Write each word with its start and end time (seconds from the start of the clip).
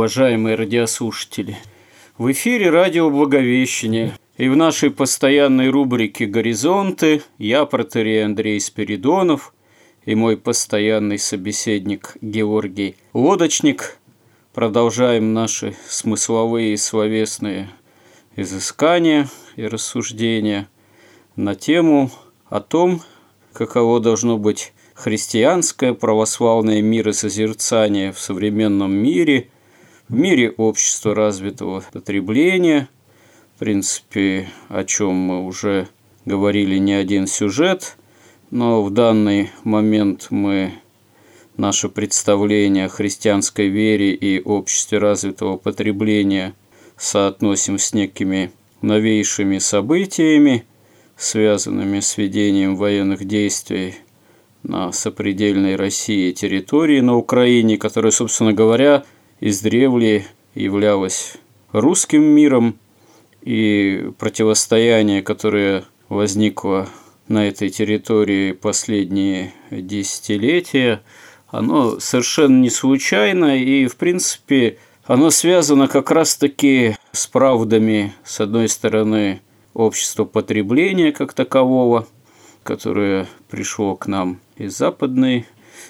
уважаемые 0.00 0.56
радиослушатели. 0.56 1.58
В 2.16 2.32
эфире 2.32 2.70
радио 2.70 3.10
Благовещение. 3.10 4.14
И 4.38 4.48
в 4.48 4.56
нашей 4.56 4.90
постоянной 4.90 5.68
рубрике 5.68 6.24
«Горизонты» 6.24 7.20
я, 7.36 7.66
протерей 7.66 8.24
Андрей 8.24 8.58
Спиридонов, 8.60 9.52
и 10.06 10.14
мой 10.14 10.38
постоянный 10.38 11.18
собеседник 11.18 12.16
Георгий 12.22 12.96
Лодочник 13.12 13.98
продолжаем 14.54 15.34
наши 15.34 15.76
смысловые 15.86 16.72
и 16.72 16.78
словесные 16.78 17.68
изыскания 18.36 19.28
и 19.56 19.66
рассуждения 19.66 20.66
на 21.36 21.54
тему 21.54 22.10
о 22.48 22.60
том, 22.60 23.02
каково 23.52 24.00
должно 24.00 24.38
быть 24.38 24.72
христианское 24.94 25.92
православное 25.92 26.80
миросозерцание 26.80 28.12
в 28.12 28.18
современном 28.18 28.94
мире, 28.94 29.50
в 30.10 30.14
мире 30.14 30.50
общества 30.50 31.14
развитого 31.14 31.84
потребления, 31.92 32.88
в 33.54 33.60
принципе, 33.60 34.48
о 34.68 34.82
чем 34.82 35.14
мы 35.14 35.46
уже 35.46 35.86
говорили 36.24 36.78
не 36.78 36.94
один 36.94 37.28
сюжет, 37.28 37.96
но 38.50 38.82
в 38.82 38.90
данный 38.90 39.50
момент 39.62 40.26
мы 40.30 40.72
наше 41.56 41.88
представление 41.88 42.86
о 42.86 42.88
христианской 42.88 43.68
вере 43.68 44.12
и 44.12 44.42
обществе 44.42 44.98
развитого 44.98 45.56
потребления 45.56 46.54
соотносим 46.96 47.78
с 47.78 47.94
некими 47.94 48.50
новейшими 48.82 49.58
событиями, 49.58 50.64
связанными 51.16 52.00
с 52.00 52.18
ведением 52.18 52.74
военных 52.74 53.24
действий 53.24 53.94
на 54.64 54.90
сопредельной 54.90 55.76
России 55.76 56.32
территории 56.32 56.98
на 56.98 57.16
Украине, 57.16 57.78
которая, 57.78 58.10
собственно 58.10 58.52
говоря, 58.52 59.04
издревле 59.40 60.26
являлась 60.54 61.34
русским 61.72 62.22
миром, 62.22 62.78
и 63.42 64.10
противостояние, 64.18 65.22
которое 65.22 65.84
возникло 66.08 66.88
на 67.28 67.48
этой 67.48 67.70
территории 67.70 68.52
последние 68.52 69.54
десятилетия, 69.70 71.02
оно 71.48 71.98
совершенно 72.00 72.60
не 72.60 72.70
случайно, 72.70 73.58
и, 73.58 73.86
в 73.86 73.96
принципе, 73.96 74.78
оно 75.04 75.30
связано 75.30 75.88
как 75.88 76.10
раз-таки 76.10 76.96
с 77.12 77.26
правдами, 77.26 78.12
с 78.24 78.40
одной 78.40 78.68
стороны, 78.68 79.40
общества 79.72 80.24
потребления 80.24 81.12
как 81.12 81.32
такового– 81.32 82.06
которое 82.62 83.26
пришло 83.48 83.96
к 83.96 84.06
нам 84.06 84.40
из 84.56 84.76
западной 84.76 85.46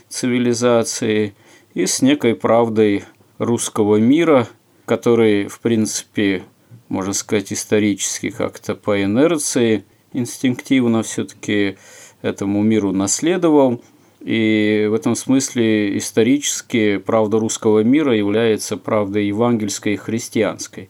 цивилизации, 0.08 1.34
и 1.74 1.86
с 1.86 2.02
некой 2.02 2.34
правдой 2.34 3.04
русского 3.40 3.96
мира, 3.96 4.46
который, 4.84 5.48
в 5.48 5.58
принципе, 5.58 6.44
можно 6.88 7.12
сказать, 7.12 7.52
исторически 7.52 8.30
как-то 8.30 8.76
по 8.76 9.02
инерции, 9.02 9.84
инстинктивно 10.12 11.02
все-таки 11.02 11.76
этому 12.22 12.62
миру 12.62 12.92
наследовал. 12.92 13.82
И 14.20 14.86
в 14.88 14.94
этом 14.94 15.16
смысле 15.16 15.98
исторически 15.98 16.98
правда 16.98 17.40
русского 17.40 17.80
мира 17.82 18.14
является 18.14 18.76
правдой 18.76 19.26
евангельской 19.26 19.94
и 19.94 19.96
христианской. 19.96 20.88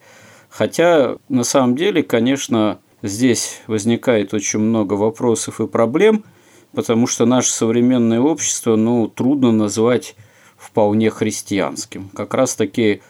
Хотя, 0.50 1.16
на 1.30 1.44
самом 1.44 1.76
деле, 1.76 2.02
конечно, 2.02 2.80
Здесь 3.02 3.62
возникает 3.66 4.34
очень 4.34 4.58
много 4.58 4.92
вопросов 4.94 5.60
и 5.60 5.66
проблем, 5.66 6.24
потому 6.74 7.06
что 7.06 7.24
наше 7.24 7.50
современное 7.50 8.20
общество 8.20 8.76
ну, 8.76 9.08
трудно 9.08 9.52
назвать 9.52 10.16
вполне 10.70 11.10
христианским. 11.10 12.08
Как 12.10 12.34
раз-таки 12.34 13.03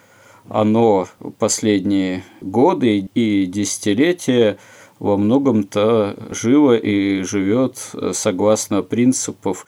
оно 0.48 1.06
последние 1.38 2.25
годы 2.41 3.09
и 3.15 3.47
десятилетия 3.47 4.59
во 4.98 5.16
многом-то 5.16 6.16
живо 6.31 6.76
и 6.76 7.22
живет 7.22 7.93
согласно 8.12 8.82
принципов 8.82 9.66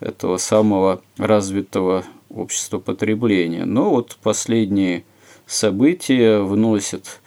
этого 0.00 0.36
самого 0.36 1.02
развитого 1.16 2.04
общества 2.28 2.78
потребления. 2.78 3.64
Но 3.64 3.90
вот 3.90 4.18
последние 4.22 5.04
события 5.46 6.40
вносят 6.40 7.20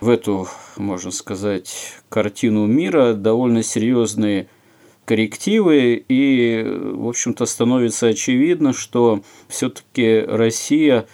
в 0.00 0.08
эту, 0.10 0.46
можно 0.76 1.10
сказать, 1.10 1.94
картину 2.08 2.66
мира 2.66 3.14
довольно 3.14 3.62
серьезные 3.62 4.48
коррективы, 5.04 6.04
и, 6.08 6.62
в 6.64 7.08
общем-то, 7.08 7.46
становится 7.46 8.08
очевидно, 8.08 8.72
что 8.72 9.22
все-таки 9.48 10.20
Россия 10.20 11.06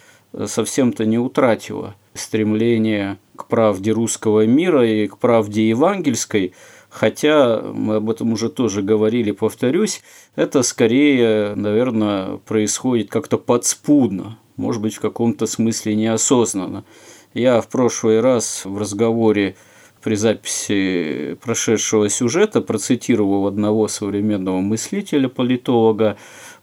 совсем-то 0.47 1.05
не 1.05 1.19
утратила 1.19 1.97
стремление 2.15 3.19
к 3.37 3.47
правде 3.47 3.93
русского 3.93 4.47
мира 4.47 4.87
и 4.87 5.07
к 5.07 5.19
правде 5.19 5.69
евангельской, 5.69 6.55
хотя 6.89 7.63
мы 7.63 7.97
об 7.97 8.11
этом 8.11 8.33
уже 8.33 8.51
тоже 8.51 8.83
говорили, 8.83 9.31
повторюсь, 9.31 10.03
это 10.37 10.63
скорее, 10.63 11.55
наверное, 11.55 12.37
происходит 12.39 13.11
как-то 13.11 13.39
подспудно, 13.39 14.39
может 14.57 14.83
быть, 14.83 14.95
в 14.95 15.01
каком-то 15.01 15.47
смысле 15.47 15.95
неосознанно. 15.95 16.85
Я 17.33 17.61
в 17.61 17.69
прошлый 17.69 18.21
раз 18.21 18.65
в 18.65 18.77
разговоре 18.77 19.57
при 20.03 20.15
записи 20.15 21.37
прошедшего 21.43 22.09
сюжета 22.09 22.61
процитировал 22.61 23.47
одного 23.47 23.89
современного 23.89 24.61
мыслителя, 24.61 25.29
политолога. 25.29 26.17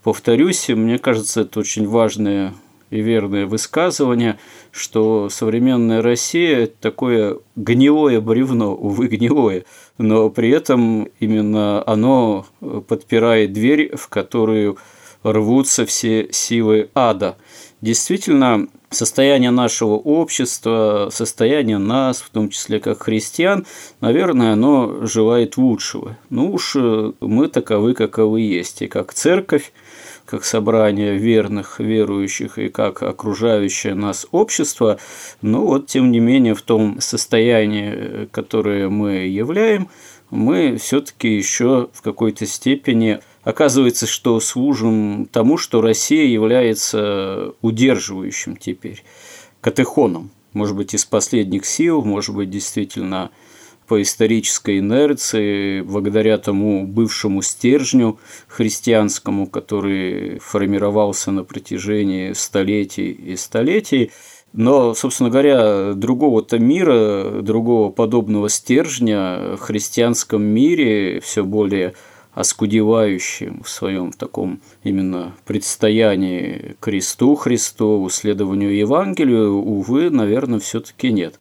Повторюсь, 0.04 0.70
мне 0.70 0.98
кажется, 0.98 1.42
это 1.42 1.60
очень 1.60 1.88
важное 1.88 2.54
и 2.90 3.02
верное 3.02 3.46
высказывание, 3.46 4.40
что 4.72 5.30
современная 5.30 6.02
Россия– 6.02 6.60
это 6.60 6.76
такое 6.80 7.40
гнилое 7.56 8.22
бревно, 8.22 8.74
увы, 8.74 9.08
гнилое, 9.08 9.66
но 9.98 10.30
при 10.30 10.50
этом 10.50 11.10
именно 11.20 11.84
оно 11.86 12.46
подпирает 12.88 13.52
дверь, 13.54 13.96
в 13.96 14.08
которую 14.08 14.78
рвутся 15.24 15.86
все 15.86 16.32
силы 16.32 16.90
ада. 16.96 17.38
Действительно, 17.82 18.68
состояние 18.90 19.52
нашего 19.52 19.96
общества, 19.96 21.10
состояние 21.12 21.78
нас, 21.78 22.22
в 22.22 22.30
том 22.30 22.50
числе 22.50 22.80
как 22.80 23.04
христиан, 23.04 23.66
наверное, 24.02 24.54
оно 24.54 25.06
желает 25.06 25.58
лучшего. 25.58 26.18
Ну 26.30 26.54
уж 26.54 26.76
э, 26.76 27.12
мы 27.20 27.48
таковы, 27.48 27.94
каковы 27.94 28.42
есть, 28.42 28.82
и 28.82 28.88
как 28.88 29.14
церковь, 29.14 29.74
как 30.26 30.44
собрание 30.44 31.18
верных, 31.18 31.80
верующих 31.80 32.58
и 32.58 32.70
как 32.70 33.04
окружающее 33.04 33.94
нас 33.94 34.28
общество, 34.32 35.00
но 35.42 35.66
вот 35.66 35.88
тем 35.88 36.12
не 36.12 36.20
менее 36.20 36.56
в 36.56 36.62
том 36.62 37.00
состоянии, 37.02 38.28
которое 38.32 38.90
мы 38.90 39.28
являем, 39.28 39.90
мы 40.30 40.78
все-таки 40.78 41.30
еще 41.30 41.90
в 41.94 42.02
какой-то 42.02 42.46
степени 42.46 43.20
Оказывается, 43.48 44.08
что 44.08 44.42
служим 44.42 45.26
тому, 45.32 45.56
что 45.56 45.80
Россия 45.80 46.26
является 46.26 47.54
удерживающим 47.62 48.58
теперь, 48.58 49.06
катехоном. 49.62 50.32
Может 50.52 50.76
быть, 50.76 50.94
из 50.94 51.06
последних 51.06 51.66
сил, 51.66 52.04
может 52.04 52.36
быть, 52.36 52.50
действительно 52.50 53.32
по 53.88 54.02
исторической 54.02 54.80
инерции, 54.80 55.80
благодаря 55.80 56.38
тому 56.40 56.86
бывшему 56.86 57.42
стержню 57.42 58.20
христианскому, 58.50 59.48
который 59.48 60.40
формировался 60.40 61.32
на 61.32 61.46
протяжении 61.46 62.34
столетий 62.34 63.12
и 63.12 63.38
столетий. 63.38 64.12
Но, 64.52 64.94
собственно 64.94 65.30
говоря, 65.30 65.94
другого-то 65.94 66.60
мира, 66.60 67.42
другого 67.42 67.94
подобного 67.94 68.50
стержня 68.50 69.56
в 69.56 69.60
христианском 69.60 70.44
мире 70.44 71.22
все 71.22 71.46
более 71.46 71.94
оскудевающим 72.38 73.64
в 73.64 73.70
своем 73.70 74.12
таком 74.12 74.62
именно 74.84 75.34
предстоянии 75.46 76.76
кресту 76.80 77.34
Христову, 77.34 78.12
следованию 78.12 78.78
Евангелию, 78.78 79.56
увы, 79.56 80.12
наверное, 80.12 80.60
все-таки 80.60 81.12
нет. 81.12 81.40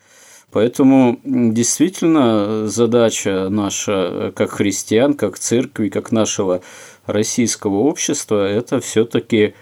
Поэтому 0.51 1.21
действительно 1.23 2.67
задача 2.67 3.49
наша 3.51 4.33
как 4.35 4.53
христиан, 4.53 5.13
как 5.13 5.39
церкви, 5.39 5.91
как 5.91 6.13
нашего 6.13 6.63
российского 7.05 7.77
общества– 7.81 8.49
это 8.49 8.81
все-таки 8.81 9.53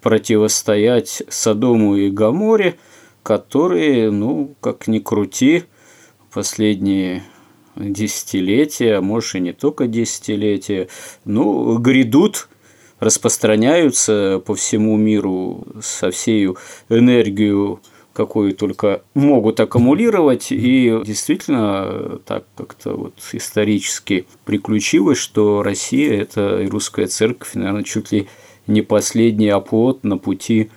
противостоять 0.00 1.24
Содому 1.28 1.96
и 1.96 2.08
Гаморе, 2.08 2.76
которые, 3.24 4.12
ну, 4.12 4.54
как 4.60 4.86
ни 4.86 5.00
крути, 5.00 5.64
последние 6.32 7.24
десятилетия, 7.76 9.00
может 9.00 9.34
и 9.36 9.40
не 9.40 9.52
только 9.52 9.86
десятилетия, 9.86 10.88
ну, 11.24 11.78
грядут, 11.78 12.48
распространяются 13.00 14.42
по 14.44 14.54
всему 14.54 14.96
миру 14.96 15.66
со 15.82 16.10
всей 16.10 16.48
энергией 16.88 17.78
какую 18.14 18.54
только 18.54 19.02
могут 19.14 19.60
аккумулировать. 19.60 20.46
И 20.50 21.00
действительно 21.04 22.20
так 22.24 22.44
как-то 22.56 22.94
вот 22.94 23.14
исторически 23.32 24.26
приключилось, 24.44 25.18
что 25.18 25.62
Россия– 25.62 26.20
это 26.22 26.62
и 26.62 26.66
русская 26.66 27.08
церковь, 27.08 27.54
наверное, 27.54 27.82
чуть 27.82 28.12
ли 28.12 28.28
не 28.66 28.80
последний 28.80 29.50
оплот 29.50 30.04
на 30.04 30.16
пути 30.16 30.70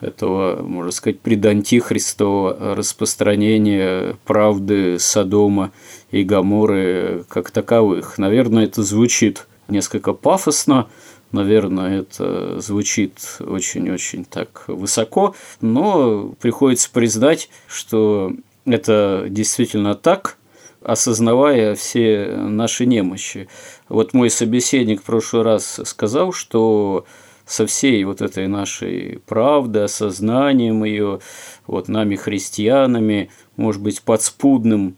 этого, 0.00 0.62
можно 0.62 0.92
сказать, 0.92 1.20
предантихристового 1.20 2.74
распространения 2.74 4.16
правды 4.24 4.98
Содома 4.98 5.72
и 6.10 6.22
Гаморы 6.22 7.24
как 7.28 7.50
таковых. 7.50 8.18
Наверное, 8.18 8.64
это 8.64 8.82
звучит 8.82 9.46
несколько 9.68 10.12
пафосно, 10.12 10.88
Наверное, 11.30 12.00
это 12.00 12.58
звучит 12.58 13.18
очень-очень 13.40 14.24
так 14.24 14.64
высоко, 14.66 15.34
но 15.60 16.34
приходится 16.40 16.90
признать, 16.90 17.50
что 17.66 18.32
это 18.64 19.26
действительно 19.28 19.94
так, 19.94 20.38
осознавая 20.82 21.74
все 21.74 22.34
наши 22.34 22.86
немощи. 22.86 23.48
Вот 23.90 24.14
мой 24.14 24.30
собеседник 24.30 25.02
в 25.02 25.04
прошлый 25.04 25.42
раз 25.42 25.80
сказал, 25.84 26.32
что 26.32 27.04
со 27.48 27.66
всей 27.66 28.04
вот 28.04 28.20
этой 28.20 28.46
нашей 28.46 29.20
правды, 29.26 29.80
осознанием 29.80 30.84
ее, 30.84 31.20
вот 31.66 31.88
нами 31.88 32.14
христианами, 32.14 33.30
может 33.56 33.82
быть, 33.82 34.02
подспудным 34.02 34.96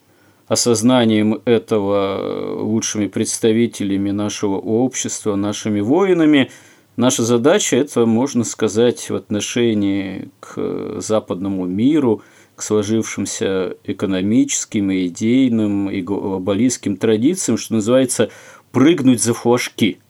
осознанием 0.48 1.40
этого 1.44 2.60
лучшими 2.60 3.06
представителями 3.06 4.10
нашего 4.10 4.56
общества, 4.56 5.36
нашими 5.36 5.80
воинами. 5.80 6.50
Наша 6.96 7.22
задача– 7.22 7.76
это, 7.78 8.04
можно 8.04 8.42
сказать, 8.42 9.10
в 9.10 9.14
отношении 9.14 10.28
к 10.40 11.00
западному 11.00 11.66
миру, 11.66 12.22
к 12.56 12.62
сложившимся 12.62 13.76
экономическим, 13.84 14.90
и 14.90 15.06
идейным, 15.06 15.88
и 15.88 16.02
глобалистским 16.02 16.96
традициям, 16.96 17.56
что 17.56 17.74
называется, 17.74 18.30
прыгнуть 18.72 19.22
за 19.22 19.34
флажки. 19.34 20.00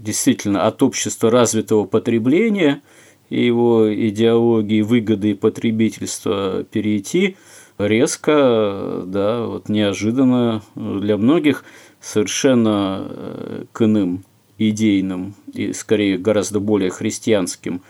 Действительно, 0.00 0.66
от 0.66 0.82
общества 0.82 1.30
развитого 1.30 1.84
потребления 1.84 2.82
и 3.28 3.44
его 3.44 3.92
идеологии 3.92 4.82
выгоды 4.82 5.30
и 5.30 5.34
потребительства 5.34 6.64
перейти– 6.64 7.36
резко, 7.86 9.02
да, 9.06 9.46
вот 9.46 9.68
неожиданно 9.68 10.62
для 10.74 11.16
многих 11.16 11.64
совершенно 12.00 13.06
э, 13.08 13.64
к 13.72 13.82
иным 13.82 14.24
идейным 14.58 15.34
и 15.52 15.72
скорее 15.72 16.18
гораздо 16.18 16.60
более 16.60 16.90
христианским 16.90 17.82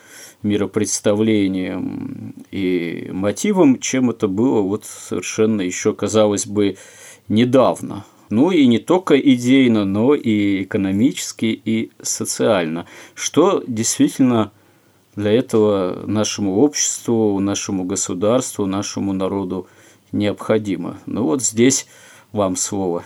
миропредставлением 0.42 2.34
и 2.50 3.10
мотивом, 3.12 3.78
чем 3.78 4.10
это 4.10 4.28
было 4.28 4.60
вот 4.60 4.84
совершенно 4.84 5.62
еще, 5.62 5.92
казалось 5.92 6.46
бы, 6.46 6.76
недавно. 7.28 8.04
Ну 8.30 8.52
и 8.52 8.66
не 8.66 8.78
только 8.78 9.18
идейно, 9.18 9.84
но 9.84 10.14
и 10.14 10.62
экономически, 10.62 11.46
и 11.46 11.90
социально, 12.00 12.86
что 13.14 13.62
действительно 13.66 14.52
для 15.16 15.32
этого 15.32 16.06
нашему 16.06 16.58
обществу, 16.58 17.40
нашему 17.40 17.84
государству, 17.84 18.66
нашему 18.66 19.12
народу 19.12 19.66
необходимо. 20.12 20.98
Ну 21.06 21.24
вот 21.24 21.42
здесь 21.42 21.86
вам 22.32 22.54
слово, 22.54 23.04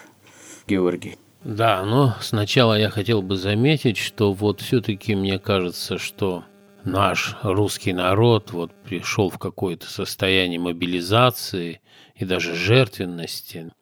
Георгий. 0.68 1.16
Да, 1.42 1.84
но 1.84 2.14
сначала 2.20 2.78
я 2.78 2.90
хотел 2.90 3.20
бы 3.20 3.36
заметить, 3.36 3.96
что 3.96 4.32
вот 4.32 4.60
все-таки 4.60 5.14
мне 5.14 5.38
кажется, 5.38 5.98
что 5.98 6.44
наш 6.84 7.36
русский 7.42 7.92
народ 7.92 8.52
вот 8.52 8.72
пришел 8.84 9.30
в 9.30 9.38
какое-то 9.38 9.90
состояние 9.90 10.60
мобилизации 10.60 11.80
и 12.14 12.24
даже 12.24 12.54
жертвенности. 12.54 13.72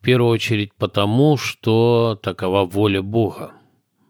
В 0.00 0.04
первую 0.04 0.30
очередь 0.30 0.72
потому, 0.74 1.36
что 1.36 2.18
такова 2.22 2.64
воля 2.64 3.02
Бога. 3.02 3.52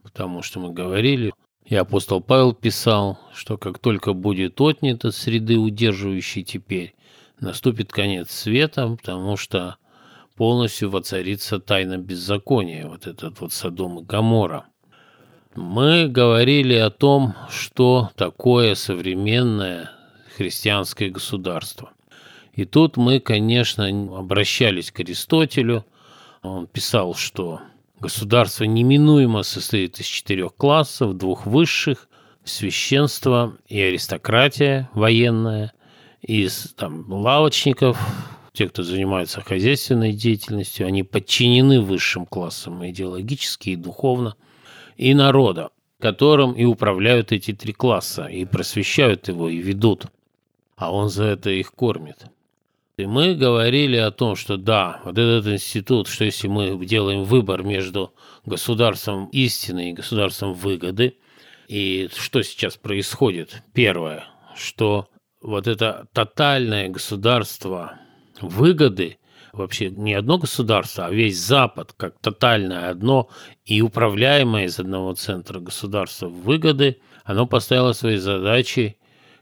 Потому 0.03 0.43
что 0.43 0.61
мы 0.61 0.73
говорили, 0.73 1.33
и 1.65 1.75
апостол 1.75 2.21
Павел 2.21 2.53
писал, 2.53 3.19
что 3.35 3.57
как 3.57 3.79
только 3.79 4.13
будет 4.13 4.61
отнят 4.61 5.05
от 5.05 5.15
среды, 5.15 5.59
удерживающей 5.59 6.43
теперь, 6.43 6.95
наступит 7.41 7.91
конец 7.91 8.31
света, 8.31 8.97
потому 9.03 9.37
что 9.37 9.77
полностью 10.37 10.91
воцарится 10.91 11.59
тайна 11.59 11.99
беззакония, 11.99 12.87
вот 12.87 13.07
этот 13.07 13.41
вот 13.41 13.53
Содом 13.53 14.01
и 14.01 14.05
Гамора. 14.05 14.67
Мы 15.57 16.07
говорили 16.07 16.75
о 16.75 16.91
том, 16.91 17.35
что 17.51 18.11
такое 18.15 18.75
современное 18.75 19.91
христианское 20.37 21.11
государство. 21.11 21.91
И 22.59 22.65
тут 22.65 22.97
мы, 22.97 23.21
конечно, 23.21 23.87
обращались 24.19 24.91
к 24.91 24.99
Аристотелю. 24.99 25.87
Он 26.43 26.67
писал, 26.67 27.15
что 27.15 27.61
государство 28.01 28.65
неминуемо 28.65 29.45
состоит 29.45 30.01
из 30.01 30.07
четырех 30.07 30.57
классов, 30.57 31.17
двух 31.17 31.47
высших, 31.47 32.09
священство 32.43 33.57
и 33.69 33.81
аристократия 33.81 34.91
военная, 34.93 35.73
из 36.21 36.75
там, 36.77 37.05
лавочников, 37.09 37.97
те, 38.53 38.69
кто 38.69 38.83
занимается 38.83 39.41
хозяйственной 39.41 40.13
деятельностью, 40.13 40.89
они 40.89 41.05
подчинены 41.05 41.81
высшим 41.81 42.27
классам 42.27 42.85
идеологически 42.85 43.71
и 43.71 43.77
духовно, 43.77 44.35
и 44.97 45.15
народа, 45.15 45.71
которым 46.01 46.55
и 46.55 46.65
управляют 46.65 47.31
эти 47.31 47.53
три 47.53 47.73
класса, 47.73 48.25
и 48.25 48.45
просвещают 48.45 49.29
его, 49.29 49.49
и 49.49 49.59
ведут. 49.59 50.07
А 50.75 50.93
он 50.93 51.09
за 51.09 51.23
это 51.23 51.51
их 51.51 51.71
кормит. 51.71 52.27
И 52.99 53.07
мы 53.07 53.37
говорили 53.37 53.97
о 53.97 54.11
том, 54.11 54.35
что 54.35 54.57
да, 54.57 55.01
вот 55.05 55.17
этот 55.17 55.47
институт, 55.47 56.09
что 56.09 56.25
если 56.25 56.49
мы 56.49 56.85
делаем 56.85 57.23
выбор 57.23 57.63
между 57.63 58.13
государством 58.45 59.29
истины 59.29 59.91
и 59.91 59.93
государством 59.93 60.53
выгоды, 60.53 61.17
и 61.69 62.11
что 62.13 62.43
сейчас 62.43 62.77
происходит? 62.77 63.63
Первое, 63.73 64.25
что 64.57 65.07
вот 65.41 65.69
это 65.69 66.09
тотальное 66.13 66.89
государство 66.89 68.01
выгоды, 68.41 69.19
вообще 69.53 69.91
не 69.91 70.15
одно 70.15 70.39
государство, 70.39 71.07
а 71.07 71.13
весь 71.13 71.39
Запад 71.39 71.95
как 71.97 72.19
тотальное 72.19 72.91
одно 72.91 73.29
и 73.65 73.81
управляемое 73.81 74.65
из 74.65 74.81
одного 74.81 75.13
центра 75.15 75.61
государства 75.61 76.27
выгоды, 76.27 77.01
оно 77.23 77.47
поставило 77.47 77.93
своей 77.93 78.19
задачей 78.19 78.97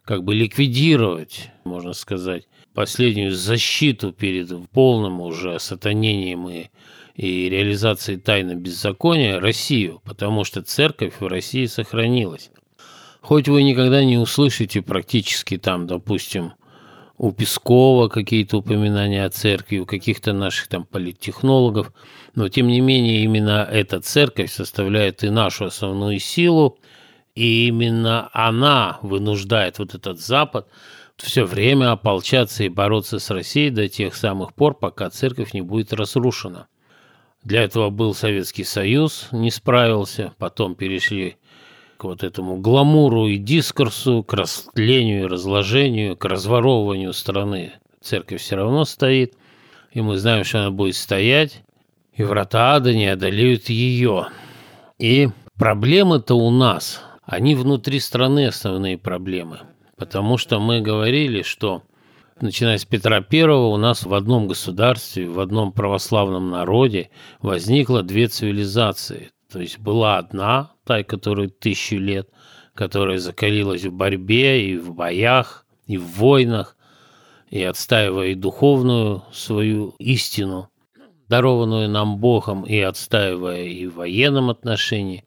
как 0.04 0.24
бы 0.24 0.34
ликвидировать, 0.34 1.48
можно 1.64 1.94
сказать, 1.94 2.46
последнюю 2.76 3.32
защиту 3.32 4.12
перед 4.12 4.50
полным 4.68 5.22
уже 5.22 5.58
сатанением 5.58 6.46
и, 6.50 6.66
и 7.14 7.48
реализацией 7.48 8.18
тайны 8.18 8.52
беззакония 8.52 9.40
Россию, 9.40 10.02
потому 10.04 10.44
что 10.44 10.60
церковь 10.60 11.14
в 11.18 11.26
России 11.26 11.64
сохранилась. 11.64 12.50
Хоть 13.22 13.48
вы 13.48 13.62
никогда 13.62 14.04
не 14.04 14.18
услышите 14.18 14.82
практически 14.82 15.56
там, 15.56 15.86
допустим, 15.86 16.52
у 17.16 17.32
Пескова 17.32 18.08
какие-то 18.08 18.58
упоминания 18.58 19.24
о 19.24 19.30
церкви, 19.30 19.78
у 19.78 19.86
каких-то 19.86 20.34
наших 20.34 20.68
там 20.68 20.84
политтехнологов, 20.84 21.94
но 22.34 22.50
тем 22.50 22.66
не 22.66 22.82
менее 22.82 23.24
именно 23.24 23.66
эта 23.72 24.00
церковь 24.00 24.52
составляет 24.52 25.24
и 25.24 25.30
нашу 25.30 25.64
основную 25.64 26.18
силу, 26.18 26.76
и 27.34 27.68
именно 27.68 28.28
она 28.34 28.98
вынуждает 29.00 29.78
вот 29.78 29.94
этот 29.94 30.20
Запад 30.20 30.68
все 31.24 31.44
время 31.44 31.92
ополчаться 31.92 32.64
и 32.64 32.68
бороться 32.68 33.18
с 33.18 33.30
Россией 33.30 33.70
до 33.70 33.88
тех 33.88 34.14
самых 34.14 34.54
пор, 34.54 34.74
пока 34.74 35.10
церковь 35.10 35.54
не 35.54 35.62
будет 35.62 35.92
разрушена. 35.92 36.68
Для 37.42 37.62
этого 37.62 37.90
был 37.90 38.12
Советский 38.12 38.64
Союз, 38.64 39.28
не 39.30 39.50
справился, 39.50 40.34
потом 40.38 40.74
перешли 40.74 41.36
к 41.96 42.04
вот 42.04 42.24
этому 42.24 42.56
гламуру 42.58 43.28
и 43.28 43.38
дискурсу, 43.38 44.22
к 44.22 44.32
растлению 44.34 45.22
и 45.22 45.26
разложению, 45.26 46.16
к 46.16 46.24
разворовыванию 46.24 47.12
страны. 47.12 47.72
Церковь 48.02 48.42
все 48.42 48.56
равно 48.56 48.84
стоит, 48.84 49.34
и 49.92 50.00
мы 50.00 50.18
знаем, 50.18 50.44
что 50.44 50.58
она 50.58 50.70
будет 50.70 50.96
стоять, 50.96 51.62
и 52.12 52.22
врата 52.22 52.74
ада 52.74 52.94
не 52.94 53.06
одолеют 53.06 53.68
ее. 53.68 54.28
И 54.98 55.28
проблемы-то 55.56 56.34
у 56.34 56.50
нас, 56.50 57.02
они 57.22 57.54
внутри 57.54 58.00
страны 58.00 58.46
основные 58.46 58.98
проблемы. 58.98 59.60
Потому 59.96 60.36
что 60.36 60.60
мы 60.60 60.80
говорили, 60.80 61.42
что 61.42 61.82
начиная 62.40 62.76
с 62.76 62.84
Петра 62.84 63.24
I, 63.30 63.42
у 63.44 63.76
нас 63.76 64.04
в 64.04 64.12
одном 64.12 64.46
государстве, 64.46 65.28
в 65.28 65.40
одном 65.40 65.72
православном 65.72 66.50
народе 66.50 67.10
возникло 67.40 68.02
две 68.02 68.28
цивилизации. 68.28 69.30
То 69.50 69.60
есть 69.60 69.78
была 69.78 70.18
одна, 70.18 70.72
та, 70.84 71.02
которая 71.02 71.48
тысячу 71.48 71.96
лет, 71.96 72.28
которая 72.74 73.18
закалилась 73.18 73.84
в 73.84 73.92
борьбе 73.92 74.70
и 74.70 74.76
в 74.76 74.92
боях, 74.92 75.66
и 75.86 75.96
в 75.96 76.06
войнах, 76.18 76.76
и 77.48 77.62
отстаивая 77.62 78.28
и 78.28 78.34
духовную 78.34 79.22
свою 79.32 79.94
истину, 79.98 80.68
дарованную 81.28 81.88
нам 81.88 82.18
Богом, 82.18 82.64
и 82.64 82.78
отстаивая 82.80 83.64
и 83.64 83.86
в 83.86 83.94
военном 83.94 84.50
отношении. 84.50 85.24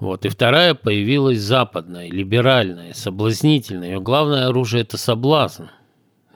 Вот. 0.00 0.24
И 0.24 0.30
вторая 0.30 0.74
появилась 0.74 1.40
западная, 1.40 2.10
либеральная, 2.10 2.94
соблазнительная. 2.94 3.90
Ее 3.90 4.00
главное 4.00 4.48
оружие– 4.48 4.82
это 4.82 4.96
соблазн. 4.96 5.64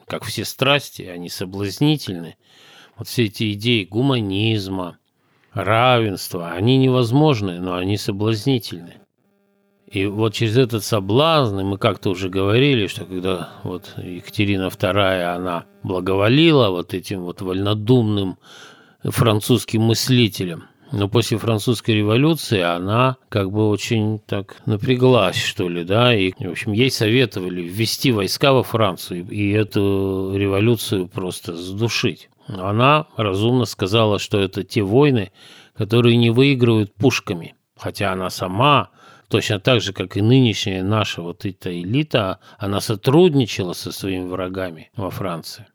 Как 0.06 0.24
все 0.24 0.44
страсти, 0.44 1.02
они 1.02 1.30
соблазнительны. 1.30 2.36
Вот 2.96 3.08
все 3.08 3.24
эти 3.24 3.54
идеи 3.54 3.84
гуманизма, 3.84 4.98
равенства, 5.54 6.50
они 6.50 6.76
невозможны, 6.76 7.58
но 7.58 7.76
они 7.76 7.96
соблазнительны. 7.96 9.00
И 9.86 10.06
вот 10.06 10.34
через 10.34 10.58
этот 10.58 10.84
соблазн, 10.84 11.60
и 11.60 11.64
мы 11.64 11.78
как-то 11.78 12.10
уже 12.10 12.28
говорили, 12.28 12.86
что 12.86 13.04
когда 13.06 13.50
вот 13.62 13.94
Екатерина 13.96 14.66
II, 14.66 15.22
она 15.22 15.64
благоволила 15.82 16.68
вот 16.68 16.92
этим 16.92 17.22
вот 17.22 17.40
вольнодумным 17.40 18.38
французским 19.04 19.82
мыслителям, 19.82 20.64
но 20.94 21.08
после 21.08 21.38
французской 21.38 21.90
революции 21.90 22.60
она 22.60 23.16
как 23.28 23.50
бы 23.50 23.68
очень 23.68 24.20
так 24.20 24.62
напряглась, 24.64 25.36
что 25.36 25.68
ли, 25.68 25.82
да, 25.82 26.14
и, 26.14 26.32
в 26.32 26.50
общем, 26.50 26.72
ей 26.72 26.90
советовали 26.90 27.62
ввести 27.62 28.12
войска 28.12 28.52
во 28.52 28.62
Францию 28.62 29.26
и 29.28 29.50
эту 29.50 30.32
революцию 30.36 31.08
просто 31.08 31.56
задушить. 31.56 32.28
Она 32.46 33.08
разумно 33.16 33.64
сказала, 33.64 34.18
что 34.20 34.38
это 34.38 34.62
те 34.62 34.82
войны, 34.82 35.32
которые 35.76 36.16
не 36.16 36.30
выигрывают 36.30 36.94
пушками, 36.94 37.56
хотя 37.76 38.12
она 38.12 38.30
сама 38.30 38.90
точно 39.28 39.58
так 39.58 39.80
же, 39.80 39.92
как 39.92 40.16
и 40.16 40.22
нынешняя 40.22 40.84
наша 40.84 41.22
вот 41.22 41.44
эта 41.44 41.76
элита, 41.76 42.38
она 42.58 42.80
сотрудничала 42.80 43.72
со 43.72 43.90
своими 43.90 44.28
врагами 44.28 44.90
во 44.96 45.10
Франции. 45.10 45.66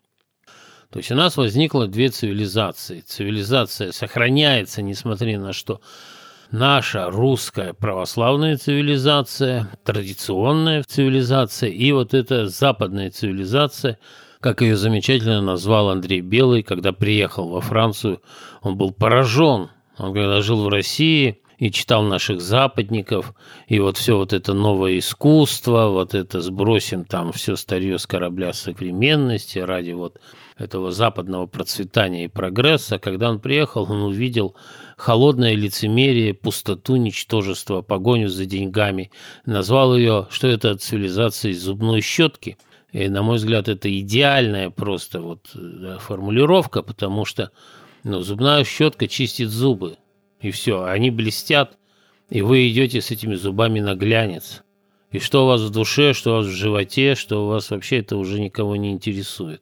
То 0.91 0.98
есть 1.00 1.12
у 1.12 1.15
нас 1.15 1.38
возникло 1.38 1.88
две 1.88 2.10
цивилизации. 2.10 3.01
Цивилизация 3.01 3.91
сохраняется, 3.91 4.81
несмотря 4.81 5.39
на 5.39 5.53
что 5.53 5.81
наша 6.50 7.12
русская 7.12 7.74
православная 7.74 8.58
цивилизация, 8.58 9.69
традиционная 9.84 10.84
цивилизация 10.84 11.69
и 11.69 11.91
вот 11.91 12.15
эта 12.15 12.48
западная 12.48 13.12
цивилизация, 13.12 14.00
как 14.39 14.62
ее 14.62 14.75
замечательно 14.75 15.41
назвал 15.41 15.89
Андрей 15.89 16.22
Белый, 16.22 16.63
когда 16.63 16.91
приехал 16.91 17.50
во 17.50 17.62
Францию, 17.62 18.22
он 18.62 18.75
был 18.75 18.91
поражен. 18.91 19.69
Он 19.98 20.13
когда 20.13 20.41
жил 20.41 20.63
в 20.63 20.69
России, 20.69 21.41
и 21.60 21.72
читал 21.72 22.03
наших 22.03 22.39
западников, 22.39 23.34
и 23.67 23.79
вот 23.79 23.98
все 23.98 24.15
вот 24.15 24.31
это 24.31 24.53
новое 24.53 24.98
искусство, 24.98 25.89
вот 25.89 26.15
это 26.15 26.41
сбросим 26.41 27.03
там 27.03 27.34
все 27.34 27.58
старье 27.58 28.00
с 28.00 28.08
корабля 28.08 28.53
современности 28.53 29.60
ради 29.60 29.91
вот 29.91 30.22
этого 30.59 30.91
западного 30.91 31.47
процветания 31.47 32.25
и 32.25 32.27
прогресса. 32.27 32.99
Когда 32.99 33.29
он 33.29 33.39
приехал, 33.39 33.83
он 33.89 34.03
увидел 34.03 34.55
холодное 34.97 35.55
лицемерие, 35.55 36.33
пустоту, 36.33 36.97
ничтожество, 36.97 37.81
погоню 37.81 38.27
за 38.27 38.45
деньгами. 38.45 39.11
Назвал 39.45 39.95
ее, 39.95 40.27
что 40.29 40.47
это 40.47 40.77
цивилизация 40.77 41.51
из 41.51 41.63
зубной 41.63 42.01
щетки. 42.01 42.57
И, 42.91 43.07
на 43.07 43.23
мой 43.23 43.37
взгляд, 43.37 43.69
это 43.69 43.89
идеальная 43.99 44.69
просто 44.69 45.21
вот 45.21 45.49
да, 45.53 45.97
формулировка, 45.99 46.81
потому 46.81 47.23
что 47.23 47.51
ну, 48.03 48.19
зубная 48.21 48.63
щетка 48.63 49.07
чистит 49.07 49.49
зубы. 49.49 49.97
И 50.41 50.51
все, 50.51 50.83
они 50.83 51.09
блестят, 51.09 51.77
и 52.29 52.41
вы 52.41 52.69
идете 52.69 53.01
с 53.01 53.11
этими 53.11 53.35
зубами 53.35 53.79
на 53.79 53.95
глянец. 53.95 54.63
И 55.11 55.19
что 55.19 55.45
у 55.45 55.47
вас 55.47 55.61
в 55.61 55.69
душе, 55.69 56.13
что 56.13 56.31
у 56.31 56.35
вас 56.37 56.45
в 56.45 56.51
животе, 56.51 57.15
что 57.15 57.45
у 57.45 57.47
вас 57.47 57.71
вообще 57.71 57.99
это 57.99 58.17
уже 58.17 58.39
никого 58.39 58.75
не 58.75 58.91
интересует. 58.91 59.61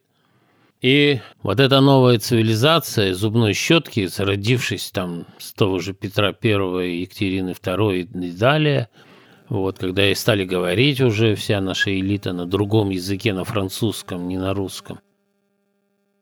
И 0.81 1.19
вот 1.41 1.59
эта 1.59 1.81
новая 1.81 2.19
цивилизация 2.19 3.15
зубной 3.15 3.53
щетки, 3.53 4.05
зародившись 4.05 4.91
там 4.91 5.25
с 5.39 5.53
того 5.53 5.79
же 5.79 5.93
Петра 5.93 6.35
I, 6.41 7.01
Екатерины 7.01 7.51
II 7.51 8.01
и 8.01 8.31
далее, 8.31 8.89
вот, 9.49 9.79
когда 9.79 10.07
и 10.09 10.13
стали 10.13 10.43
говорить 10.43 11.01
уже 11.01 11.33
вся 11.35 11.61
наша 11.61 11.97
элита 11.97 12.33
на 12.33 12.45
другом 12.45 12.89
языке, 12.89 13.33
на 13.33 13.43
французском, 13.43 14.27
не 14.27 14.37
на 14.37 14.53
русском, 14.53 14.99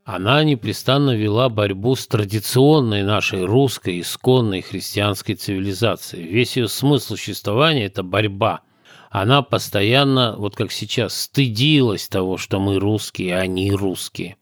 она 0.05 0.43
непрестанно 0.43 1.15
вела 1.15 1.49
борьбу 1.49 1.95
с 1.95 2.05
традиционной 2.05 3.01
нашей 3.01 3.43
русской, 3.43 3.99
исконной 3.99 4.61
христианской 4.61 5.33
цивилизацией. 5.33 6.27
Весь 6.27 6.55
ее 6.55 6.67
смысл 6.67 7.15
существования– 7.15 7.85
это 7.87 8.03
борьба. 8.03 8.61
Она 9.09 9.41
постоянно, 9.41 10.35
вот 10.37 10.55
как 10.55 10.71
сейчас, 10.71 11.19
стыдилась 11.19 12.07
того, 12.07 12.37
что 12.37 12.59
мы 12.59 12.77
русские, 12.79 13.35
а 13.35 13.39
они 13.39 13.71
русские, 13.71 14.37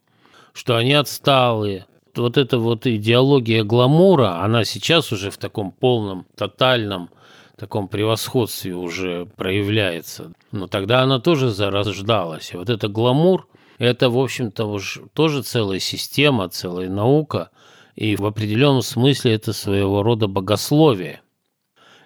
что 0.53 0.77
они 0.77 0.93
отсталые. 0.93 1.85
Вот 2.15 2.37
эта 2.37 2.59
вот 2.59 2.85
идеология 2.85 3.63
гламура, 3.63 4.43
она 4.43 4.63
сейчас 4.63 5.11
уже 5.11 5.31
в 5.31 5.37
таком 5.37 5.71
полном, 5.71 6.25
тотальном 6.35 7.09
таком 7.57 7.87
превосходстве 7.87 8.75
уже 8.75 9.25
проявляется. 9.25 10.31
Но 10.51 10.67
тогда 10.67 11.01
она 11.01 11.19
тоже 11.19 11.49
зарождалась. 11.49 12.53
И 12.53 12.57
вот 12.57 12.69
это 12.69 12.87
гламур– 12.87 13.47
это, 13.77 14.09
в 14.09 14.19
общем-то, 14.19 14.79
тоже 15.13 15.41
целая 15.43 15.79
система, 15.79 16.49
целая 16.49 16.89
наука, 16.89 17.49
и 17.95 18.15
в 18.15 18.25
определенном 18.25 18.81
смысле 18.81 19.33
это 19.33 19.53
своего 19.53 20.03
рода 20.03 20.27
богословие. 20.27 21.21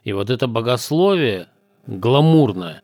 И 0.04 0.14
вот 0.14 0.30
это 0.30 0.48
богословие 0.48 1.48
гламурное, 1.86 2.82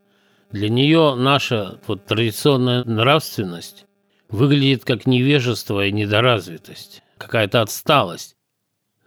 для 0.51 0.69
нее 0.69 1.15
наша 1.15 1.79
вот 1.87 2.05
традиционная 2.05 2.83
нравственность 2.83 3.85
выглядит 4.29 4.85
как 4.85 5.05
невежество 5.05 5.85
и 5.85 5.91
недоразвитость, 5.91 7.03
какая-то 7.17 7.61
отсталость. 7.61 8.35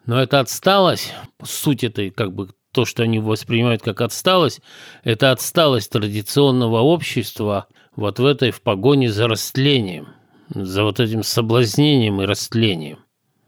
Но 0.04 0.20
эта 0.20 0.40
отсталость, 0.40 1.12
суть 1.42 1.84
этой 1.84 2.10
как 2.10 2.32
бы 2.32 2.50
то, 2.72 2.84
что 2.84 3.02
они 3.02 3.18
воспринимают 3.18 3.82
как 3.82 4.00
отсталость, 4.00 4.60
это 5.02 5.32
отсталость 5.32 5.90
традиционного 5.90 6.80
общества 6.80 7.66
вот 7.96 8.18
в 8.18 8.26
этой 8.26 8.50
в 8.50 8.60
погоне 8.60 9.10
за 9.10 9.26
растлением, 9.26 10.08
за 10.50 10.84
вот 10.84 11.00
этим 11.00 11.22
соблазнением 11.22 12.20
и 12.20 12.26
растлением. 12.26 12.98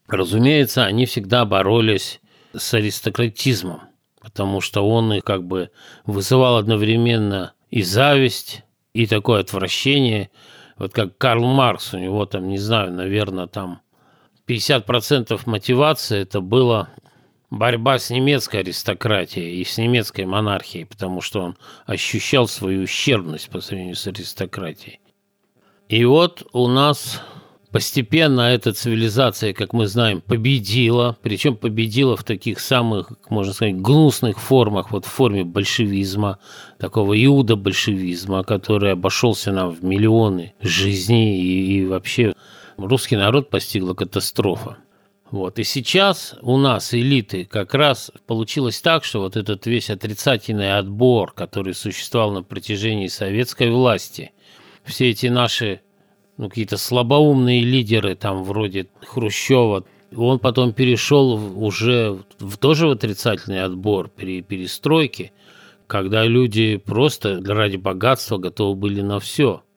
Разумеется, 0.09 0.85
они 0.87 1.05
всегда 1.05 1.45
боролись 1.45 2.21
с 2.57 2.73
аристократизмом, 2.73 3.83
потому 4.21 4.61
что 4.61 4.81
он 4.89 5.13
их 5.13 5.25
как 5.25 5.45
бы 5.45 5.71
вызывал 6.07 6.57
одновременно 6.57 7.53
и 7.71 7.83
зависть, 7.83 8.63
и 8.95 9.07
такое 9.07 9.41
отвращение. 9.41 10.31
Вот 10.79 10.93
как 10.93 11.19
Карл 11.19 11.45
Маркс, 11.45 11.93
у 11.93 11.99
него 11.99 12.25
там, 12.25 12.49
не 12.49 12.59
знаю, 12.59 12.93
наверное, 12.93 13.49
там 13.49 13.81
50% 14.47 15.41
мотивации 15.47 16.21
это 16.21 16.41
было 16.41 16.89
борьба 17.51 17.99
с 17.99 18.11
немецкой 18.11 18.61
аристократией 18.61 19.61
и 19.61 19.65
с 19.65 19.77
немецкой 19.77 20.25
монархией, 20.25 20.87
потому 20.87 21.21
что 21.21 21.41
он 21.41 21.57
ощущал 21.87 22.47
свою 22.47 22.83
ущербность 22.83 23.51
по 23.51 23.61
сравнению 23.61 23.97
с 23.97 24.07
аристократией. 24.07 25.01
И 25.89 26.05
вот 26.05 26.47
у 26.53 26.69
нас 26.69 27.23
постепенно 27.71 28.41
эта 28.43 28.73
цивилизация, 28.73 29.53
как 29.53 29.73
мы 29.73 29.87
знаем, 29.87 30.21
победила, 30.21 31.17
причем 31.23 31.57
победила 31.57 32.17
в 32.17 32.25
таких 32.25 32.61
самых, 32.61 33.13
можно 33.29 33.53
сказать, 33.53 33.77
гнусных 33.77 34.39
формах, 34.39 34.91
вот 34.91 35.05
в 35.05 35.09
форме 35.09 35.45
большевизма, 35.45 36.39
такого 36.79 37.15
иуда-большевизма, 37.25 38.45
который 38.45 38.93
обошелся 38.93 39.53
нам 39.53 39.71
в 39.71 39.85
миллионы 39.85 40.55
жизней 40.61 41.41
и, 41.41 41.81
и 41.81 41.87
вообще 41.87 42.35
русский 42.77 43.17
народ 43.17 43.51
постигла 43.51 43.95
катастрофа. 43.95 44.79
Вот. 45.31 45.59
И 45.59 45.65
сейчас 45.65 46.35
у 46.41 46.57
нас 46.57 46.95
элиты 46.95 47.45
как 47.45 47.75
раз 47.75 48.11
получилось 48.27 48.81
так, 48.81 49.05
что 49.05 49.21
вот 49.21 49.37
этот 49.37 49.67
весь 49.67 49.91
отрицательный 49.91 50.79
отбор, 50.79 51.33
который 51.33 51.75
существовал 51.75 52.33
на 52.33 52.43
протяжении 52.43 53.09
советской 53.09 53.71
власти, 53.71 54.33
все 54.85 55.11
эти 55.11 55.27
наши 55.27 55.83
ну, 56.39 56.49
какие-то 56.49 56.79
слабоумные 56.79 57.61
лидеры, 57.61 58.15
там 58.15 58.43
вроде 58.43 58.89
Хрущева, 59.05 59.85
он 60.17 60.39
потом 60.39 60.73
перешел 60.73 61.35
уже 61.63 62.19
в 62.39 62.57
тоже 62.57 62.89
в 62.89 62.93
отрицательный 62.93 63.63
отбор 63.63 64.09
при 64.09 64.41
перестройке, 64.41 65.33
когда 65.87 66.25
люди 66.25 66.79
просто 66.79 67.43
ради 67.45 67.77
богатства 67.77 68.39
готовы 68.39 68.75
были 68.75 69.03
на 69.03 69.21
все– 69.21 69.63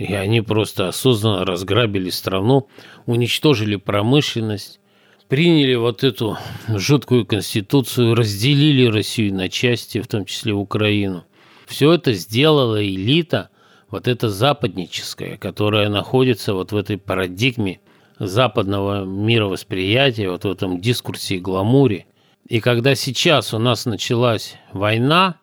и 0.00 0.14
они 0.14 0.40
просто 0.40 0.88
осознанно 0.88 1.44
разграбили 1.44 2.08
страну, 2.08 2.68
уничтожили 3.04 3.76
промышленность, 3.76 4.80
приняли 5.28 5.74
вот 5.74 6.04
эту 6.04 6.38
жуткую 6.68 7.26
конституцию, 7.26 8.14
разделили 8.14 8.86
Россию 8.86 9.34
на 9.34 9.50
части, 9.50 10.00
в 10.00 10.08
том 10.08 10.24
числе 10.24 10.54
Украину. 10.54 11.24
Все 11.66 11.92
это 11.92 12.14
сделала 12.14 12.82
элита, 12.82 13.49
вот 13.90 14.08
эта 14.08 14.28
западническая, 14.28 15.36
которая 15.36 15.88
находится 15.88 16.54
вот 16.54 16.72
в 16.72 16.76
этой 16.76 16.98
парадигме 16.98 17.80
западного 18.18 19.04
мировосприятия, 19.04 20.30
вот 20.30 20.44
в 20.44 20.50
этом 20.50 20.80
дискурсе 20.80 21.36
и 21.36 21.40
гламуре. 21.40 22.06
И 22.46 22.60
когда 22.60 22.94
сейчас 22.94 23.54
у 23.54 23.58
нас 23.58 23.86
началась 23.86 24.56
война, 24.72 25.36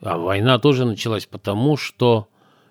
а 0.00 0.18
война 0.18 0.58
тоже 0.58 0.84
началась 0.84 1.26
потому, 1.26 1.76
что 1.76 2.28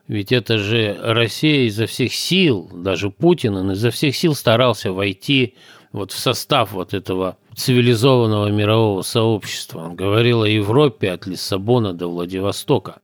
ведь 0.07 0.31
это 0.31 0.57
же 0.57 0.97
Россия 1.01 1.67
изо 1.67 1.85
всех 1.85 2.13
сил, 2.13 2.69
даже 2.73 3.09
Путин, 3.09 3.55
он 3.55 3.71
изо 3.71 3.89
всех 3.89 4.15
сил 4.15 4.35
старался 4.35 4.91
войти 4.91 5.55
вот 5.91 6.11
в 6.11 6.17
состав 6.17 6.73
вот 6.73 6.93
этого 6.93 7.37
цивилизованного 7.55 8.49
мирового 8.49 9.01
сообщества. 9.01 9.79
Он 9.81 9.95
говорил 9.95 10.43
о 10.43 10.47
Европе 10.47 11.11
от 11.11 11.25
Лиссабона 11.25 11.93
до 11.93 12.07
Владивостока. 12.07 12.99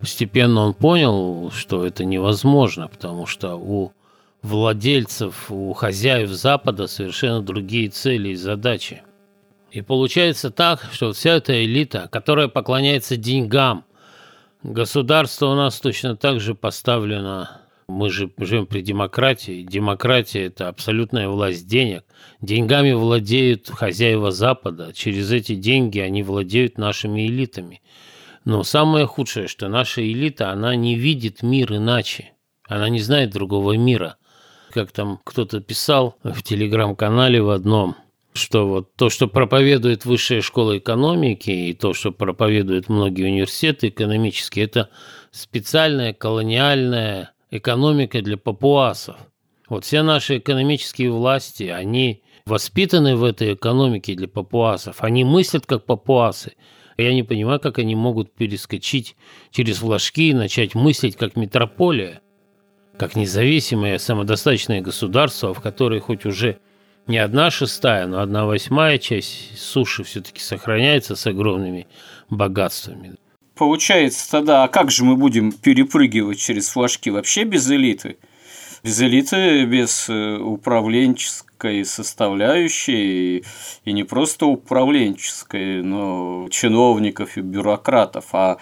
Постепенно 0.00 0.62
он 0.62 0.72
понял, 0.72 1.50
что 1.50 1.86
это 1.86 2.06
невозможно, 2.06 2.88
потому 2.88 3.26
что 3.26 3.56
у 3.56 3.92
владельцев, 4.40 5.50
у 5.50 5.74
хозяев 5.74 6.30
Запада 6.30 6.86
совершенно 6.86 7.42
другие 7.42 7.90
цели 7.90 8.30
и 8.30 8.34
задачи. 8.34 9.02
И 9.70 9.82
получается 9.82 10.50
так, 10.50 10.88
что 10.90 11.12
вся 11.12 11.34
эта 11.36 11.64
элита, 11.64 12.08
которая 12.10 12.48
поклоняется 12.48 13.18
деньгам, 13.18 13.84
государство 14.62 15.48
у 15.48 15.54
нас 15.54 15.78
точно 15.78 16.16
так 16.16 16.40
же 16.40 16.54
поставлено. 16.54 17.60
Мы 17.86 18.08
же 18.08 18.30
живем 18.38 18.66
при 18.66 18.80
демократии. 18.80 19.62
Демократия– 19.62 20.44
это 20.46 20.68
абсолютная 20.68 21.28
власть 21.28 21.66
денег. 21.66 22.04
Деньгами 22.40 22.92
владеют 22.92 23.68
хозяева 23.68 24.30
Запада. 24.30 24.92
Через 24.94 25.30
эти 25.30 25.56
деньги 25.56 25.98
они 25.98 26.22
владеют 26.22 26.78
нашими 26.78 27.26
элитами. 27.26 27.82
Но 28.44 28.62
самое 28.62 29.06
худшее, 29.06 29.48
что 29.48 29.68
наша 29.68 30.02
элита, 30.02 30.50
она 30.50 30.74
не 30.74 30.94
видит 30.94 31.42
мир 31.42 31.74
иначе. 31.74 32.32
Она 32.66 32.88
не 32.88 33.00
знает 33.00 33.30
другого 33.30 33.76
мира 33.76 34.16
как 34.70 34.92
там 34.92 35.20
кто-то 35.24 35.60
писал 35.60 36.16
в 36.22 36.42
телеграм-канале 36.42 37.42
в 37.42 37.50
одном, 37.50 37.96
что 38.32 38.66
вот 38.66 38.94
то, 38.96 39.10
что 39.10 39.26
проповедует 39.28 40.04
высшая 40.04 40.40
школа 40.40 40.78
экономики 40.78 41.50
и 41.50 41.74
то, 41.74 41.92
что 41.92 42.12
проповедуют 42.12 42.88
многие 42.88 43.24
университеты 43.24 43.88
экономические, 43.88 44.66
это 44.66 44.90
специальная 45.30 46.12
колониальная 46.12 47.32
экономика 47.50 48.22
для 48.22 48.36
папуасов. 48.36 49.16
Вот 49.68 49.84
все 49.84 50.02
наши 50.02 50.38
экономические 50.38 51.10
власти, 51.10 51.64
они 51.64 52.22
воспитаны 52.46 53.16
в 53.16 53.24
этой 53.24 53.54
экономике 53.54 54.14
для 54.14 54.28
папуасов, 54.28 55.02
они 55.02 55.24
мыслят 55.24 55.66
как 55.66 55.84
папуасы. 55.84 56.54
Я 57.00 57.14
не 57.14 57.22
понимаю, 57.22 57.60
как 57.60 57.78
они 57.78 57.94
могут 57.94 58.32
перескочить 58.32 59.16
через 59.50 59.78
флажки 59.78 60.30
и 60.30 60.34
начать 60.34 60.74
мыслить 60.74 61.16
как 61.16 61.36
метрополия 61.36 62.20
как 63.00 63.16
независимое 63.16 63.96
самодостаточное 63.96 64.82
государство, 64.82 65.54
в 65.54 65.62
которой 65.62 66.00
хоть 66.00 66.26
уже 66.26 66.58
не 67.06 67.16
одна 67.16 67.50
шестая, 67.50 68.06
но 68.06 68.20
одна 68.20 68.44
восьмая 68.44 68.98
часть 68.98 69.58
суши 69.58 70.04
все-таки 70.04 70.40
сохраняется 70.40 71.16
с 71.16 71.26
огромными 71.26 71.88
богатствами. 72.28 73.14
Получается 73.54 74.30
тогда, 74.30 74.64
а 74.64 74.68
как 74.68 74.90
же 74.90 75.04
мы 75.04 75.16
будем 75.16 75.50
перепрыгивать 75.50 76.38
через 76.38 76.68
флажки 76.68 77.08
вообще 77.08 77.44
без 77.44 77.70
элиты? 77.70 78.18
Без 78.82 79.00
элиты, 79.02 79.64
без 79.66 80.08
э, 80.08 80.38
управленческой 80.38 81.84
составляющей, 81.84 83.44
и 83.84 83.92
не 83.92 84.04
просто 84.04 84.46
управленческой, 84.46 85.82
но 85.82 86.48
чиновников 86.50 87.36
и 87.36 87.42
бюрократов, 87.42 88.26
а 88.32 88.56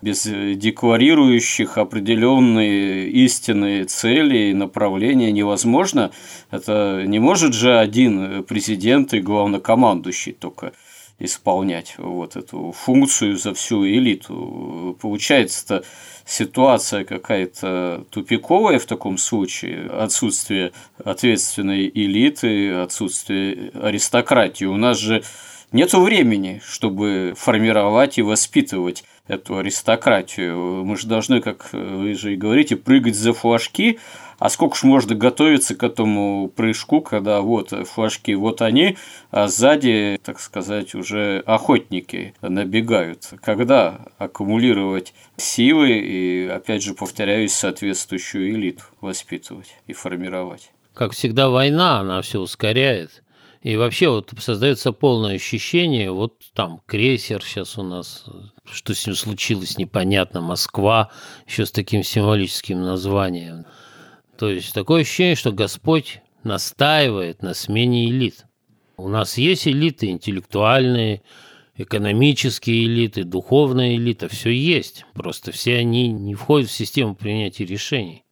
без 0.00 0.26
э, 0.26 0.54
декларирующих 0.54 1.76
определенные 1.76 3.08
истинные 3.08 3.84
цели 3.84 4.50
и 4.50 4.54
направления 4.54 5.32
невозможно. 5.32 6.12
Это 6.50 7.04
не 7.06 7.18
может 7.18 7.52
же 7.52 7.78
один 7.78 8.44
президент 8.44 9.12
и 9.12 9.20
главнокомандующий 9.20 10.32
только 10.32 10.72
исполнять 11.18 11.94
вот 11.98 12.36
эту 12.36 12.72
функцию 12.72 13.36
за 13.36 13.52
всю 13.54 13.86
элиту. 13.86 14.96
Получается-то 15.00 15.84
ситуация 16.24 17.04
какая-то 17.04 18.04
тупиковая 18.10 18.78
в 18.78 18.86
таком 18.86 19.18
случае, 19.18 19.86
отсутствие 19.86 20.72
ответственной 21.02 21.90
элиты, 21.92 22.72
отсутствие 22.72 23.70
аристократии. 23.74 24.64
У 24.64 24.76
нас 24.76 24.98
же 24.98 25.24
нет 25.72 25.92
времени, 25.92 26.60
чтобы 26.64 27.34
формировать 27.36 28.18
и 28.18 28.22
воспитывать 28.22 29.04
эту 29.26 29.58
аристократию. 29.58 30.84
Мы 30.84 30.96
же 30.96 31.06
должны, 31.06 31.40
как 31.40 31.72
вы 31.72 32.14
же 32.14 32.34
и 32.34 32.36
говорите, 32.36 32.76
прыгать 32.76 33.14
за 33.14 33.32
флажки, 33.32 33.98
а 34.38 34.48
сколько 34.48 34.76
ж 34.76 34.84
можно 34.84 35.14
готовиться 35.14 35.74
к 35.74 35.82
этому 35.82 36.48
прыжку, 36.48 37.00
когда 37.00 37.40
вот 37.40 37.70
флажки, 37.88 38.34
вот 38.34 38.62
они, 38.62 38.96
а 39.30 39.48
сзади, 39.48 40.18
так 40.24 40.40
сказать, 40.40 40.94
уже 40.94 41.42
охотники 41.44 42.34
набегают. 42.40 43.32
Когда 43.42 44.06
аккумулировать 44.16 45.12
силы 45.36 45.90
и, 45.90 46.46
опять 46.46 46.82
же, 46.82 46.94
повторяюсь, 46.94 47.52
соответствующую 47.52 48.50
элиту 48.50 48.84
воспитывать 49.00 49.74
и 49.86 49.92
формировать? 49.92 50.70
Как 50.94 51.12
всегда, 51.12 51.48
война, 51.48 52.00
она 52.00 52.22
все 52.22 52.40
ускоряет. 52.40 53.22
И 53.62 53.76
вообще 53.76 54.08
вот 54.08 54.32
создается 54.38 54.92
полное 54.92 55.34
ощущение, 55.34 56.12
вот 56.12 56.34
там 56.54 56.80
крейсер 56.86 57.42
сейчас 57.42 57.76
у 57.76 57.82
нас, 57.82 58.24
что 58.64 58.94
с 58.94 59.06
ним 59.06 59.16
случилось, 59.16 59.78
непонятно, 59.78 60.40
Москва, 60.40 61.10
еще 61.46 61.66
с 61.66 61.72
таким 61.72 62.04
символическим 62.04 62.80
названием. 62.80 63.66
То 64.36 64.48
есть 64.48 64.72
такое 64.72 65.02
ощущение, 65.02 65.34
что 65.34 65.50
Господь 65.50 66.20
настаивает 66.44 67.42
на 67.42 67.52
смене 67.52 68.08
элит. 68.08 68.46
У 68.96 69.08
нас 69.08 69.36
есть 69.38 69.66
элиты 69.66 70.10
интеллектуальные, 70.10 71.22
экономические 71.76 72.84
элиты, 72.84 73.24
духовная 73.24 73.96
элита, 73.96 74.28
все 74.28 74.50
есть. 74.50 75.04
Просто 75.14 75.50
все 75.50 75.78
они 75.78 76.08
не 76.08 76.34
входят 76.34 76.70
в 76.70 76.72
систему 76.72 77.16
принятия 77.16 77.64
решений. 77.64 78.24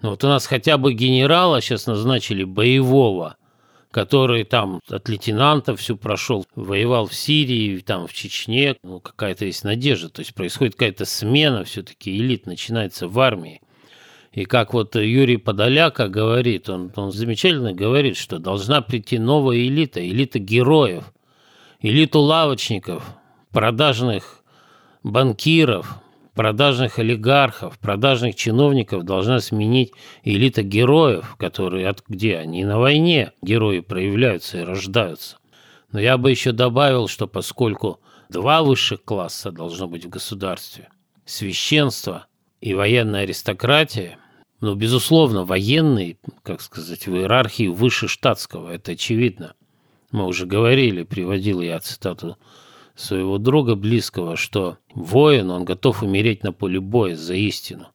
Но 0.00 0.10
вот 0.10 0.22
у 0.22 0.28
нас 0.28 0.46
хотя 0.46 0.78
бы 0.78 0.92
генерала 0.92 1.60
сейчас 1.60 1.86
назначили 1.86 2.44
боевого– 2.44 3.36
который 3.90 4.44
там 4.44 4.80
от 4.88 5.08
лейтенанта 5.08 5.74
все 5.76 5.96
прошел, 5.96 6.46
воевал 6.54 7.06
в 7.06 7.14
Сирии, 7.14 7.78
там 7.78 8.06
в 8.06 8.12
Чечне, 8.12 8.76
ну 8.82 9.00
какая-то 9.00 9.46
есть 9.46 9.64
надежда, 9.64 10.08
то 10.10 10.20
есть 10.20 10.34
происходит 10.34 10.74
какая-то 10.74 11.04
смена, 11.04 11.64
все-таки 11.64 12.16
элит 12.16 12.46
начинается 12.46 13.08
в 13.08 13.18
армии. 13.18 13.60
И 14.32 14.44
как 14.44 14.74
вот 14.74 14.94
Юрий 14.94 15.38
Подоляка 15.38 16.08
говорит, 16.08 16.68
он, 16.68 16.92
он 16.94 17.12
замечательно 17.12 17.72
говорит, 17.72 18.16
что 18.16 18.38
должна 18.38 18.82
прийти 18.82 19.18
новая 19.18 19.56
элита, 19.56 20.06
элита 20.06 20.38
героев, 20.38 21.12
элиту 21.80 22.20
лавочников, 22.20 23.04
продажных 23.52 24.44
банкиров, 25.02 26.00
продажных 26.38 27.00
олигархов, 27.00 27.80
продажных 27.80 28.36
чиновников 28.36 29.02
должна 29.02 29.40
сменить 29.40 29.90
элита 30.22 30.62
героев, 30.62 31.34
которые 31.36 31.88
от 31.88 32.04
где 32.06 32.36
они 32.36 32.64
на 32.64 32.78
войне 32.78 33.32
герои 33.42 33.80
проявляются 33.80 34.60
и 34.60 34.62
рождаются. 34.62 35.38
Но 35.90 35.98
я 35.98 36.16
бы 36.16 36.30
еще 36.30 36.52
добавил, 36.52 37.08
что 37.08 37.26
поскольку 37.26 37.98
два 38.28 38.62
высших 38.62 39.02
класса 39.02 39.50
должно 39.50 39.88
быть 39.88 40.04
в 40.04 40.10
государстве, 40.10 40.90
священство 41.24 42.26
и 42.60 42.72
военная 42.72 43.22
аристократия, 43.22 44.16
ну, 44.60 44.76
безусловно, 44.76 45.44
военный, 45.44 46.20
как 46.44 46.60
сказать, 46.60 47.08
в 47.08 47.16
иерархии 47.16 47.66
выше 47.66 48.06
штатского, 48.06 48.70
это 48.70 48.92
очевидно. 48.92 49.54
Мы 50.12 50.24
уже 50.24 50.46
говорили, 50.46 51.02
приводил 51.02 51.62
я 51.62 51.80
цитату 51.80 52.36
своего 52.98 53.38
друга 53.38 53.76
близкого, 53.76 54.36
что 54.36 54.78
воин, 54.94 55.50
он 55.50 55.64
готов 55.64 56.02
умереть 56.02 56.42
на 56.42 56.52
поле 56.52 56.80
боя 56.80 57.14
за 57.14 57.34
истину. 57.34 57.88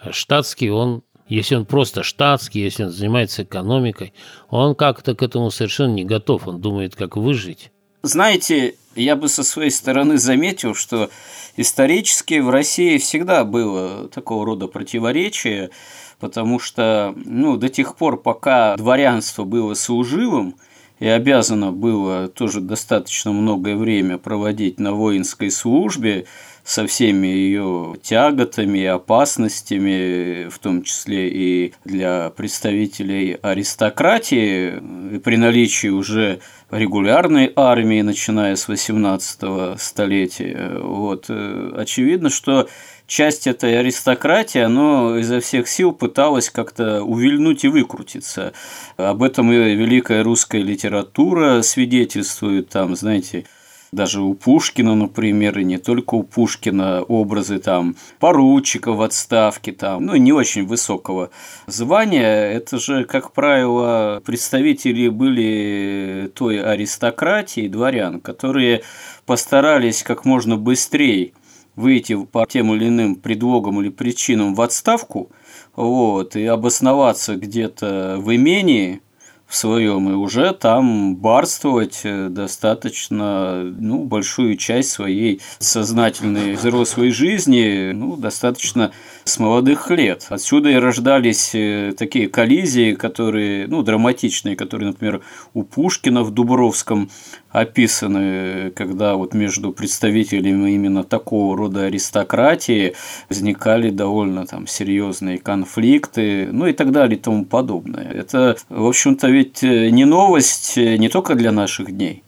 А 0.00 0.12
штатский, 0.12 0.70
он, 0.70 1.02
если 1.28 1.56
он 1.56 1.66
просто 1.66 2.02
штатский, 2.02 2.62
если 2.62 2.84
он 2.84 2.90
занимается 2.90 3.42
экономикой, 3.42 4.14
он 4.48 4.74
как-то 4.74 5.14
к 5.14 5.22
этому 5.22 5.50
совершенно 5.50 5.92
не 5.92 6.04
готов, 6.04 6.48
он 6.48 6.60
думает, 6.60 6.96
как 6.96 7.16
выжить. 7.16 7.70
Знаете, 8.02 8.76
я 8.94 9.14
бы 9.16 9.28
со 9.28 9.42
своей 9.42 9.70
стороны 9.70 10.16
заметил, 10.16 10.74
что 10.74 11.10
исторически 11.56 12.38
в 12.38 12.48
России 12.48 12.98
всегда 12.98 13.44
было 13.44 14.08
такого 14.08 14.46
рода 14.46 14.68
противоречие, 14.68 15.70
потому 16.18 16.58
что 16.58 17.14
ну, 17.16 17.56
до 17.56 17.68
тех 17.68 17.96
пор, 17.96 18.22
пока 18.22 18.76
дворянство 18.76 19.44
было 19.44 19.74
служивым, 19.74 20.56
и 20.98 21.06
обязано 21.06 21.72
было 21.72 22.28
тоже 22.28 22.60
достаточно 22.60 23.32
многое 23.32 23.76
время 23.76 24.18
проводить 24.18 24.80
на 24.80 24.92
воинской 24.92 25.50
службе, 25.50 26.26
со 26.66 26.84
всеми 26.84 27.28
ее 27.28 27.94
тяготами 28.02 28.80
и 28.80 28.86
опасностями, 28.86 30.48
в 30.48 30.58
том 30.58 30.82
числе 30.82 31.28
и 31.28 31.74
для 31.84 32.30
представителей 32.30 33.38
аристократии, 33.40 35.18
при 35.20 35.36
наличии 35.36 35.86
уже 35.86 36.40
регулярной 36.72 37.52
армии, 37.54 38.02
начиная 38.02 38.56
с 38.56 38.66
18 38.66 39.80
столетия. 39.80 40.78
Вот. 40.80 41.26
Э, 41.28 41.72
очевидно, 41.76 42.30
что 42.30 42.68
часть 43.06 43.46
этой 43.46 43.78
аристократии, 43.78 44.60
оно 44.60 45.16
изо 45.18 45.40
всех 45.40 45.68
сил 45.68 45.92
пыталась 45.92 46.50
как-то 46.50 47.02
увильнуть 47.02 47.64
и 47.64 47.68
выкрутиться. 47.68 48.52
Об 48.96 49.22
этом 49.22 49.52
и 49.52 49.56
великая 49.56 50.22
русская 50.22 50.62
литература 50.62 51.62
свидетельствует, 51.62 52.68
там, 52.68 52.96
знаете, 52.96 53.46
даже 53.92 54.20
у 54.20 54.34
Пушкина, 54.34 54.94
например, 54.94 55.58
и 55.58 55.64
не 55.64 55.78
только 55.78 56.14
у 56.14 56.22
Пушкина 56.24 57.02
образы 57.02 57.58
там 57.58 57.96
поручика 58.18 58.92
в 58.92 59.00
отставке, 59.00 59.72
там, 59.72 60.04
ну, 60.04 60.16
не 60.16 60.32
очень 60.32 60.66
высокого 60.66 61.30
звания. 61.66 62.50
Это 62.50 62.78
же, 62.78 63.04
как 63.04 63.32
правило, 63.32 64.20
представители 64.24 65.08
были 65.08 66.30
той 66.34 66.60
аристократии, 66.60 67.68
дворян, 67.68 68.20
которые 68.20 68.82
постарались 69.24 70.02
как 70.02 70.24
можно 70.24 70.56
быстрее 70.56 71.32
выйти 71.76 72.24
по 72.24 72.46
тем 72.46 72.74
или 72.74 72.88
иным 72.88 73.14
предлогам 73.14 73.80
или 73.80 73.90
причинам 73.90 74.54
в 74.54 74.60
отставку, 74.62 75.30
вот, 75.76 76.34
и 76.34 76.44
обосноваться 76.46 77.36
где-то 77.36 78.16
в 78.18 78.34
имении, 78.34 79.02
в 79.46 79.54
своем 79.54 80.10
и 80.10 80.14
уже 80.14 80.52
там 80.52 81.16
барствовать 81.16 82.00
э, 82.02 82.28
достаточно 82.28 83.62
ну, 83.62 84.04
большую 84.04 84.56
часть 84.56 84.90
своей 84.90 85.40
сознательной 85.58 86.54
взрослой 86.54 87.10
жизни 87.10 87.92
ну, 87.92 88.16
достаточно 88.16 88.90
с 89.24 89.38
молодых 89.38 89.90
лет. 89.90 90.26
Отсюда 90.30 90.70
и 90.70 90.74
рождались 90.74 91.54
э, 91.54 91.94
такие 91.96 92.28
коллизии, 92.28 92.94
которые, 92.94 93.68
ну, 93.68 93.82
драматичные, 93.82 94.56
которые, 94.56 94.88
например, 94.88 95.22
у 95.54 95.62
Пушкина 95.62 96.22
в 96.22 96.32
Дубровском 96.32 97.08
описаны, 97.56 98.70
когда 98.76 99.14
вот 99.14 99.32
между 99.32 99.72
представителями 99.72 100.72
именно 100.72 101.04
такого 101.04 101.56
рода 101.56 101.84
аристократии 101.84 102.94
возникали 103.30 103.90
довольно 103.90 104.46
там 104.46 104.66
серьезные 104.66 105.38
конфликты, 105.38 106.48
ну 106.52 106.66
и 106.66 106.72
так 106.72 106.92
далее 106.92 107.16
и 107.18 107.20
тому 107.20 107.46
подобное. 107.46 108.10
Это, 108.10 108.56
в 108.68 108.86
общем-то, 108.86 109.28
ведь 109.36 109.62
э, 109.62 109.90
не 109.90 110.06
новость 110.06 110.78
э, 110.78 110.96
не 110.96 111.08
только 111.08 111.34
для 111.34 111.52
наших 111.52 111.92
дней. 111.92 112.22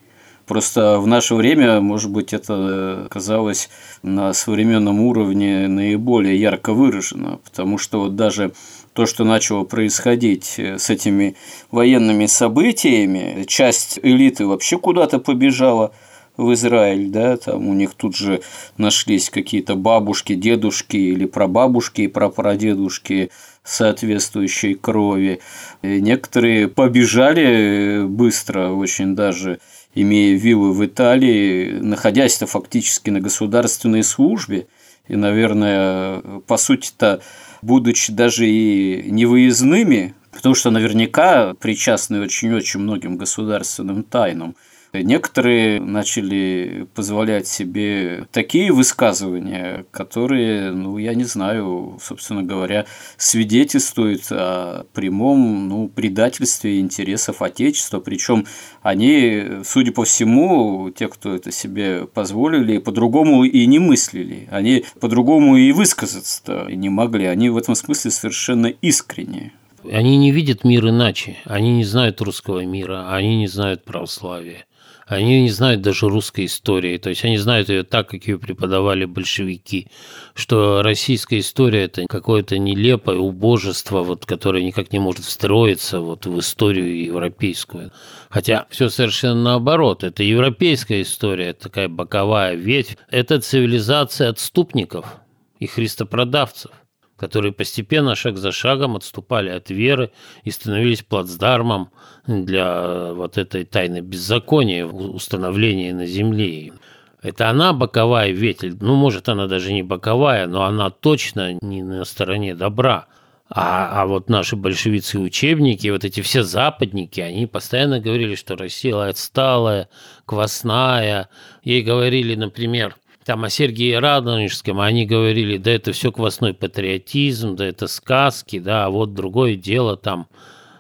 Просто 0.47 0.99
в 0.99 1.07
наше 1.07 1.35
время, 1.35 1.81
может 1.81 2.11
быть, 2.11 2.33
это 2.33 3.07
казалось 3.11 3.71
на 4.03 4.33
современном 4.33 5.01
уровне 5.01 5.68
наиболее 5.68 6.38
ярко 6.38 6.73
выражено, 6.73 7.38
потому 7.44 7.79
что 7.79 8.01
вот 8.01 8.16
даже 8.16 8.53
то, 8.92 9.07
что 9.07 9.25
начало 9.25 9.64
происходить 9.64 10.55
э, 10.59 10.79
с 10.79 10.90
этими 10.90 11.35
военными 11.71 12.27
событиями, 12.27 13.44
часть 13.47 13.99
элиты 14.03 14.47
вообще 14.47 14.77
куда-то 14.77 15.18
побежала 15.18 15.92
в 16.37 16.53
Израиль, 16.53 17.09
да, 17.09 17.37
там 17.37 17.68
у 17.68 17.75
них 17.75 17.94
тут 17.94 18.16
же 18.16 18.42
нашлись 18.77 19.31
какие-то 19.31 19.75
бабушки, 19.77 20.35
дедушки 20.35 20.97
или 20.97 21.25
прабабушки 21.25 22.03
и 22.03 22.09
прапрадедушки 22.09 23.31
соответствующей 23.69 24.75
крови. 24.75 25.41
И 25.83 26.01
некоторые 26.01 26.69
побежали 26.69 28.05
быстро 28.07 28.71
очень 28.71 29.15
даже 29.15 29.61
имея 29.95 30.37
виллы 30.37 30.73
в 30.73 30.85
Италии, 30.85 31.79
находясь-то 31.81 32.47
фактически 32.47 33.11
на 33.11 33.21
государственной 33.21 34.03
службе, 34.03 34.67
и, 35.09 35.17
наверное, 35.17 36.21
по 36.47 36.57
сути-то, 36.57 37.21
будучи 37.63 38.13
даже 38.13 38.47
и 38.47 39.11
невыездными, 39.11 40.15
потому 40.33 40.55
что 40.55 40.71
наверняка 40.71 41.55
причастны 41.55 42.21
очень-очень 42.21 42.81
многим 42.81 43.17
государственным 43.17 44.03
тайнам– 44.03 44.55
Некоторые 44.92 45.81
начали 45.81 46.87
позволять 46.94 47.46
себе 47.46 48.27
такие 48.33 48.72
высказывания, 48.72 49.85
которые, 49.90 50.70
ну, 50.72 50.96
я 50.96 51.14
не 51.14 51.24
знаю, 51.24 51.98
собственно 52.03 52.42
говоря, 52.42 52.87
свидетельствуют 53.18 54.22
о 54.31 54.87
прямом 54.94 55.68
ну, 55.68 55.88
предательстве 55.88 56.81
интересов 56.81 57.42
Отечества. 57.42 58.01
Причем 58.01 58.46
они, 58.81 59.44
судя 59.64 59.92
по 59.92 60.05
всему, 60.05 60.90
те, 60.90 61.09
кто 61.09 61.35
это 61.35 61.53
себе 61.53 62.07
позволили, 62.07 62.79
по-другому 62.79 63.44
и 63.44 63.66
не 63.66 63.79
мыслили. 63.79 64.48
Они 64.51 64.85
по-другому 65.01 65.57
и 65.57 65.72
высказаться 65.72 66.66
не 66.70 66.88
могли. 66.88 67.27
Они 67.27 67.51
в 67.51 67.59
этом 67.59 67.74
смысле 67.74 68.11
совершенно 68.11 68.66
искренние. 68.66 69.53
Они 69.85 70.16
не 70.16 70.33
видят 70.33 70.64
мир 70.64 70.88
иначе. 70.88 71.37
Они 71.44 71.77
не 71.77 71.85
знают 71.85 72.20
русского 72.20 72.64
мира, 72.64 73.12
они 73.12 73.37
не 73.37 73.46
знают 73.46 73.85
православия. 73.85 74.64
Они 75.09 75.42
не 75.42 75.51
знают 75.51 75.81
даже 75.81 76.09
русской 76.09 76.44
истории, 76.44 76.99
то 76.99 77.09
есть 77.09 77.25
они 77.25 77.38
знают 77.38 77.71
ее 77.71 77.83
так, 77.83 78.11
как 78.11 78.27
ее 78.27 78.38
преподавали 78.38 79.07
большевики, 79.07 79.88
что 80.35 80.83
российская 80.83 81.38
история– 81.38 81.85
это 81.85 82.07
какое-то 82.07 82.59
нелепое 82.59 83.16
убожество, 83.16 84.03
вот, 84.03 84.27
которое 84.27 84.62
никак 84.62 84.92
не 84.92 84.99
может 84.99 85.25
встроиться 85.25 86.01
вот, 86.01 86.27
в 86.27 86.38
историю 86.38 87.05
европейскую. 87.05 87.90
Хотя 88.29 88.66
все 88.68 88.90
совершенно 88.90 89.42
наоборот. 89.42 90.05
Это 90.05 90.23
европейская 90.23 91.01
история, 91.01 91.55
такая 91.55 91.88
боковая 91.88 92.55
ветвь. 92.55 92.99
Это 93.11 93.40
цивилизация 93.40 94.29
отступников 94.29 95.16
и 95.59 95.66
христопродавцев– 95.66 96.71
которые 97.19 97.53
постепенно, 97.53 98.15
шаг 98.15 98.39
за 98.39 98.53
шагом 98.53 98.97
отступали 98.97 99.51
от 99.51 99.71
веры 99.71 100.13
и 100.45 100.51
становились 100.51 101.03
плацдармом 101.03 101.91
для 102.27 103.13
вот 103.13 103.37
этой 103.37 103.65
тайны 103.65 104.01
беззакония, 104.01 104.87
установления 104.87 105.93
на 105.93 106.07
земле. 106.07 106.73
Это 107.21 107.51
она 107.51 107.73
боковая 107.73 108.31
ветвь, 108.31 108.77
ну, 108.81 108.95
может, 108.95 109.29
она 109.29 109.49
даже 109.49 109.73
не 109.73 109.83
боковая, 109.83 110.47
но 110.47 110.63
она 110.63 110.91
точно 110.91 111.59
не 111.61 111.83
на 111.83 112.05
стороне 112.05 112.55
добра. 112.55 113.07
А, 113.51 114.03
а 114.03 114.07
вот 114.07 114.29
наши 114.29 114.57
большевицы 114.57 115.19
учебники, 115.19 115.89
вот 115.89 116.05
эти 116.05 116.21
все 116.21 116.43
западники, 116.43 117.21
они 117.21 117.47
постоянно 117.47 117.99
говорили, 117.99 118.35
что 118.35 118.57
Россия 118.57 119.09
отсталая, 119.09 119.89
квасная. 120.27 121.29
Ей 121.65 121.83
говорили, 121.83 122.35
например, 122.35 122.95
там 123.29 123.45
о 123.45 123.51
Сергее 123.51 123.99
Радонежском 123.99 124.81
они 124.81 125.05
говорили, 125.05 125.59
да 125.59 125.71
это 125.73 125.93
все 125.93 126.11
квасной 126.11 126.55
патриотизм, 126.55 127.57
да 127.57 127.67
это 127.67 127.87
сказки, 127.87 128.59
да, 128.59 128.87
а 128.87 128.88
вот 128.88 129.12
другое 129.12 129.55
дело, 129.55 129.99
там 129.99 130.29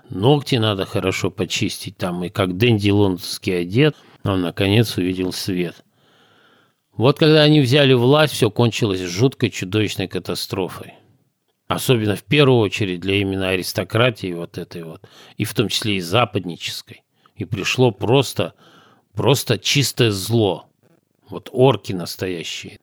ногти 0.08 0.54
надо 0.54 0.86
хорошо 0.86 1.30
почистить, 1.30 1.98
там 1.98 2.24
и 2.24 2.30
как 2.30 2.56
Дэнди 2.56 2.88
лондонский 2.88 3.60
одет, 3.60 3.96
он 4.24 4.40
наконец 4.40 4.96
увидел 4.96 5.30
свет. 5.30 5.84
Вот 6.96 7.18
когда 7.18 7.42
они 7.42 7.60
взяли 7.60 7.92
власть, 7.92 8.32
все 8.32 8.50
кончилось 8.50 9.02
жуткой 9.02 9.50
чудовищной 9.50 10.08
катастрофой. 10.08 10.94
Особенно 11.66 12.16
в 12.16 12.24
первую 12.24 12.60
очередь 12.60 13.00
для 13.00 13.16
именно 13.16 13.50
аристократии 13.50 14.32
вот 14.32 14.56
этой 14.56 14.84
вот, 14.84 15.02
и 15.36 15.44
в 15.44 15.52
том 15.52 15.68
числе 15.68 15.96
и 15.96 16.00
западнической. 16.00 17.02
И 17.36 17.44
пришло 17.44 17.90
просто, 17.90 18.54
просто 19.12 19.58
чистое 19.58 20.10
зло– 20.10 20.64
вот 21.30 21.48
орки 21.52 21.92
настоящие. 21.92 22.78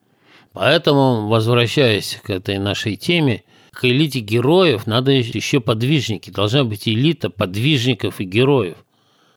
Поэтому, 0.52 1.28
возвращаясь 1.28 2.18
к 2.22 2.30
этой 2.30 2.58
нашей 2.58 2.96
теме, 2.96 3.44
к 3.72 3.84
элите 3.84 4.20
героев 4.20 4.86
надо 4.86 5.10
еще 5.10 5.60
подвижники. 5.60 6.30
Должна 6.30 6.64
быть 6.64 6.88
элита 6.88 7.28
подвижников 7.28 8.20
и 8.20 8.24
героев. 8.24 8.78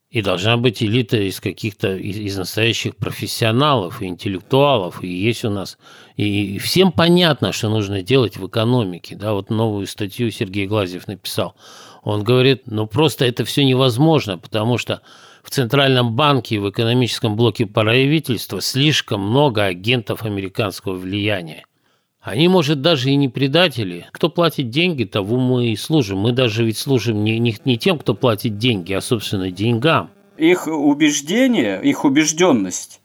И 0.10 0.22
должна 0.22 0.58
быть 0.58 0.82
элита 0.82 1.18
из 1.18 1.40
каких-то, 1.40 1.96
из, 1.96 2.18
из 2.18 2.38
настоящих 2.38 2.96
профессионалов 2.96 4.02
и 4.02 4.06
интеллектуалов. 4.06 5.04
И 5.04 5.08
есть 5.08 5.44
у 5.44 5.50
нас... 5.50 5.78
И 6.16 6.58
всем 6.58 6.92
понятно, 6.94 7.52
что 7.52 7.70
нужно 7.70 8.02
делать 8.02 8.38
в 8.38 8.48
экономике. 8.48 9.16
Да, 9.16 9.34
вот 9.34 9.50
новую 9.50 9.86
статью 9.88 10.32
Сергей 10.32 10.68
Глазьев 10.68 11.08
написал. 11.08 11.56
Он 12.02 12.24
говорит, 12.24 12.64
ну 12.66 12.88
просто 12.88 13.26
это 13.26 13.44
все 13.44 13.66
невозможно, 13.66 14.38
потому 14.38 14.78
что 14.78 15.02
в 15.50 15.52
Центральном 15.52 16.14
банке 16.14 16.56
и 16.56 16.60
в 16.60 16.70
экономическом 16.70 17.36
блоке 17.36 17.66
правительства 17.66 18.62
слишком 18.62 19.22
много 19.22 19.66
агентов 19.66 20.22
американского 20.24 20.94
влияния. 20.94 21.66
Они, 22.22 22.48
может, 22.48 22.84
даже 22.84 23.10
и 23.10 23.16
не 23.16 23.30
предатели. 23.30 24.06
Кто 24.12 24.30
платит 24.30 24.70
деньги, 24.70 25.06
того 25.06 25.40
мы 25.40 25.70
и 25.70 25.76
служим. 25.76 26.20
Мы 26.20 26.34
даже 26.34 26.64
ведь 26.64 26.78
служим 26.78 27.24
не, 27.24 27.40
не, 27.40 27.58
не 27.66 27.80
тем, 27.80 27.98
кто 27.98 28.14
платит 28.14 28.60
деньги, 28.60 28.94
а, 28.94 29.02
собственно, 29.02 29.50
деньгам. 29.50 30.12
Их 30.38 30.68
убеждение, 30.68 31.82
их 31.82 32.06
убежденность 32.06 33.02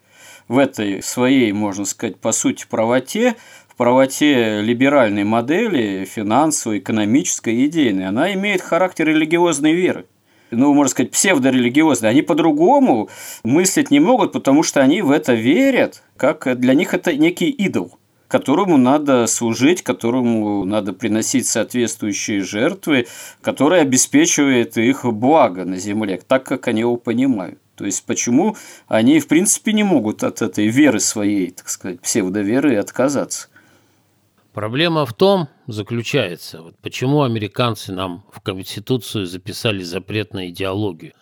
в 0.46 0.58
этой 0.58 1.02
своей, 1.02 1.50
можно 1.52 1.86
сказать, 1.86 2.18
по 2.18 2.32
сути, 2.32 2.66
правоте, 2.68 3.36
в 3.68 3.76
правоте 3.76 4.60
либеральной 4.60 5.24
модели, 5.24 6.04
финансовой, 6.04 6.80
экономической, 6.80 7.64
идейной, 7.64 8.06
она 8.06 8.34
имеет 8.34 8.60
характер 8.60 9.06
религиозной 9.06 9.72
веры 9.72 10.04
ну, 10.54 10.72
можно 10.72 10.90
сказать, 10.90 11.10
псевдорелигиозные, 11.10 12.10
они 12.10 12.22
по-другому 12.22 13.08
мыслить 13.42 13.90
не 13.90 14.00
могут, 14.00 14.32
потому 14.32 14.62
что 14.62 14.80
они 14.80 15.02
в 15.02 15.10
это 15.10 15.34
верят, 15.34 16.02
как 16.16 16.58
для 16.58 16.74
них 16.74 16.94
это 16.94 17.14
некий 17.14 17.50
идол 17.50 17.98
которому 18.26 18.78
надо 18.78 19.28
служить, 19.28 19.82
которому 19.82 20.64
надо 20.64 20.92
приносить 20.92 21.46
соответствующие 21.46 22.40
жертвы, 22.40 23.06
который 23.40 23.80
обеспечивает 23.80 24.76
их 24.76 25.04
благо 25.04 25.64
на 25.64 25.76
земле, 25.76 26.20
так 26.26 26.42
как 26.42 26.66
они 26.66 26.80
его 26.80 26.96
понимают. 26.96 27.60
То 27.76 27.84
есть 27.84 28.04
почему 28.04 28.56
они, 28.88 29.20
в 29.20 29.28
принципе, 29.28 29.72
не 29.72 29.84
могут 29.84 30.24
от 30.24 30.42
этой 30.42 30.66
веры 30.66 30.98
своей, 30.98 31.52
так 31.52 31.68
сказать, 31.68 32.00
псевдоверы 32.00 32.76
отказаться? 32.76 33.48
Проблема 34.54 35.04
в 35.04 35.12
том 35.12 35.48
заключается, 35.66 36.62
вот 36.62 36.78
почему 36.78 37.22
американцы 37.22 37.92
нам 37.92 38.24
в 38.32 38.40
Конституцию 38.40 39.26
записали 39.26 39.82
запрет 39.82 40.32
на 40.32 40.48
идеологию. 40.48 41.12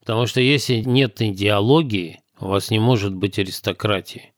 Потому 0.00 0.26
что 0.26 0.40
если 0.40 0.76
нет 0.76 1.20
идеологии, 1.20 2.20
у 2.40 2.46
вас 2.46 2.70
не 2.70 2.78
может 2.78 3.14
быть 3.14 3.38
аристократии. 3.38 4.32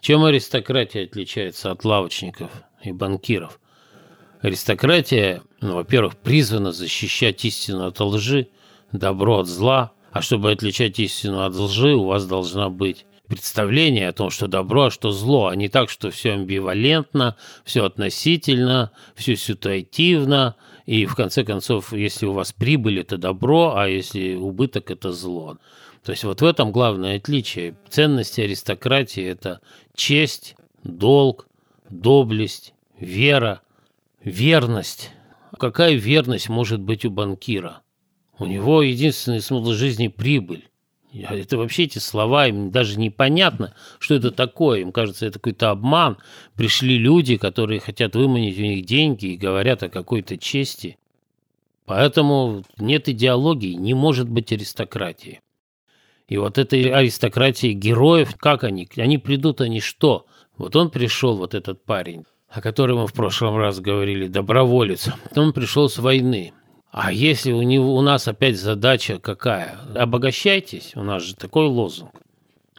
Чем 0.00 0.24
аристократия 0.24 1.04
отличается 1.04 1.70
от 1.70 1.86
лавочников 1.86 2.50
и 2.82 2.92
банкиров? 2.92 3.58
Аристократия, 4.42 5.40
ну, 5.62 5.76
во-первых, 5.76 6.18
призвана 6.18 6.70
защищать 6.70 7.42
истину 7.46 7.86
от 7.86 7.98
лжи, 7.98 8.48
добро 8.92 9.38
от 9.38 9.46
зла, 9.46 9.92
а 10.12 10.20
чтобы 10.20 10.52
отличать 10.52 10.98
истину 10.98 11.42
от 11.42 11.54
лжи, 11.54 11.94
у 11.94 12.04
вас 12.04 12.26
должна 12.26 12.68
быть 12.68 13.06
представление 13.34 14.08
о 14.08 14.12
том, 14.12 14.30
что 14.30 14.46
добро, 14.46 14.84
а 14.84 14.90
что 14.92 15.10
зло, 15.10 15.48
а 15.48 15.56
не 15.56 15.68
так, 15.68 15.90
что 15.90 16.12
все 16.12 16.34
амбивалентно, 16.34 17.36
все 17.64 17.84
относительно, 17.84 18.92
все 19.16 19.34
ситуативно, 19.34 20.54
и 20.86 21.04
в 21.04 21.16
конце 21.16 21.42
концов, 21.42 21.92
если 21.92 22.26
у 22.26 22.32
вас 22.32 22.52
прибыль– 22.52 23.00
это 23.00 23.18
добро, 23.18 23.74
а 23.74 23.88
если 23.88 24.36
убыток– 24.36 24.90
это 24.92 25.10
зло. 25.10 25.58
То 26.04 26.12
есть 26.12 26.22
вот 26.22 26.42
в 26.42 26.44
этом 26.44 26.70
главное 26.70 27.16
отличие. 27.16 27.76
Ценности 27.88 28.40
аристократии– 28.40 29.24
это 29.24 29.60
честь, 29.96 30.54
долг, 30.84 31.48
доблесть, 31.90 32.72
вера, 33.00 33.62
верность. 34.22 35.10
Какая 35.58 35.94
верность 35.94 36.48
может 36.48 36.80
быть 36.80 37.04
у 37.04 37.10
банкира? 37.10 37.80
У 38.38 38.46
него 38.46 38.82
единственный 38.82 39.40
смысл 39.40 39.72
жизни– 39.72 40.06
прибыль. 40.16 40.68
Это 41.22 41.56
вообще 41.56 41.84
эти 41.84 41.98
слова, 41.98 42.48
им 42.48 42.70
даже 42.72 42.98
непонятно, 42.98 43.74
что 44.00 44.14
это 44.14 44.32
такое. 44.32 44.80
Им 44.80 44.90
кажется, 44.90 45.26
это 45.26 45.38
какой-то 45.38 45.70
обман. 45.70 46.18
Пришли 46.56 46.98
люди, 46.98 47.36
которые 47.36 47.78
хотят 47.78 48.16
выманить 48.16 48.58
у 48.58 48.62
них 48.62 48.84
деньги 48.84 49.26
и 49.26 49.36
говорят 49.36 49.84
о 49.84 49.88
какой-то 49.88 50.36
чести. 50.36 50.98
Поэтому 51.86 52.64
нет 52.78 53.08
идеологии, 53.08 53.74
не 53.74 53.94
может 53.94 54.28
быть 54.28 54.52
аристократии. 54.52 55.40
И 56.26 56.36
вот 56.36 56.58
этой 56.58 56.90
аристократии 56.90 57.72
героев, 57.72 58.34
как 58.36 58.64
они? 58.64 58.88
Они 58.96 59.18
придут, 59.18 59.60
они 59.60 59.80
что? 59.80 60.26
Вот 60.56 60.74
он 60.74 60.90
пришел, 60.90 61.36
вот 61.36 61.54
этот 61.54 61.84
парень, 61.84 62.24
о 62.48 62.60
котором 62.60 62.98
мы 62.98 63.06
в 63.06 63.12
прошлом 63.12 63.56
раз 63.56 63.78
говорили, 63.78 64.26
доброволец. 64.26 65.10
Он 65.36 65.52
пришел 65.52 65.88
с 65.88 65.98
войны. 65.98 66.52
А 66.96 67.10
если 67.10 67.50
у, 67.50 67.60
него, 67.62 67.96
у 67.96 68.00
нас 68.02 68.28
опять 68.28 68.56
задача 68.56 69.18
какая? 69.18 69.80
Обогащайтесь, 69.96 70.92
у 70.94 71.02
нас 71.02 71.24
же 71.24 71.34
такой 71.34 71.66
лозунг. 71.66 72.12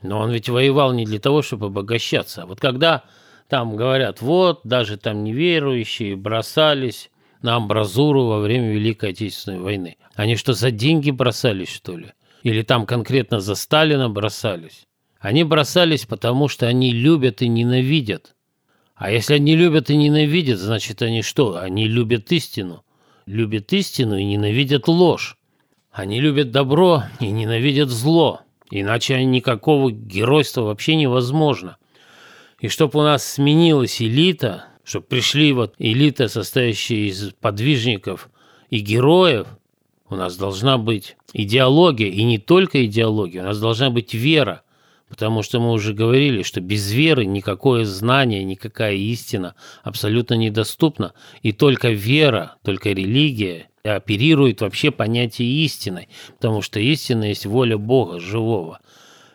Но 0.01 0.19
он 0.19 0.31
ведь 0.31 0.47
воевал 0.47 0.93
не 0.93 1.03
для 1.03 1.19
того, 1.19 1.41
чтобы 1.41 1.65
обогащаться. 1.65 2.43
А 2.43 2.45
вот 2.45 2.61
когда 2.61 3.03
там 3.49 3.75
говорят, 3.75 4.21
вот, 4.21 4.61
даже 4.63 4.95
там 4.95 5.25
неверующие 5.25 6.15
бросались 6.15 7.11
на 7.41 7.57
амбразуру 7.57 8.23
во 8.27 8.39
время 8.39 8.71
Великой 8.71 9.09
Отечественной 9.09 9.59
войны. 9.59 9.97
Они 10.13 10.37
что, 10.37 10.53
за 10.53 10.71
деньги 10.71 11.11
бросались, 11.11 11.75
что 11.75 11.97
ли? 11.97 12.13
Или 12.41 12.61
там 12.61 12.85
конкретно 12.85 13.41
за 13.41 13.55
Сталина 13.55 14.09
бросались? 14.09 14.87
Они 15.19 15.43
бросались, 15.43 16.05
потому 16.05 16.47
что 16.47 16.67
они 16.67 16.93
любят 16.93 17.41
и 17.41 17.49
ненавидят. 17.49 18.33
А 18.95 19.11
если 19.11 19.33
они 19.33 19.57
любят 19.57 19.89
и 19.89 19.97
ненавидят, 19.97 20.57
значит 20.57 21.01
они 21.01 21.21
что? 21.21 21.57
Они 21.57 21.89
любят 21.89 22.31
истину 22.31 22.84
любят 23.25 23.73
истину 23.73 24.17
и 24.17 24.23
ненавидят 24.23 24.87
ложь. 24.87 25.37
Они 25.91 26.19
любят 26.19 26.51
добро 26.51 27.03
и 27.19 27.31
ненавидят 27.31 27.89
зло, 27.89 28.41
иначе 28.69 29.23
никакого 29.23 29.91
геройства 29.91 30.61
вообще 30.61 30.95
невозможно. 30.95 31.77
И 32.59 32.67
чтобы 32.67 32.99
у 32.99 33.03
нас 33.03 33.25
сменилась 33.25 34.01
элита, 34.01 34.65
чтобы 34.83 35.05
пришли 35.07 35.53
вот 35.53 35.75
элита, 35.79 36.27
состоящая 36.27 37.07
из 37.07 37.31
подвижников 37.39 38.29
и 38.69 38.79
героев, 38.79 39.47
у 40.09 40.15
нас 40.15 40.37
должна 40.37 40.77
быть 40.77 41.17
идеология, 41.33 42.09
и 42.09 42.23
не 42.23 42.37
только 42.37 42.85
идеология, 42.85 43.41
у 43.41 43.45
нас 43.45 43.59
должна 43.59 43.89
быть 43.89 44.13
вера, 44.13 44.61
Потому 45.15 45.43
что 45.43 45.61
мы 45.61 45.71
уже 45.71 45.93
говорили, 45.93 46.43
что 46.43 46.59
без 46.59 46.91
веры 46.91 47.25
никакое 47.25 47.85
знание, 47.85 48.43
никакая 48.43 48.95
истина 48.95 49.55
абсолютно 49.81 50.33
недоступна. 50.33 51.13
И 51.41 51.53
только 51.53 51.91
вера, 51.91 52.57
только 52.65 52.89
религия 52.89 53.69
оперирует 53.81 54.59
вообще 54.59 54.91
понятие 54.91 55.47
истины. 55.63 56.09
Потому 56.35 56.61
что 56.61 56.81
истина 56.81 57.29
есть 57.29 57.45
воля 57.45 57.77
Бога 57.77 58.19
живого. 58.19 58.81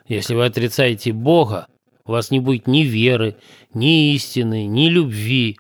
Если 0.07 0.35
вы 0.35 0.45
отрицаете 0.45 1.15
Бога, 1.15 1.67
у 2.05 2.13
вас 2.13 2.31
не 2.31 2.41
будет 2.41 2.67
ни 2.67 2.83
веры, 2.83 3.37
ни 3.73 4.13
истины, 4.13 4.67
ни 4.67 4.91
любви. 4.91 5.57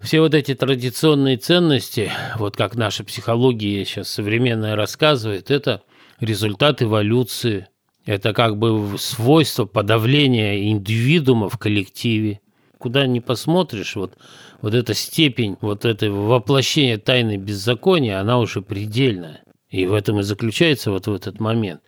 Все 0.00 0.20
вот 0.20 0.32
эти 0.32 0.54
традиционные 0.54 1.36
ценности, 1.36 2.10
вот 2.38 2.56
как 2.56 2.74
наша 2.74 3.04
психология 3.04 3.84
сейчас 3.84 4.08
современная 4.08 4.76
рассказывает, 4.76 5.50
это 5.50 5.82
результат 6.20 6.80
эволюции– 6.80 7.66
это 8.08 8.32
как 8.32 8.56
бы 8.56 8.96
свойство 8.96 9.66
подавления 9.66 10.70
индивидуума 10.70 11.50
в 11.50 11.58
коллективе. 11.58 12.40
Куда 12.78 13.06
ни 13.06 13.18
посмотришь, 13.18 13.96
вот, 13.96 14.16
вот 14.62 14.72
эта 14.72 14.94
степень, 14.94 15.58
вот 15.60 15.84
это 15.84 16.10
воплощение 16.10 16.96
тайны 16.96 17.36
беззакония, 17.36 18.18
она 18.18 18.38
уже 18.38 18.62
предельная. 18.62 19.42
И 19.68 19.84
в 19.84 19.92
этом 19.92 20.20
и 20.20 20.22
заключается 20.22 20.90
вот 20.90 21.06
в 21.06 21.12
этот 21.12 21.38
момент. 21.38 21.82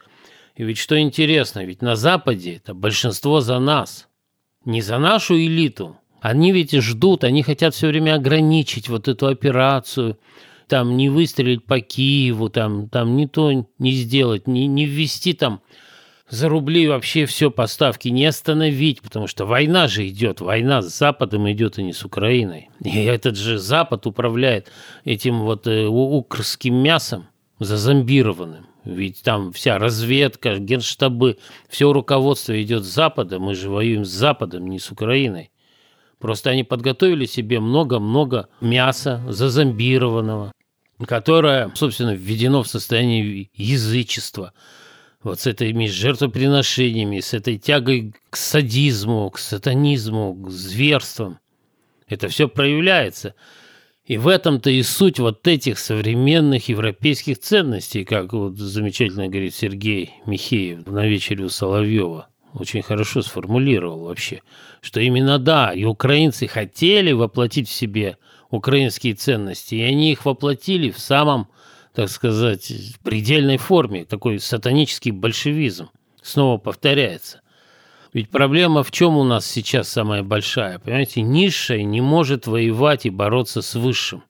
И 0.57 0.63
ведь 0.63 0.77
что 0.77 1.01
интересно, 1.01 1.65
ведь 1.65 1.81
на 1.81 1.97
Западе 1.97 2.57
это 2.57 2.75
большинство 2.75 3.41
за 3.41 3.59
нас, 3.59 4.07
не 4.67 4.83
за 4.83 4.99
нашу 4.99 5.39
элиту. 5.39 5.97
Они 6.21 6.53
ведь 6.53 6.73
ждут, 6.73 7.25
они 7.25 7.43
хотят 7.43 7.75
все 7.75 7.87
время 7.87 8.17
ограничить 8.17 8.91
вот 8.91 9.09
эту 9.09 9.27
операцию, 9.27 10.19
там 10.69 10.99
не 10.99 11.09
выстрелить 11.09 11.65
по 11.65 11.81
Киеву, 11.81 12.51
там, 12.51 12.91
там 12.91 13.17
не 13.17 13.27
то 13.27 13.51
не 13.79 13.93
сделать, 13.93 14.47
не, 14.47 14.67
не 14.67 14.85
ввести 14.85 15.33
там 15.33 15.63
за 16.31 16.49
рубли 16.49 16.87
вообще 16.87 17.27
все 17.27 17.51
поставки 17.51 18.09
не 18.09 18.25
остановить, 18.25 19.03
потому 19.03 19.27
что 19.27 19.47
война 19.47 19.89
же 19.89 20.09
идет, 20.09 20.41
война 20.41 20.81
с 20.81 20.97
Западом 20.97 21.51
идет, 21.51 21.79
и 21.79 21.83
не 21.83 21.93
с 21.93 22.05
Украиной. 22.05 22.71
И 22.85 23.03
этот 23.03 23.37
же 23.37 23.59
Запад 23.59 24.07
управляет 24.07 24.71
этим 25.05 25.41
вот 25.41 25.67
э, 25.67 25.87
укрским 25.87 26.77
мясом 26.77 27.27
зазомбированным. 27.59 28.67
Ведь 28.85 29.23
там 29.23 29.53
вся 29.53 29.79
разведка, 29.79 30.59
генштабы, 30.59 31.37
все 31.69 31.93
руководство 31.93 32.61
идет 32.63 32.85
с 32.85 32.95
Запада, 32.95 33.41
мы 33.41 33.55
же 33.55 33.69
воюем 33.69 34.05
с 34.05 34.11
Западом, 34.11 34.69
не 34.69 34.79
с 34.79 34.91
Украиной. 34.91 35.51
Просто 36.19 36.51
они 36.51 36.63
подготовили 36.63 37.27
себе 37.27 37.61
много-много 37.61 38.49
мяса 38.61 39.23
зазомбированного, 39.29 40.53
которое, 41.07 41.73
собственно, 41.75 42.15
введено 42.15 42.63
в 42.63 42.69
состояние 42.69 43.51
язычества– 43.53 44.53
вот 45.23 45.41
с 45.41 45.47
этими 45.47 45.87
жертвоприношениями, 45.87 47.21
с 47.21 47.35
этой 47.35 47.59
тягой 47.59 48.15
к 48.31 48.37
садизму, 48.37 49.31
к 49.31 49.39
сатанизму, 49.39 50.35
к 50.35 50.51
зверствам. 50.51 51.39
Это 52.09 52.29
все 52.29 52.49
проявляется. 52.49 53.35
И 54.05 54.17
в 54.17 54.27
этом-то 54.27 54.71
и 54.71 54.83
суть 54.83 55.21
вот 55.21 55.47
этих 55.47 55.79
современных 55.79 56.69
европейских 56.69 57.39
ценностей, 57.39 58.05
как 58.05 58.33
вот 58.33 58.57
замечательно 58.57 59.29
говорит 59.29 59.55
Сергей 59.55 60.15
Михеев 60.27 60.87
на 60.87 61.07
вечере 61.07 61.45
у 61.45 61.49
Соловьева. 61.49 62.27
Очень 62.53 62.83
хорошо 62.83 63.23
сформулировал 63.23 64.01
вообще, 64.07 64.43
что 64.81 65.01
именно 65.01 65.39
да, 65.39 65.73
и 65.73 65.85
украинцы 65.85 66.49
хотели 66.49 67.13
воплотить 67.13 67.69
в 67.69 67.73
себе 67.73 68.17
украинские 68.51 69.15
ценности, 69.15 69.77
и 69.77 69.83
они 69.83 70.11
их 70.11 70.25
воплотили 70.25 70.91
в 70.91 70.99
самом 70.99 71.47
так 71.95 72.09
сказать, 72.09 72.73
предельной 73.03 73.57
форме, 73.57 74.05
такой 74.05 74.39
сатанический 74.39 75.11
большевизм 75.11 75.91
снова 76.23 76.59
повторяется. 76.59 77.41
Ведь 78.13 78.31
проблема 78.31 78.83
в 78.83 78.91
чем 78.91 79.17
у 79.17 79.25
нас 79.25 79.47
сейчас 79.47 79.89
самая 79.89 80.23
большая? 80.23 80.79
Понимаете, 80.79 81.23
низшая 81.23 81.83
не 81.83 82.01
может 82.01 82.47
воевать 82.47 83.07
и 83.07 83.11
бороться 83.11 83.63
с 83.63 83.75
высшим. 83.75 84.25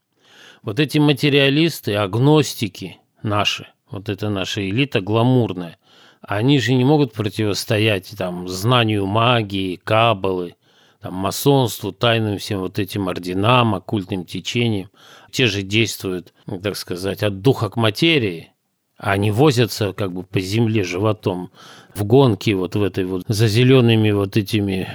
Вот 0.63 0.79
эти 0.79 0.99
материалисты, 0.99 1.95
агностики 1.95 2.99
наши, 3.23 3.69
вот 3.91 4.11
это 4.11 4.29
наша 4.29 4.69
элита 4.69 5.01
гламурная, 5.01 5.79
они 6.21 6.59
же 6.59 6.75
не 6.75 6.85
могут 6.85 7.15
противостоять 7.15 8.13
там 8.19 8.47
знанию 8.47 9.07
магии, 9.07 9.77
кабалы, 9.77 10.57
там, 11.01 11.15
масонству, 11.15 11.93
тайным 11.93 12.37
всем 12.37 12.61
вот 12.61 12.79
этим 12.79 13.09
орденам, 13.09 13.75
оккультным 13.75 14.27
течениям. 14.27 14.91
Те 15.31 15.47
же 15.47 15.63
действуют, 15.63 16.33
так 16.63 16.77
сказать, 16.77 17.23
от 17.23 17.41
духа 17.41 17.71
к 17.71 17.77
материи, 17.77 18.53
они 18.97 19.31
возятся 19.31 19.93
как 19.93 20.13
бы 20.13 20.23
по 20.23 20.41
земле 20.41 20.85
животом 20.85 21.51
в 21.95 22.05
гонке 22.05 22.55
вот 22.55 22.77
в 22.77 22.83
этой 22.83 23.05
вот 23.05 23.25
за 23.29 23.49
зелеными 23.49 24.11
вот 24.11 24.37
этими 24.37 24.89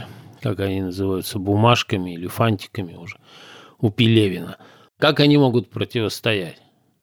как 0.45 0.59
они 0.59 0.81
называются, 0.81 1.39
бумажками 1.39 2.13
или 2.13 2.27
фантиками 2.27 2.93
уже 2.93 3.17
у 3.79 3.89
Пелевина. 3.89 4.57
Как 4.99 5.19
они 5.19 5.37
могут 5.37 5.71
противостоять? 5.71 6.57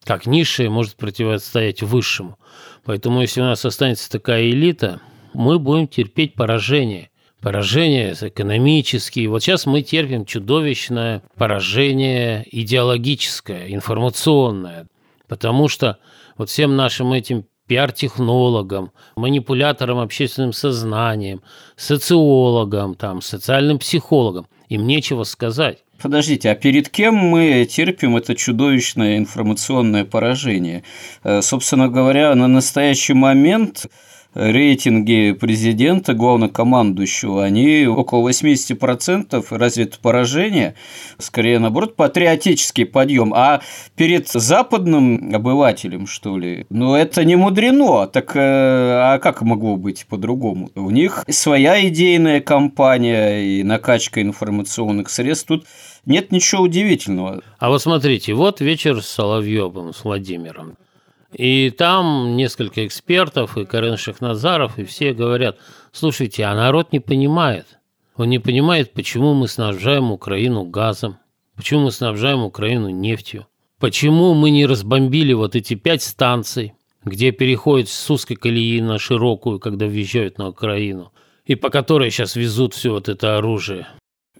Как 0.05 0.25
низшее 0.25 0.69
может 0.69 0.95
противостоять 0.95 1.83
высшему? 1.83 2.39
Поэтому 2.85 3.19
если 3.19 3.41
у 3.41 3.43
нас 3.43 3.65
останется 3.65 4.09
такая 4.09 4.49
элита, 4.49 5.01
мы 5.33 5.59
будем 5.59 5.89
терпеть 5.89 6.35
поражение. 6.35 7.09
Поражение 7.43 8.15
экономические. 8.21 9.27
Вот 9.27 9.43
сейчас 9.43 9.65
мы 9.65 9.81
терпим 9.81 10.23
чудовищное 10.23 11.21
поражение 11.37 12.47
идеологическое, 12.49 13.67
информационное. 13.67 14.87
Потому 15.27 15.67
что 15.67 15.97
вот 16.37 16.49
всем 16.49 16.77
нашим 16.77 17.11
этим 17.11 17.43
пиар-технологам, 17.67 18.91
манипуляторам 19.17 19.99
общественным 19.99 20.53
сознанием, 20.53 21.41
социологам, 21.75 22.95
там, 22.95 23.21
социальным 23.21 23.77
психологам. 23.77 24.47
Им 24.69 24.87
нечего 24.87 25.23
сказать. 25.23 25.79
Подождите, 26.01 26.49
а 26.49 26.55
перед 26.55 26.87
кем 26.87 27.15
мы 27.15 27.67
терпим 27.69 28.15
это 28.15 28.35
чудовищное 28.35 29.17
информационное 29.17 30.05
поражение? 30.05 30.83
Э, 31.25 31.41
собственно 31.41 31.89
говоря, 31.89 32.33
на 32.35 32.47
настоящий 32.47 33.13
момент 33.13 33.87
рейтинги 34.35 35.31
президента, 35.33 36.13
главнокомандующего, 36.13 37.43
они 37.43 37.85
около 37.85 38.29
80% 38.29 39.45
разве 39.51 39.89
поражение, 40.01 40.75
скорее 41.17 41.59
наоборот, 41.59 41.95
патриотический 41.95 42.85
подъем. 42.85 43.33
А 43.33 43.61
перед 43.95 44.27
западным 44.29 45.33
обывателем, 45.35 46.07
что 46.07 46.37
ли, 46.37 46.65
ну 46.69 46.95
это 46.95 47.23
не 47.23 47.35
мудрено. 47.35 48.07
Так 48.07 48.35
э, 48.35 48.39
а 48.39 49.19
как 49.19 49.41
могло 49.41 49.75
быть 49.75 50.05
по-другому? 50.07 50.71
У 50.75 50.89
них 50.89 51.25
своя 51.29 51.85
идейная 51.87 52.41
кампания 52.41 53.41
и 53.41 53.63
накачка 53.63 54.21
информационных 54.21 55.09
средств. 55.09 55.47
Тут 55.47 55.65
нет 56.05 56.31
ничего 56.31 56.63
удивительного. 56.63 57.41
А 57.59 57.69
вот 57.69 57.81
смотрите, 57.81 58.33
вот 58.33 58.61
вечер 58.61 59.01
с 59.01 59.07
Соловьевым, 59.07 59.93
с 59.93 60.03
Владимиром. 60.03 60.77
И 61.33 61.71
там 61.71 62.35
несколько 62.35 62.85
экспертов, 62.85 63.57
и 63.57 63.65
Карен 63.65 63.97
Шахназаров, 63.97 64.77
и 64.77 64.83
все 64.83 65.13
говорят, 65.13 65.57
слушайте, 65.91 66.43
а 66.43 66.55
народ 66.55 66.91
не 66.91 66.99
понимает. 66.99 67.79
Он 68.15 68.29
не 68.29 68.39
понимает, 68.39 68.93
почему 68.93 69.33
мы 69.33 69.47
снабжаем 69.47 70.11
Украину 70.11 70.63
газом, 70.65 71.17
почему 71.55 71.85
мы 71.85 71.91
снабжаем 71.91 72.43
Украину 72.43 72.89
нефтью, 72.89 73.47
почему 73.79 74.35
мы 74.35 74.51
не 74.51 74.67
разбомбили 74.67 75.33
вот 75.33 75.55
эти 75.55 75.73
пять 75.73 76.03
станций, 76.03 76.73
где 77.03 77.31
переходят 77.31 77.89
с 77.89 78.09
узкой 78.11 78.35
колеи 78.35 78.79
на 78.81 78.99
широкую, 78.99 79.59
когда 79.59 79.87
въезжают 79.87 80.37
на 80.37 80.49
Украину, 80.49 81.11
и 81.45 81.55
по 81.55 81.69
которой 81.69 82.11
сейчас 82.11 82.35
везут 82.35 82.75
все 82.75 82.91
вот 82.91 83.09
это 83.09 83.37
оружие. 83.37 83.87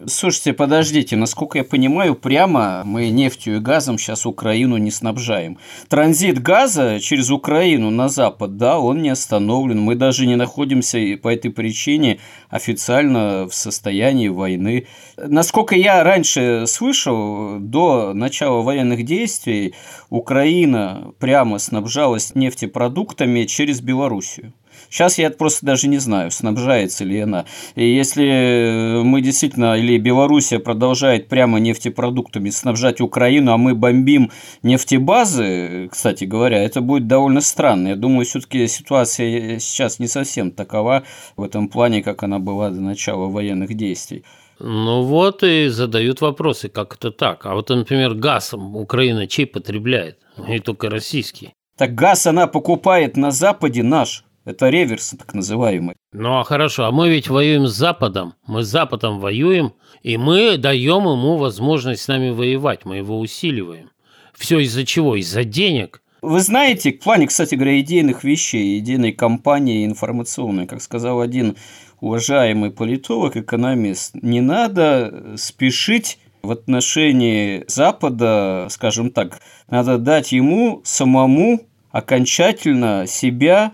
Слушайте, 0.08 0.54
подождите, 0.54 1.16
насколько 1.16 1.60
я 1.60 1.64
понимаю, 1.64 2.16
прямо 2.16 2.82
мы 2.84 3.10
нефтью 3.10 3.58
и 3.58 3.60
газом 3.60 3.98
сейчас 3.98 4.26
Украину 4.26 4.78
не 4.78 4.92
снабжаем. 4.92 5.60
Транзит 5.88 6.42
газа 6.42 7.00
через 7.00 7.30
Украину 7.30 7.90
на 7.90 8.10
запад, 8.10 8.58
да, 8.58 8.80
он 8.80 9.02
не 9.02 9.10
остановлен. 9.10 9.80
Мы 9.80 9.96
даже 9.96 10.26
не 10.26 10.36
находимся 10.36 10.98
по 11.22 11.32
этой 11.32 11.52
причине 11.52 12.20
официально 12.50 13.48
в 13.48 13.54
состоянии 13.54 14.28
войны. 14.28 14.88
Насколько 15.16 15.76
я 15.76 16.04
раньше 16.04 16.66
слышал, 16.68 17.60
до 17.60 18.14
начала 18.14 18.62
военных 18.62 19.06
действий 19.06 19.76
Украина 20.10 21.14
прямо 21.20 21.60
снабжалась 21.60 22.36
нефтепродуктами 22.36 23.44
через 23.44 23.80
Белоруссию. 23.80 24.54
Сейчас 24.90 25.18
я 25.18 25.30
просто 25.30 25.66
даже 25.66 25.88
не 25.88 25.98
знаю, 25.98 26.32
снабжается 26.32 27.04
ли 27.04 27.20
она. 27.20 27.46
И 27.76 27.88
если 27.88 29.02
мы 29.04 29.22
действительно, 29.22 29.78
или 29.78 29.98
Белоруссия 29.98 30.60
продолжает 30.60 31.28
прямо 31.28 31.60
нефтепродуктами 31.60 32.50
снабжать 32.50 33.02
Украину, 33.02 33.54
а 33.54 33.58
мы 33.58 33.76
бомбим 33.76 34.32
нефтебазы, 34.62 35.90
кстати 35.92 36.26
говоря, 36.26 36.64
это 36.64 36.82
будет 36.82 37.08
довольно 37.08 37.42
странно. 37.42 37.90
Я 37.90 37.96
думаю, 37.96 38.26
все-таки 38.26 38.68
ситуация 38.68 39.60
сейчас 39.60 40.00
не 40.00 40.08
совсем 40.08 40.52
такова 40.52 41.04
в 41.36 41.44
этом 41.44 41.68
плане, 41.70 42.04
как 42.04 42.24
она 42.24 42.40
была 42.40 42.70
до 42.70 42.82
начала 42.82 43.28
военных 43.28 43.74
действий. 43.74 44.24
Ну 44.60 45.02
вот 45.04 45.44
и 45.44 45.68
задают 45.68 46.22
вопросы, 46.22 46.70
как 46.70 46.96
это 46.96 47.12
так. 47.12 47.46
А 47.46 47.54
вот, 47.54 47.70
например, 47.70 48.14
газ 48.14 48.54
Украина 48.54 49.28
чей 49.28 49.46
потребляет? 49.46 50.20
И 50.48 50.60
только 50.60 50.90
российский. 50.90 51.54
Так 51.78 51.96
газ 51.96 52.28
она 52.28 52.48
покупает 52.48 53.18
на 53.18 53.32
Западе 53.32 53.84
наш. 53.84 54.24
Это 54.46 54.70
реверс, 54.70 55.16
так 55.18 55.34
называемый. 55.34 55.96
Ну 56.12 56.40
а 56.40 56.44
хорошо, 56.44 56.86
а 56.86 56.92
мы 56.92 57.10
ведь 57.10 57.30
воюем 57.30 57.68
с 57.68 57.74
Западом. 57.74 58.34
Мы 58.46 58.64
с 58.64 58.68
Западом 58.68 59.20
воюем, 59.20 59.74
и 60.02 60.18
мы 60.18 60.58
даем 60.58 61.04
ему 61.04 61.38
возможность 61.38 62.02
с 62.02 62.08
нами 62.08 62.30
воевать. 62.30 62.84
Мы 62.84 62.98
его 62.98 63.20
усиливаем. 63.20 63.90
Все 64.34 64.60
из-за 64.60 64.86
чего? 64.86 65.16
Из-за 65.16 65.44
денег. 65.46 66.02
Вы 66.22 66.40
знаете, 66.40 66.92
в 66.94 67.00
плане, 67.00 67.28
кстати 67.28 67.56
говоря, 67.56 67.80
идейных 67.80 68.24
вещей, 68.24 68.80
идейной 68.80 69.12
кампании 69.12 69.86
информационной, 69.86 70.68
как 70.68 70.82
сказал 70.82 71.22
один 71.22 71.56
уважаемый 72.00 72.72
политолог, 72.72 73.38
экономист, 73.38 74.16
не 74.22 74.42
надо 74.42 75.36
спешить 75.38 76.20
в 76.42 76.52
отношении 76.52 77.64
Запада, 77.68 78.68
скажем 78.70 79.12
так, 79.12 79.40
надо 79.70 79.98
дать 79.98 80.34
ему 80.34 80.82
самому 80.84 81.62
окончательно 81.92 83.06
себя 83.08 83.74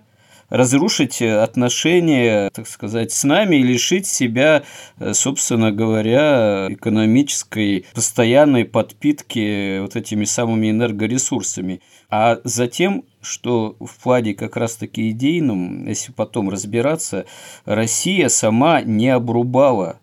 разрушить 0.49 1.21
отношения, 1.21 2.49
так 2.51 2.67
сказать, 2.67 3.11
с 3.11 3.23
нами 3.23 3.57
и 3.57 3.63
лишить 3.63 4.07
себя, 4.07 4.63
э, 4.99 5.13
собственно 5.13 5.71
говоря, 5.71 6.67
экономической 6.69 7.85
постоянной 7.93 8.65
подпитки 8.65 9.79
вот 9.79 9.95
этими 9.95 10.25
самыми 10.25 10.71
энергоресурсами. 10.71 11.81
А 12.09 12.39
затем, 12.43 13.03
что 13.21 13.75
в 13.79 14.01
плане 14.01 14.33
как 14.33 14.57
раз-таки 14.57 15.11
идейном, 15.11 15.87
если 15.87 16.11
потом 16.11 16.49
разбираться, 16.49 17.25
Россия 17.65 18.29
сама 18.29 18.81
не 18.81 19.09
обрубала 19.09 19.99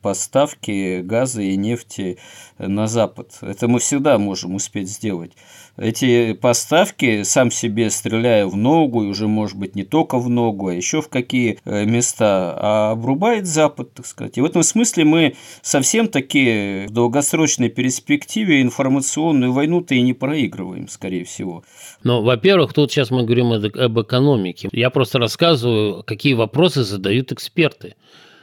поставки 0.00 1.02
газа 1.02 1.42
и 1.42 1.56
нефти 1.56 2.18
на 2.58 2.86
Запад. 2.86 3.38
Это 3.42 3.68
мы 3.68 3.80
всегда 3.80 4.18
можем 4.18 4.54
успеть 4.54 4.88
сделать 4.88 5.32
эти 5.80 6.34
поставки 6.34 7.22
сам 7.22 7.50
себе 7.50 7.88
стреляя 7.90 8.46
в 8.46 8.54
ногу, 8.54 9.02
и 9.02 9.06
уже, 9.06 9.26
может 9.26 9.56
быть, 9.56 9.74
не 9.74 9.82
только 9.82 10.18
в 10.18 10.28
ногу, 10.28 10.68
а 10.68 10.74
еще 10.74 11.00
в 11.00 11.08
какие 11.08 11.58
э, 11.64 11.86
места, 11.86 12.54
а 12.56 12.90
обрубает 12.92 13.46
Запад, 13.46 13.94
так 13.94 14.06
сказать. 14.06 14.36
И 14.36 14.42
в 14.42 14.44
этом 14.44 14.62
смысле 14.62 15.04
мы 15.04 15.34
совсем 15.62 16.08
таки 16.08 16.86
в 16.86 16.90
долгосрочной 16.90 17.70
перспективе 17.70 18.60
информационную 18.60 19.52
войну-то 19.52 19.94
и 19.94 20.02
не 20.02 20.12
проигрываем, 20.12 20.86
скорее 20.86 21.24
всего. 21.24 21.64
Ну, 22.04 22.22
во-первых, 22.22 22.74
тут 22.74 22.92
сейчас 22.92 23.10
мы 23.10 23.24
говорим 23.24 23.52
об 23.52 24.00
экономике. 24.00 24.68
Я 24.72 24.90
просто 24.90 25.18
рассказываю, 25.18 26.02
какие 26.02 26.34
вопросы 26.34 26.84
задают 26.84 27.32
эксперты 27.32 27.94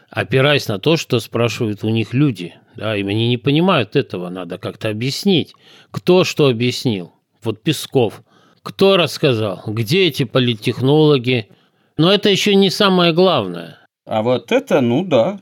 опираясь 0.10 0.70
на 0.70 0.80
то, 0.80 0.96
что 0.96 1.20
спрашивают 1.20 1.84
у 1.84 1.90
них 1.90 2.14
люди. 2.14 2.56
Да, 2.78 2.96
и 2.96 3.02
они 3.02 3.28
не 3.28 3.38
понимают 3.38 3.96
этого, 3.96 4.30
надо 4.30 4.58
как-то 4.58 4.90
объяснить. 4.90 5.54
Кто 5.92 6.24
что 6.24 6.48
объяснил? 6.48 7.12
Вот 7.44 7.62
Песков. 7.64 8.24
Кто 8.64 8.98
рассказал? 8.98 9.64
Где 9.68 10.08
эти 10.08 10.24
политтехнологи? 10.24 11.50
Но 11.98 12.12
это 12.12 12.30
еще 12.30 12.56
не 12.56 12.70
самое 12.70 13.14
главное. 13.14 13.80
А 14.06 14.22
вот 14.22 14.52
это, 14.52 14.82
ну 14.82 15.04
да, 15.04 15.40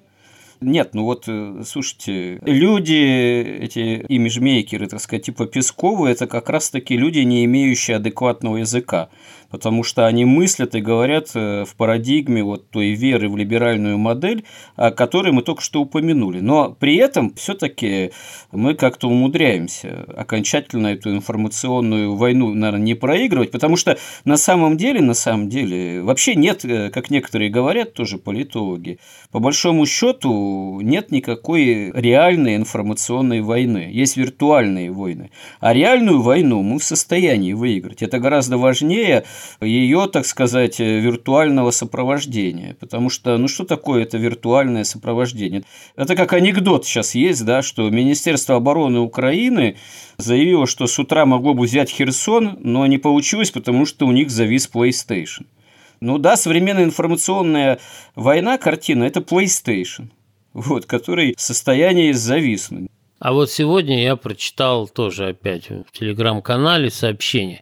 нет, 0.62 0.92
ну 0.94 1.04
вот, 1.04 1.26
э, 1.28 1.62
слушайте, 1.66 2.40
люди, 2.44 3.60
эти 3.62 4.06
имиджмейкеры, 4.08 4.88
так 4.88 5.02
сказать, 5.02 5.26
типа 5.26 5.46
Пескова, 5.46 6.08
это 6.08 6.28
как 6.28 6.50
раз-таки 6.50 6.98
люди, 6.98 7.20
не 7.20 7.46
имеющие 7.46 7.98
адекватного 7.98 8.58
языка 8.58 9.10
потому 9.50 9.84
что 9.84 10.06
они 10.06 10.26
мыслят 10.26 10.76
и 10.76 10.82
говорят 10.82 11.32
э, 11.36 11.66
в 11.66 11.76
парадигме 11.76 12.44
вот 12.44 12.70
той 12.70 12.92
веры 12.92 13.30
в 13.30 13.38
либеральную 13.38 13.98
модель, 13.98 14.44
о 14.76 14.92
которой 14.92 15.32
мы 15.32 15.42
только 15.42 15.62
что 15.62 15.82
упомянули. 15.82 16.40
Но 16.40 16.72
при 16.72 16.96
этом 16.96 17.34
все-таки 17.36 18.12
мы 18.52 18.76
как-то 18.76 19.08
умудряемся 19.08 20.06
окончательно 20.16 20.88
эту 20.88 21.12
информационную 21.12 22.16
войну, 22.16 22.54
наверное, 22.54 22.86
не 22.86 22.94
проигрывать, 22.96 23.52
потому 23.52 23.78
что 23.78 23.98
на 24.24 24.38
самом 24.38 24.78
деле, 24.78 25.02
на 25.02 25.14
самом 25.14 25.50
деле, 25.50 26.02
вообще 26.02 26.36
нет, 26.36 26.66
э, 26.66 26.90
как 26.90 27.10
некоторые 27.10 27.50
говорят, 27.50 27.94
тоже 27.94 28.18
политологи, 28.18 29.00
по 29.32 29.40
большому 29.40 29.86
счету 29.86 30.80
нет 30.82 31.12
никакой 31.12 31.92
реальной 31.92 32.56
информационной 32.56 33.42
войны. 33.42 33.90
Есть 33.92 34.18
виртуальные 34.18 34.92
войны. 34.92 35.32
А 35.60 35.74
реальную 35.74 36.22
войну 36.22 36.62
мы 36.62 36.80
в 36.80 36.84
состоянии 36.84 37.54
выиграть. 37.54 38.02
Это 38.02 38.20
гораздо 38.20 38.58
важнее 38.58 39.26
ее, 39.62 40.08
так 40.12 40.26
сказать, 40.26 40.80
виртуального 40.80 41.72
сопровождения. 41.72 42.76
Потому 42.80 43.10
что, 43.10 43.38
ну 43.38 43.48
что 43.48 43.64
такое 43.66 44.04
это 44.04 44.18
виртуальное 44.18 44.84
сопровождение? 44.84 45.64
Это 45.96 46.16
как 46.16 46.34
анекдот 46.34 46.86
сейчас 46.86 47.16
есть, 47.16 47.46
да, 47.46 47.62
что 47.62 47.90
Министерство 47.90 48.56
обороны 48.56 49.00
Украины 49.00 49.78
заявило, 50.18 50.68
что 50.68 50.88
с 50.88 51.00
утра 51.00 51.26
могло 51.26 51.54
бы 51.54 51.64
взять 51.64 51.90
Херсон, 51.90 52.58
но 52.62 52.86
не 52.86 52.98
получилось, 52.98 53.52
потому 53.52 53.86
что 53.86 54.06
у 54.08 54.12
них 54.12 54.30
завис 54.30 54.70
PlayStation. 54.74 55.46
Ну 56.02 56.18
да, 56.18 56.38
современная 56.38 56.84
информационная 56.84 57.80
война, 58.16 58.58
картина– 58.58 59.04
это 59.06 59.22
PlayStation. 59.22 60.10
вот, 60.56 60.86
который 60.86 61.36
в 61.38 61.42
состоянии 61.42 62.14
зависнуть. 62.14 62.90
А 63.20 63.34
вот 63.34 63.52
сегодня 63.52 64.02
я 64.02 64.16
прочитал 64.16 64.88
тоже 64.88 65.28
опять 65.28 65.70
в 65.70 65.92
телеграм-канале 65.92 66.90
сообщение, 66.90 67.62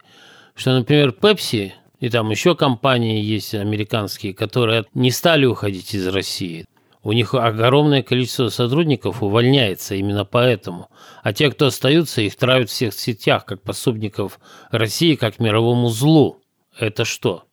что, 0.56 0.78
например, 0.78 1.16
Pepsi 1.20 1.72
и 2.00 2.10
там 2.10 2.30
еще 2.32 2.56
компании 2.56 3.22
есть 3.22 3.56
американские, 3.56 4.34
которые 4.34 4.86
не 4.94 5.10
стали 5.10 5.46
уходить 5.46 5.94
из 5.94 6.06
России. 6.08 6.66
У 7.02 7.12
них 7.12 7.34
огромное 7.34 8.02
количество 8.02 8.50
сотрудников 8.50 9.24
увольняется 9.24 9.96
именно 9.96 10.24
поэтому. 10.24 10.90
А 11.22 11.34
те, 11.34 11.52
кто 11.52 11.68
остаются, 11.68 12.22
их 12.22 12.36
травят 12.36 12.70
в 12.70 12.74
всех 12.74 12.94
сетях, 12.94 13.46
как 13.46 13.62
пособников 13.62 14.40
России, 14.72 15.16
как 15.16 15.40
мировому 15.40 15.90
злу. 15.90 16.42
Это 16.78 17.04
что? 17.04 17.44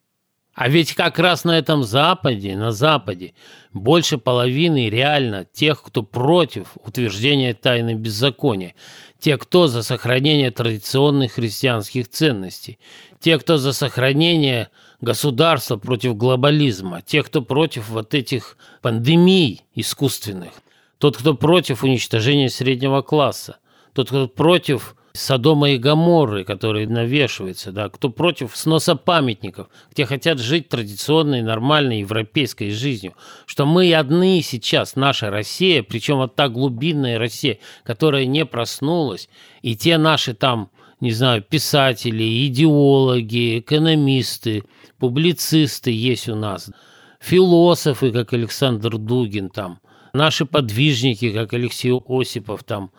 А 0.55 0.69
ведь 0.69 0.95
как 0.95 1.19
раз 1.19 1.45
на 1.45 1.59
этом 1.59 1.85
Западе, 1.85 2.57
на 2.57 2.71
Западе, 2.71 3.35
больше 3.73 4.19
половины 4.19 4.89
реально 4.89 5.45
тех, 5.45 5.83
кто 5.83 6.03
против 6.03 6.77
утверждения 6.85 7.55
тайны 7.55 7.95
беззакония, 7.95 8.75
те, 9.21 9.37
кто 9.37 9.67
за 9.67 9.83
сохранение 9.83 10.51
традиционных 10.51 11.33
христианских 11.33 12.09
ценностей, 12.09 12.79
те, 13.21 13.39
кто 13.39 13.59
за 13.59 13.73
сохранение 13.73 14.71
государства 15.01 15.77
против 15.77 16.17
глобализма, 16.17 17.03
те, 17.03 17.23
кто 17.23 17.43
против 17.43 17.89
вот 17.89 18.15
этих 18.15 18.57
пандемий 18.83 19.63
искусственных, 19.75 20.53
тот, 20.99 21.17
кто 21.17 21.35
против 21.35 21.85
уничтожения 21.85 22.49
среднего 22.49 23.03
класса, 23.03 23.59
тот, 23.93 24.09
кто 24.09 24.27
против 24.29 24.97
Содома 25.13 25.71
и 25.71 25.79
Гаморры, 25.79 26.45
которые 26.45 26.87
навешиваются, 26.87 27.73
да, 27.73 27.89
кто 27.89 28.11
против 28.11 28.57
сноса 28.57 28.95
памятников, 28.95 29.69
где 29.93 30.07
хотят 30.07 30.39
жить 30.39 30.69
традиционной, 30.69 31.43
нормальной 31.43 32.01
европейской 32.01 32.71
жизнью, 32.71 33.15
что 33.47 33.67
мы 33.67 33.93
одни 33.93 34.41
сейчас, 34.43 34.95
наша 34.95 35.31
Россия, 35.31 35.83
причем 35.83 36.19
вот 36.19 36.37
та 36.37 36.49
глубинная 36.49 37.19
Россия, 37.19 37.59
которая 37.83 38.25
не 38.25 38.45
проснулась, 38.47 39.29
и 39.63 39.77
те 39.77 39.99
наши 39.99 40.33
там, 40.33 40.71
не 41.01 41.11
знаю, 41.11 41.43
писатели, 41.43 42.47
идеологи, 42.47 43.59
экономисты, 43.59 44.63
публицисты 44.99 45.91
есть 45.91 46.29
у 46.29 46.37
нас, 46.37 46.71
философы, 47.19 48.13
как 48.13 48.33
Александр 48.33 48.97
Дугин 48.97 49.51
там, 49.51 49.81
наши 50.13 50.47
подвижники, 50.47 51.33
как 51.33 51.53
Алексей 51.53 51.93
Осипов 51.93 52.63
там, 52.63 52.93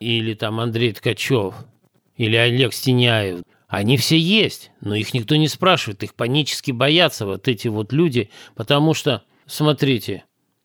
или 0.00 0.34
там 0.34 0.60
Андрей 0.60 0.92
Ткачев, 0.92 1.54
или 2.16 2.36
Олег 2.36 2.72
Стеняев, 2.72 3.40
они 3.68 3.96
все 3.96 4.18
есть, 4.18 4.70
но 4.80 4.94
их 4.94 5.12
никто 5.12 5.36
не 5.36 5.48
спрашивает, 5.48 6.02
их 6.02 6.14
панически 6.14 6.70
боятся 6.70 7.26
вот 7.26 7.48
эти 7.48 7.68
вот 7.68 7.92
люди, 7.92 8.30
потому 8.54 8.94
что, 8.94 9.24
смотрите, 9.46 10.24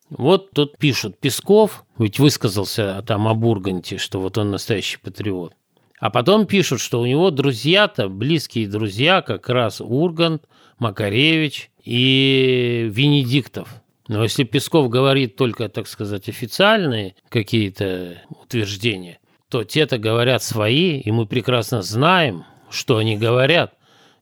вот 0.09 0.51
тут 0.51 0.77
пишут, 0.77 1.19
Песков, 1.19 1.85
ведь 1.97 2.19
высказался 2.19 3.03
там 3.07 3.27
о 3.27 3.33
Бурганте, 3.33 3.97
что 3.97 4.19
вот 4.19 4.37
он 4.37 4.51
настоящий 4.51 4.97
патриот. 4.97 5.53
А 5.99 6.09
потом 6.09 6.47
пишут, 6.47 6.81
что 6.81 6.99
у 6.99 7.05
него 7.05 7.31
друзья-то, 7.31 8.09
близкие 8.09 8.67
друзья, 8.67 9.21
как 9.21 9.47
раз 9.49 9.81
Ургант, 9.81 10.45
Макаревич 10.79 11.69
и 11.83 12.89
Венедиктов. 12.91 13.69
Но 14.07 14.23
если 14.23 14.43
Песков 14.43 14.89
говорит 14.89 15.37
только, 15.37 15.69
так 15.69 15.87
сказать, 15.87 16.27
официальные 16.27 17.15
какие-то 17.29 18.21
утверждения, 18.29 19.19
то 19.51 19.65
те-то 19.65 19.97
говорят 19.97 20.41
свои, 20.41 21.01
и 21.01 21.11
мы 21.11 21.25
прекрасно 21.25 21.81
знаем, 21.81 22.45
что 22.69 22.97
они 22.97 23.17
говорят, 23.17 23.73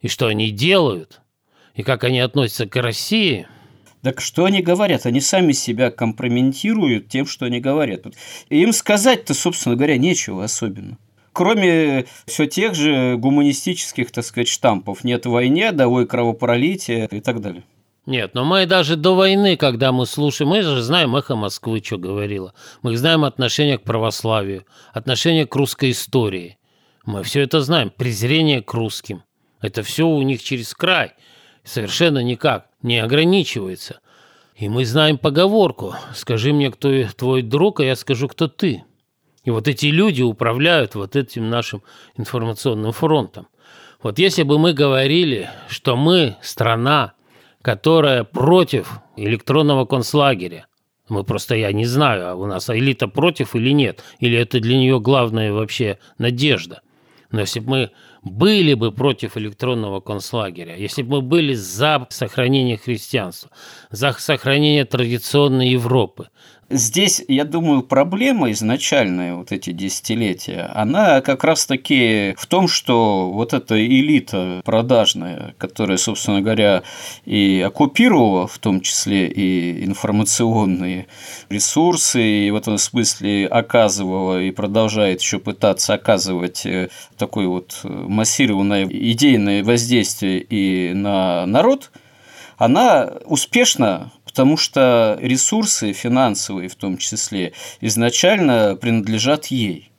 и 0.01 0.07
что 0.07 0.25
они 0.25 0.49
делают, 0.49 1.21
и 1.75 1.83
как 1.83 2.03
они 2.03 2.19
относятся 2.19 2.65
к 2.65 2.75
России. 2.81 3.47
Так 4.01 4.21
что 4.21 4.45
они 4.45 4.63
говорят? 4.63 5.05
Они 5.05 5.21
сами 5.21 5.51
себя 5.51 5.91
компрометируют 5.91 7.09
тем, 7.09 7.27
что 7.27 7.45
они 7.45 7.59
говорят. 7.59 8.07
И 8.49 8.63
им 8.63 8.73
сказать-то, 8.73 9.35
собственно 9.35 9.75
говоря, 9.75 9.97
нечего 9.97 10.43
особенно. 10.43 10.97
Кроме 11.31 12.05
все 12.25 12.47
тех 12.47 12.73
же 12.73 13.15
гуманистических, 13.17 14.09
так 14.11 14.25
сказать, 14.25 14.47
штампов. 14.47 15.03
Нет 15.03 15.27
войне, 15.27 15.71
довой 15.71 16.07
кровопролития 16.07 17.05
и 17.05 17.19
так 17.19 17.39
далее. 17.39 17.63
Нет, 18.09 18.33
но 18.33 18.43
мы 18.43 18.65
даже 18.65 18.95
до 18.95 19.13
войны, 19.13 19.55
когда 19.55 19.91
мы 19.91 20.07
слушаем, 20.07 20.49
мы 20.49 20.63
же 20.63 20.81
знаем 20.81 21.15
эхо 21.15 21.35
Москвы, 21.35 21.79
что 21.85 21.99
говорила. 21.99 22.55
Мы 22.81 22.97
знаем 22.97 23.23
отношение 23.23 23.77
к 23.77 23.83
православию, 23.83 24.65
отношение 24.93 25.45
к 25.45 25.55
русской 25.55 25.91
истории. 25.91 26.57
Мы 27.05 27.21
все 27.21 27.41
это 27.41 27.61
знаем. 27.61 27.91
Презрение 27.95 28.63
к 28.63 28.73
русским. 28.73 29.21
Это 29.61 29.83
все 29.83 30.07
у 30.07 30.19
них 30.23 30.41
через 30.41 30.73
край. 30.73 31.11
Совершенно 31.63 32.23
никак 32.23 32.69
не 32.81 32.97
ограничивается. 32.97 33.99
И 34.55 34.69
мы 34.69 34.85
знаем 34.85 35.19
поговорку 35.19 35.93
«Скажи 36.15 36.51
мне, 36.51 36.71
кто 36.71 36.89
твой 37.15 37.43
друг, 37.43 37.79
а 37.79 37.83
я 37.83 37.95
скажу, 37.95 38.27
кто 38.27 38.47
ты». 38.47 38.85
И 39.43 39.51
вот 39.51 39.67
эти 39.67 39.85
люди 39.85 40.23
управляют 40.23 40.95
вот 40.95 41.15
этим 41.15 41.51
нашим 41.51 41.83
информационным 42.17 42.91
фронтом. 42.91 43.49
Вот 44.01 44.17
если 44.17 44.41
бы 44.41 44.57
мы 44.57 44.73
говорили, 44.73 45.51
что 45.67 45.95
мы 45.95 46.37
страна, 46.41 47.13
которая 47.61 48.23
против 48.23 48.99
электронного 49.17 49.85
концлагеря. 49.85 50.67
Мы 51.09 51.23
просто, 51.23 51.55
я 51.55 51.71
не 51.71 51.85
знаю, 51.85 52.29
а 52.29 52.35
у 52.35 52.45
нас 52.45 52.69
элита 52.69 53.07
против 53.07 53.55
или 53.55 53.71
нет, 53.71 54.03
или 54.19 54.37
это 54.37 54.59
для 54.59 54.77
нее 54.77 54.99
главная 54.99 55.51
вообще 55.51 55.97
надежда. 56.17 56.81
Но 57.31 57.41
если 57.41 57.59
бы 57.59 57.69
мы 57.69 57.91
были 58.23 58.73
бы 58.73 58.91
против 58.91 59.37
электронного 59.37 60.01
концлагеря, 60.01 60.75
если 60.75 61.03
бы 61.03 61.17
мы 61.17 61.21
были 61.21 61.53
за 61.53 62.05
сохранение 62.09 62.77
христианства, 62.77 63.51
за 63.91 64.13
сохранение 64.13 64.85
традиционной 64.85 65.69
Европы, 65.69 66.29
Здесь, 66.71 67.23
я 67.27 67.45
думаю, 67.45 67.81
проблема 67.81 68.51
изначальная, 68.51 69.33
вот 69.33 69.51
эти 69.51 69.71
десятилетия, 69.71 70.69
она 70.75 71.21
как 71.21 71.43
раз-таки 71.43 72.35
в 72.37 72.45
том, 72.45 72.67
что 72.67 73.31
вот 73.31 73.53
эта 73.53 73.83
элита 73.83 74.61
продажная, 74.63 75.55
которая, 75.57 75.97
собственно 75.97 76.41
говоря, 76.41 76.83
и 77.25 77.63
оккупировала 77.65 78.45
в 78.45 78.59
том 78.59 78.81
числе 78.81 79.27
и 79.27 79.83
информационные 79.83 81.07
ресурсы, 81.49 82.21
и 82.21 82.51
в 82.51 82.55
этом 82.55 82.77
смысле 82.77 83.47
оказывала 83.47 84.39
и 84.39 84.51
продолжает 84.51 85.21
еще 85.21 85.39
пытаться 85.39 85.95
оказывать 85.95 86.67
э, 86.67 86.89
такое 87.17 87.47
вот 87.47 87.79
массированное 87.83 88.85
идейное 88.85 89.63
воздействие 89.63 90.39
и 90.39 90.93
на 90.93 91.47
народ, 91.47 91.89
она 92.59 93.13
успешно 93.25 94.11
потому 94.29 94.57
что 94.57 95.17
ресурсы 95.19 95.91
финансовые 95.91 96.69
в 96.69 96.75
том 96.75 96.97
числе 96.97 97.53
изначально 97.81 98.77
принадлежат 98.79 99.47
ей. 99.47 99.91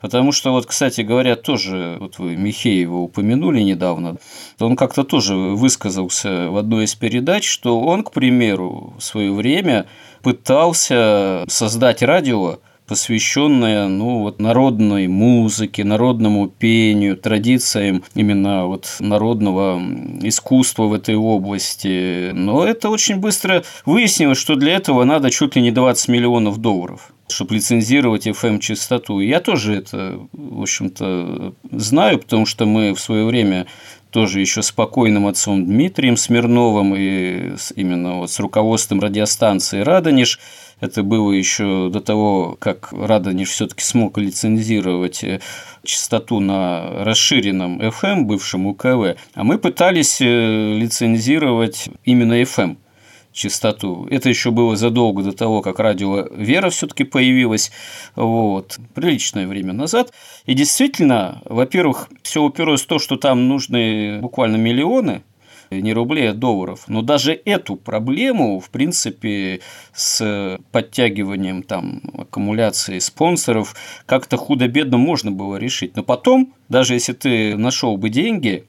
Потому 0.00 0.32
что, 0.32 0.52
вот, 0.52 0.64
кстати 0.64 1.02
говоря, 1.02 1.36
тоже, 1.36 1.98
вот 2.00 2.18
вы 2.18 2.34
Михеева 2.34 2.96
упомянули 2.96 3.60
недавно, 3.60 4.16
он 4.58 4.74
как-то 4.74 5.04
тоже 5.04 5.34
высказался 5.34 6.48
в 6.48 6.56
одной 6.56 6.84
из 6.84 6.94
передач, 6.94 7.46
что 7.46 7.78
он, 7.78 8.02
к 8.02 8.12
примеру, 8.12 8.94
в 8.98 9.02
свое 9.02 9.30
время 9.30 9.86
пытался 10.22 11.44
создать 11.48 12.02
радио, 12.02 12.60
посвященная 12.90 13.86
ну, 13.86 14.18
вот, 14.18 14.40
народной 14.40 15.06
музыке, 15.06 15.84
народному 15.84 16.48
пению, 16.48 17.16
традициям 17.16 18.02
именно 18.16 18.66
вот, 18.66 18.96
народного 18.98 19.80
искусства 20.22 20.86
в 20.86 20.94
этой 20.94 21.14
области. 21.14 22.32
Но 22.32 22.64
это 22.64 22.90
очень 22.90 23.18
быстро 23.18 23.62
выяснилось, 23.86 24.38
что 24.38 24.56
для 24.56 24.74
этого 24.74 25.04
надо 25.04 25.30
чуть 25.30 25.54
ли 25.54 25.62
не 25.62 25.70
20 25.70 26.08
миллионов 26.08 26.58
долларов 26.58 27.12
чтобы 27.28 27.54
лицензировать 27.54 28.26
FM-частоту. 28.26 29.20
Я 29.20 29.38
тоже 29.38 29.76
это, 29.76 30.18
в 30.32 30.62
общем-то, 30.62 31.54
знаю, 31.70 32.18
потому 32.18 32.44
что 32.44 32.66
мы 32.66 32.92
в 32.92 32.98
свое 32.98 33.24
время 33.24 33.68
тоже 34.10 34.40
еще 34.40 34.62
с 34.62 34.72
покойным 34.72 35.28
отцом 35.28 35.64
Дмитрием 35.64 36.16
Смирновым 36.16 36.94
и 36.96 37.52
именно 37.76 38.16
вот 38.16 38.32
с 38.32 38.40
руководством 38.40 38.98
радиостанции 39.00 39.80
«Радонеж» 39.80 40.40
Это 40.80 41.02
было 41.02 41.30
еще 41.32 41.90
до 41.92 42.00
того, 42.00 42.56
как 42.58 42.92
Радонеж 42.92 43.50
все-таки 43.50 43.84
смог 43.84 44.16
лицензировать 44.18 45.22
э, 45.22 45.40
частоту 45.84 46.40
на 46.40 47.04
расширенном 47.04 47.80
FM, 47.80 48.22
бывшем 48.22 48.66
УКВ, 48.66 49.16
а 49.34 49.44
мы 49.44 49.58
пытались 49.58 50.20
э, 50.20 50.24
лицензировать 50.24 51.90
именно 52.04 52.40
FM 52.42 52.78
частоту. 53.32 54.06
Это 54.10 54.28
еще 54.28 54.50
было 54.50 54.74
задолго 54.76 55.22
до 55.22 55.32
того, 55.32 55.62
как 55.62 55.78
радио 55.78 56.26
Вера 56.32 56.70
все-таки 56.70 57.04
появилась, 57.04 57.70
вот, 58.16 58.78
приличное 58.94 59.46
время 59.46 59.72
назад. 59.72 60.12
И 60.46 60.54
действительно, 60.54 61.40
во-первых, 61.44 62.08
все 62.22 62.42
уперлось 62.42 62.82
в 62.82 62.86
то, 62.86 62.98
что 62.98 63.16
там 63.16 63.48
нужны 63.48 64.18
буквально 64.20 64.56
миллионы 64.56 65.22
не 65.70 65.92
рублей, 65.92 66.30
а 66.30 66.34
долларов. 66.34 66.84
Но 66.88 67.02
даже 67.02 67.32
эту 67.44 67.76
проблему, 67.76 68.60
в 68.60 68.70
принципе, 68.70 69.60
с 69.92 70.58
подтягиванием 70.72 71.62
там 71.62 72.02
аккумуляции 72.16 72.98
спонсоров 72.98 73.74
как-то 74.06 74.36
худо-бедно 74.36 74.98
можно 74.98 75.30
было 75.30 75.56
решить. 75.56 75.96
Но 75.96 76.02
потом, 76.02 76.54
даже 76.68 76.94
если 76.94 77.12
ты 77.12 77.56
нашел 77.56 77.96
бы 77.96 78.08
деньги, 78.08 78.66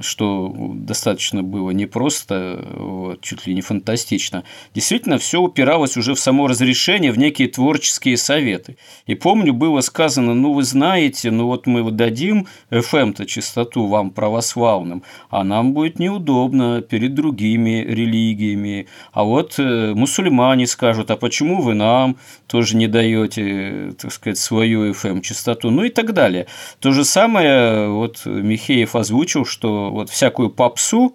что 0.00 0.52
достаточно 0.74 1.42
было 1.42 1.70
непросто, 1.70 2.66
вот, 2.76 3.20
чуть 3.20 3.46
ли 3.46 3.54
не 3.54 3.60
фантастично, 3.60 4.44
действительно 4.74 5.18
все 5.18 5.40
упиралось 5.40 5.96
уже 5.96 6.14
в 6.14 6.18
само 6.18 6.46
разрешение, 6.46 7.12
в 7.12 7.18
некие 7.18 7.48
творческие 7.48 8.16
советы. 8.16 8.76
И 9.06 9.14
помню, 9.14 9.52
было 9.52 9.80
сказано, 9.80 10.34
ну 10.34 10.54
вы 10.54 10.62
знаете, 10.62 11.30
ну 11.30 11.46
вот 11.46 11.66
мы 11.66 11.90
дадим 11.90 12.46
FM-то 12.70 13.26
частоту 13.26 13.86
вам 13.86 14.10
православным, 14.10 15.02
а 15.30 15.44
нам 15.44 15.74
будет 15.74 15.98
неудобно 15.98 16.80
перед 16.80 17.14
другими 17.14 17.84
религиями. 17.86 18.86
А 19.12 19.24
вот 19.24 19.58
э, 19.58 19.92
мусульмане 19.94 20.66
скажут, 20.66 21.10
а 21.10 21.16
почему 21.16 21.60
вы 21.60 21.74
нам 21.74 22.16
тоже 22.46 22.76
не 22.76 22.86
даете, 22.86 23.94
так 24.00 24.12
сказать, 24.12 24.38
свою 24.38 24.92
FM-частоту, 24.92 25.70
ну 25.70 25.84
и 25.84 25.90
так 25.90 26.12
далее. 26.14 26.46
То 26.80 26.92
же 26.92 27.04
самое 27.04 27.88
вот 27.88 28.22
Михеев 28.24 28.96
озвучил, 28.96 29.44
что 29.44 29.90
вот 29.92 30.10
всякую 30.10 30.50
попсу 30.50 31.14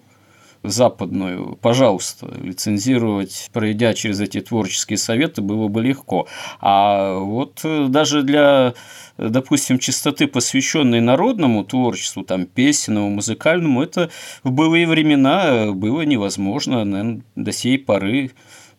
западную, 0.64 1.58
пожалуйста, 1.62 2.28
лицензировать, 2.42 3.50
пройдя 3.54 3.94
через 3.94 4.20
эти 4.20 4.42
творческие 4.42 4.98
советы, 4.98 5.42
было 5.42 5.68
бы 5.68 5.82
легко. 5.82 6.28
А 6.60 7.18
вот 7.20 7.62
э, 7.64 7.88
даже 7.90 8.24
для, 8.24 8.74
допустим, 9.18 9.80
чистоты, 9.80 10.28
посвященной 10.28 11.02
народному 11.02 11.64
творчеству, 11.64 12.24
там, 12.24 12.46
песенному, 12.46 13.10
музыкальному, 13.10 13.82
это 13.82 14.10
в 14.44 14.52
былые 14.52 14.88
времена 14.88 15.72
было 15.72 16.02
невозможно, 16.02 16.84
наверное, 16.84 17.22
до 17.36 17.52
сей 17.52 17.78
поры 17.78 18.32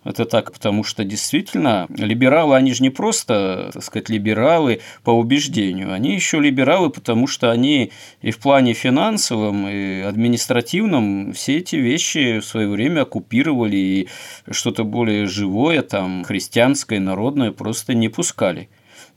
это 0.09 0.25
так, 0.25 0.53
потому 0.53 0.85
что 0.85 1.05
действительно 1.05 1.87
либералы, 1.91 2.57
они 2.57 2.73
же 2.73 2.83
не 2.83 2.91
просто, 2.91 3.71
так 3.73 3.85
сказать, 3.85 4.09
либералы 4.09 4.81
по 5.05 5.11
убеждению, 5.11 5.93
они 5.93 6.15
еще 6.15 6.41
либералы, 6.41 6.91
потому 6.91 7.27
что 7.27 7.51
они 7.51 7.93
и 8.23 8.31
в 8.31 8.39
плане 8.39 8.73
финансовом, 8.73 9.69
и 9.69 10.01
административном 10.01 11.33
все 11.33 11.59
эти 11.59 11.77
вещи 11.77 12.39
в 12.39 12.45
свое 12.45 12.69
время 12.69 13.03
оккупировали, 13.03 13.77
и 13.77 14.09
что-то 14.51 14.85
более 14.85 15.27
живое, 15.27 15.83
там, 15.83 16.25
христианское, 16.25 17.01
народное 17.01 17.53
просто 17.53 17.95
не 17.95 18.09
пускали. 18.09 18.69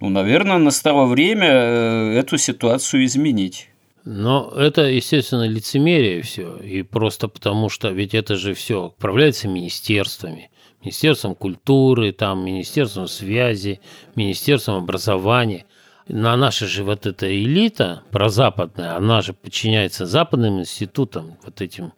Ну, 0.01 0.09
наверное, 0.09 0.57
настало 0.57 1.05
время 1.05 1.47
э, 1.47 2.13
эту 2.17 2.37
ситуацию 2.37 3.05
изменить. 3.05 3.69
Но 4.03 4.51
это, 4.55 4.81
естественно, 4.81 5.47
лицемерие 5.47 6.23
все. 6.23 6.57
И 6.57 6.81
просто 6.81 7.27
потому, 7.27 7.69
что 7.69 7.89
ведь 7.89 8.15
это 8.15 8.35
же 8.35 8.55
все 8.55 8.87
управляется 8.87 9.47
министерствами. 9.47 10.49
Министерством 10.81 11.35
культуры, 11.35 12.11
там, 12.11 12.43
Министерством 12.43 13.07
связи, 13.07 13.79
Министерством 14.15 14.77
образования. 14.83 15.65
На 16.07 16.35
наша 16.35 16.65
же 16.65 16.83
вот 16.83 17.05
эта 17.05 17.31
элита 17.31 18.03
прозападная, 18.11 18.95
она 18.95 19.21
же 19.21 19.33
подчиняется 19.33 20.05
западным 20.05 20.59
институтам, 20.59 21.37
вот 21.43 21.61
этим 21.61 21.93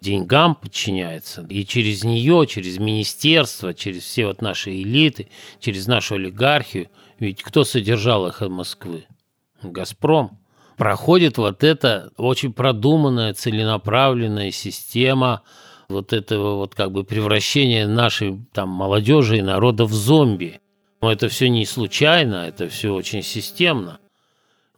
деньгам 0.00 0.54
подчиняется. 0.54 1.44
И 1.50 1.66
через 1.66 2.04
нее, 2.04 2.46
через 2.48 2.78
министерство, 2.78 3.74
через 3.74 4.04
все 4.04 4.26
вот 4.26 4.40
наши 4.40 4.70
элиты, 4.70 5.28
через 5.58 5.88
нашу 5.88 6.14
олигархию, 6.14 6.88
ведь 7.18 7.42
кто 7.42 7.64
содержал 7.64 8.26
их 8.28 8.40
от 8.40 8.50
Москвы? 8.50 9.06
«Газпром». 9.62 10.38
Проходит 10.78 11.36
вот 11.36 11.62
эта 11.62 12.10
очень 12.16 12.54
продуманная, 12.54 13.34
целенаправленная 13.34 14.52
система– 14.52 15.42
вот 15.90 16.12
этого 16.12 16.56
вот 16.56 16.74
как 16.74 16.92
бы 16.92 17.04
превращения 17.04 17.86
нашей 17.86 18.38
там 18.52 18.68
молодежи 18.68 19.38
и 19.38 19.42
народа 19.42 19.84
в 19.84 19.92
зомби. 19.92 20.60
Но 21.00 21.10
это 21.10 21.28
все 21.28 21.48
не 21.48 21.64
случайно, 21.66 22.46
это 22.46 22.68
все 22.68 22.94
очень 22.94 23.22
системно. 23.22 24.00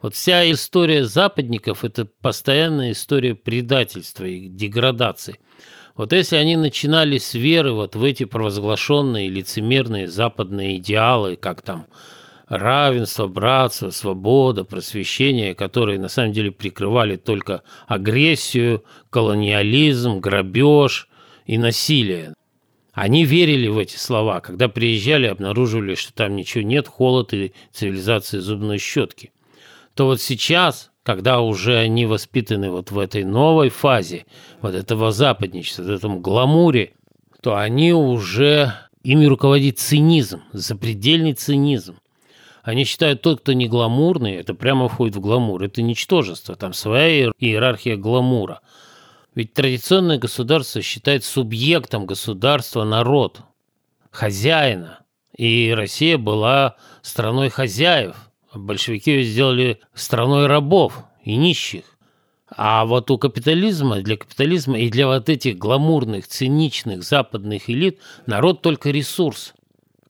Вот 0.00 0.14
вся 0.14 0.50
история 0.50 1.04
западников– 1.04 1.84
это 1.84 2.06
постоянная 2.20 2.90
история 2.92 3.34
предательства 3.36 4.24
и 4.24 4.48
деградации. 4.48 5.38
Вот 5.94 6.12
если 6.12 6.36
они 6.36 6.56
начинали 6.56 7.18
с 7.18 7.34
веры 7.34 7.72
вот 7.72 7.94
в 7.94 8.02
эти 8.02 8.24
провозглашенные 8.24 9.28
лицемерные 9.28 10.08
западные 10.08 10.78
идеалы, 10.78 11.36
как 11.36 11.62
там 11.62 11.86
равенство, 12.52 13.28
братство, 13.28 13.88
свобода, 13.88 14.64
просвещение, 14.64 15.54
которые 15.54 15.98
на 15.98 16.08
самом 16.08 16.32
деле 16.32 16.52
прикрывали 16.52 17.16
только 17.16 17.62
агрессию, 17.86 18.84
колониализм, 19.08 20.20
грабеж 20.20 21.08
и 21.46 21.56
насилие. 21.56 22.34
Они 22.92 23.24
верили 23.24 23.68
в 23.68 23.78
эти 23.78 23.96
слова, 23.96 24.40
когда 24.40 24.68
приезжали, 24.68 25.26
обнаруживали, 25.26 25.94
что 25.94 26.12
там 26.12 26.36
ничего 26.36 26.62
нет, 26.62 26.86
холод 26.86 27.32
и 27.32 27.54
цивилизация 27.72 28.42
зубной 28.42 28.76
щетки. 28.76 29.32
То 29.94 30.04
вот 30.04 30.20
сейчас, 30.20 30.90
когда 31.04 31.40
уже 31.40 31.78
они 31.78 32.04
воспитаны 32.04 32.70
вот 32.70 32.90
в 32.90 32.98
этой 32.98 33.24
новой 33.24 33.70
фазе, 33.70 34.26
вот 34.60 34.74
этого 34.74 35.10
западничества, 35.10 35.84
в 35.84 35.90
этом 35.90 36.20
гламуре, 36.20 36.92
то 37.40 37.56
они 37.56 37.94
уже 37.94 38.74
ими 39.02 39.24
руководит 39.24 39.78
цинизм, 39.78 40.42
запредельный 40.52 41.32
цинизм. 41.32 41.96
Они 42.62 42.84
считают, 42.84 43.22
тот, 43.22 43.40
кто 43.40 43.52
не 43.52 43.68
гламурный, 43.68 44.34
это 44.36 44.54
прямо 44.54 44.88
входит 44.88 45.16
в 45.16 45.20
гламур. 45.20 45.62
Это 45.62 45.82
ничтожество, 45.82 46.54
там 46.54 46.72
своя 46.72 47.30
иерархия 47.38 47.96
гламура. 47.96 48.60
Ведь 49.34 49.52
традиционное 49.52 50.18
государство 50.18 50.80
считает 50.80 51.24
субъектом 51.24 52.06
государства 52.06 52.84
народ, 52.84 53.40
хозяина. 54.10 55.00
И 55.36 55.72
Россия 55.74 56.18
была 56.18 56.76
страной 57.00 57.48
хозяев. 57.48 58.30
Большевики 58.54 59.10
ее 59.10 59.24
сделали 59.24 59.80
страной 59.94 60.46
рабов 60.46 61.04
и 61.24 61.36
нищих. 61.36 61.84
А 62.54 62.84
вот 62.84 63.10
у 63.10 63.18
капитализма, 63.18 64.02
для 64.02 64.18
капитализма 64.18 64.78
и 64.78 64.90
для 64.90 65.06
вот 65.06 65.30
этих 65.30 65.56
гламурных, 65.56 66.28
циничных 66.28 67.02
западных 67.02 67.70
элит 67.70 67.98
народ 68.26 68.60
только 68.60 68.90
ресурс. 68.90 69.54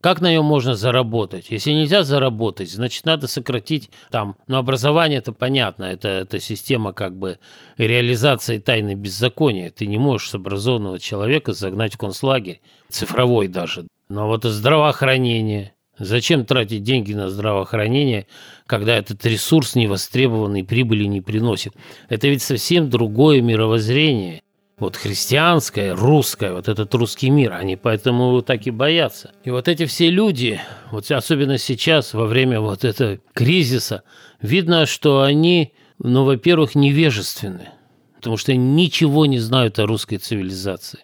Как 0.02 0.20
на 0.20 0.32
нем 0.32 0.44
можно 0.44 0.74
заработать? 0.74 1.46
Если 1.50 1.70
нельзя 1.70 2.02
заработать, 2.02 2.72
значит, 2.72 3.04
надо 3.04 3.28
сократить 3.28 3.88
там. 4.10 4.34
Но 4.48 4.58
образование 4.58 5.20
это 5.20 5.32
понятно, 5.32 5.84
это, 5.84 6.08
это 6.08 6.40
система 6.40 6.92
как 6.92 7.16
бы 7.16 7.38
реализации 7.76 8.58
тайны 8.58 8.96
беззакония. 8.96 9.70
Ты 9.70 9.86
не 9.86 9.98
можешь 9.98 10.30
с 10.30 10.34
образованного 10.34 10.98
человека 10.98 11.52
загнать 11.52 11.94
в 11.94 11.98
концлагерь, 11.98 12.60
цифровой 12.90 13.46
даже. 13.46 13.86
Но 14.08 14.26
вот 14.26 14.42
здравоохранение. 14.42 15.74
Зачем 15.96 16.46
тратить 16.46 16.82
деньги 16.82 17.12
на 17.12 17.30
здравоохранение, 17.30 18.26
когда 18.66 18.96
этот 18.96 19.24
ресурс 19.24 19.76
невостребованный 19.76 20.64
прибыли 20.64 21.04
не 21.04 21.20
приносит? 21.20 21.74
Это 22.08 22.26
ведь 22.26 22.42
совсем 22.42 22.90
другое 22.90 23.40
мировоззрение 23.40 24.42
вот 24.78 24.96
христианское, 24.96 25.94
русское, 25.94 26.52
вот 26.52 26.68
этот 26.68 26.94
русский 26.94 27.30
мир, 27.30 27.52
они 27.52 27.76
поэтому 27.76 28.28
его 28.28 28.40
так 28.42 28.66
и 28.66 28.70
боятся. 28.70 29.32
И 29.44 29.50
вот 29.50 29.68
эти 29.68 29.86
все 29.86 30.10
люди, 30.10 30.60
вот 30.90 31.10
особенно 31.10 31.58
сейчас, 31.58 32.14
во 32.14 32.26
время 32.26 32.60
вот 32.60 32.84
этого 32.84 33.18
кризиса, 33.32 34.02
видно, 34.40 34.86
что 34.86 35.22
они, 35.22 35.72
ну, 35.98 36.24
во-первых, 36.24 36.74
невежественны, 36.74 37.68
потому 38.16 38.36
что 38.36 38.52
они 38.52 38.64
ничего 38.64 39.26
не 39.26 39.38
знают 39.38 39.78
о 39.78 39.86
русской 39.86 40.16
цивилизации. 40.16 41.00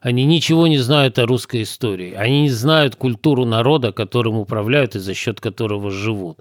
Они 0.00 0.24
ничего 0.24 0.68
не 0.68 0.78
знают 0.78 1.18
о 1.18 1.26
русской 1.26 1.62
истории. 1.62 2.12
Они 2.12 2.42
не 2.42 2.50
знают 2.50 2.94
культуру 2.94 3.44
народа, 3.44 3.90
которым 3.90 4.36
управляют 4.36 4.94
и 4.94 5.00
за 5.00 5.14
счет 5.14 5.40
которого 5.40 5.90
живут. 5.90 6.38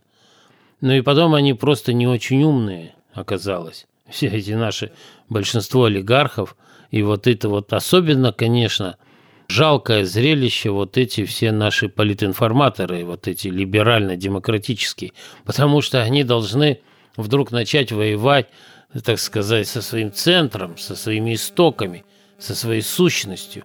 Ну 0.81 0.91
и 0.91 1.01
потом 1.01 1.33
они 1.33 1.55
просто 1.55 1.93
не 1.93 2.05
очень 2.05 2.43
умные, 2.43 2.93
оказалось 3.13 3.87
все 4.09 4.27
эти 4.27 4.51
наши 4.51 4.91
большинство 5.29 5.85
олигархов. 5.85 6.55
И 6.91 7.01
вот 7.01 7.27
это 7.27 7.49
вот 7.49 7.73
особенно, 7.73 8.31
конечно, 8.31 8.97
жалкое 9.47 10.05
зрелище 10.05 10.69
вот 10.69 10.97
эти 10.97 11.25
все 11.25 11.51
наши 11.51 11.89
политинформаторы, 11.89 13.05
вот 13.05 13.27
эти 13.27 13.47
либерально-демократические, 13.47 15.11
потому 15.43 15.81
что 15.81 16.01
они 16.01 16.23
должны 16.23 16.81
вдруг 17.17 17.51
начать 17.51 17.91
воевать, 17.91 18.47
так 19.03 19.19
сказать, 19.19 19.67
со 19.67 19.81
своим 19.81 20.11
центром, 20.11 20.77
со 20.77 20.95
своими 20.95 21.35
истоками, 21.35 22.05
со 22.37 22.55
своей 22.55 22.81
сущностью. 22.81 23.63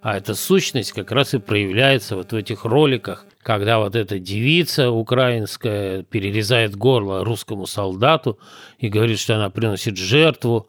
А 0.00 0.16
эта 0.16 0.34
сущность 0.34 0.92
как 0.92 1.12
раз 1.12 1.34
и 1.34 1.38
проявляется 1.38 2.16
вот 2.16 2.32
в 2.32 2.36
этих 2.36 2.64
роликах, 2.64 3.24
когда 3.44 3.78
вот 3.78 3.94
эта 3.94 4.18
девица 4.18 4.90
украинская 4.90 6.02
перерезает 6.02 6.74
горло 6.74 7.24
русскому 7.24 7.66
солдату 7.66 8.38
и 8.78 8.88
говорит, 8.88 9.20
что 9.20 9.36
она 9.36 9.50
приносит 9.50 9.98
жертву 9.98 10.66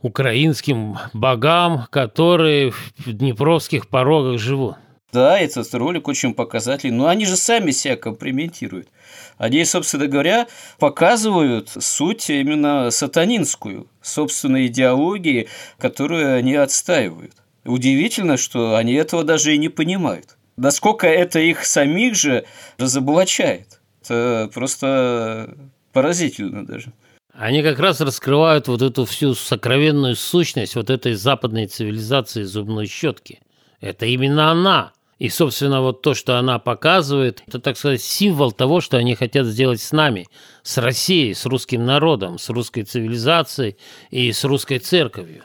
украинским 0.00 0.96
богам, 1.12 1.86
которые 1.90 2.70
в 2.70 2.92
днепровских 3.04 3.88
порогах 3.88 4.38
живут. 4.38 4.76
Да, 5.12 5.38
этот 5.38 5.72
ролик 5.74 6.08
очень 6.08 6.34
показательный. 6.34 6.96
Но 6.96 7.06
они 7.08 7.26
же 7.26 7.36
сами 7.36 7.70
себя 7.70 7.96
компрометируют. 7.96 8.88
Они, 9.36 9.64
собственно 9.64 10.06
говоря, 10.06 10.46
показывают 10.78 11.70
суть 11.70 12.30
именно 12.30 12.90
сатанинскую, 12.90 13.88
собственной 14.02 14.66
идеологии, 14.66 15.48
которую 15.78 16.36
они 16.36 16.54
отстаивают. 16.54 17.32
Удивительно, 17.64 18.36
что 18.36 18.76
они 18.76 18.94
этого 18.94 19.24
даже 19.24 19.54
и 19.54 19.58
не 19.58 19.68
понимают. 19.68 20.36
Насколько 20.56 21.06
это 21.06 21.40
их 21.40 21.64
самих 21.64 22.14
же 22.14 22.44
разоблачает. 22.78 23.80
Это 24.02 24.50
просто 24.52 25.54
поразительно 25.92 26.66
даже. 26.66 26.92
они 27.32 27.62
как 27.62 27.78
раз 27.78 28.00
раскрывают 28.00 28.68
вот 28.68 28.82
эту 28.82 29.04
всю 29.04 29.34
сокровенную 29.34 30.14
сущность 30.16 30.76
вот 30.76 30.90
этой 30.90 31.14
западной 31.14 31.66
цивилизации 31.66 32.42
зубной 32.42 32.86
щетки. 32.86 33.40
Это 33.80 34.06
именно 34.06 34.50
она. 34.50 34.92
И, 35.18 35.28
собственно, 35.28 35.80
вот 35.80 36.02
то, 36.02 36.14
что 36.14 36.38
она 36.38 36.58
показывает, 36.58 37.42
это, 37.46 37.60
так 37.60 37.76
сказать, 37.76 38.02
символ 38.02 38.50
того, 38.52 38.80
что 38.80 38.96
они 38.96 39.14
хотят 39.14 39.46
сделать 39.46 39.80
с 39.80 39.92
нами, 39.92 40.26
с 40.62 40.76
Россией, 40.78 41.34
с 41.34 41.46
русским 41.46 41.84
народом, 41.84 42.38
с 42.38 42.48
русской 42.50 42.82
цивилизацией 42.82 43.76
и 44.10 44.32
с 44.32 44.44
русской 44.44 44.80
церковью. 44.80 45.44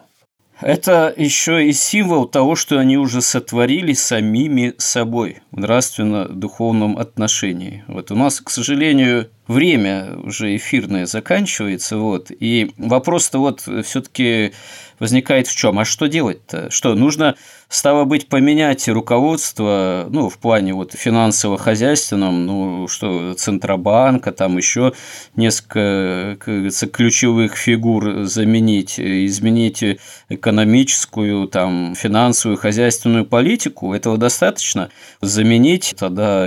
Это 0.61 1.13
еще 1.15 1.67
и 1.67 1.71
символ 1.71 2.27
того, 2.27 2.55
что 2.55 2.79
они 2.79 2.97
уже 2.97 3.21
сотворили 3.21 3.93
самими 3.93 4.73
собой 4.77 5.37
в 5.51 5.59
нравственно-духовном 5.59 6.97
отношении. 6.97 7.83
Вот 7.87 8.11
у 8.11 8.15
нас, 8.15 8.41
к 8.41 8.49
сожалению, 8.49 9.29
время 9.47 10.17
уже 10.21 10.55
эфирное 10.55 11.05
заканчивается, 11.05 11.97
вот, 11.97 12.29
и 12.29 12.71
вопрос-то 12.77 13.39
вот 13.39 13.61
все-таки 13.85 14.51
возникает 14.99 15.47
в 15.47 15.55
чем? 15.55 15.79
А 15.79 15.85
что 15.85 16.07
делать-то? 16.07 16.69
Что, 16.69 16.95
нужно, 16.95 17.35
стало 17.67 18.05
быть, 18.05 18.27
поменять 18.27 18.87
руководство, 18.87 20.07
ну, 20.09 20.29
в 20.29 20.37
плане 20.37 20.73
вот 20.73 20.93
финансово-хозяйственном, 20.93 22.45
ну, 22.45 22.87
что, 22.87 23.33
Центробанка, 23.33 24.31
там 24.31 24.57
еще 24.57 24.93
несколько, 25.35 26.37
как 26.39 26.47
говорится, 26.47 26.87
ключевых 26.87 27.55
фигур 27.55 28.23
заменить, 28.23 28.99
изменить 28.99 29.83
экономическую, 30.29 31.47
там, 31.47 31.95
финансовую, 31.95 32.57
хозяйственную 32.57 33.25
политику, 33.25 33.93
этого 33.93 34.17
достаточно? 34.17 34.89
Заменить 35.21 35.95
тогда, 35.97 36.45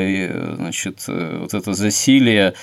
значит, 0.57 1.05
вот 1.07 1.55
это 1.55 1.73
засилие 1.73 2.55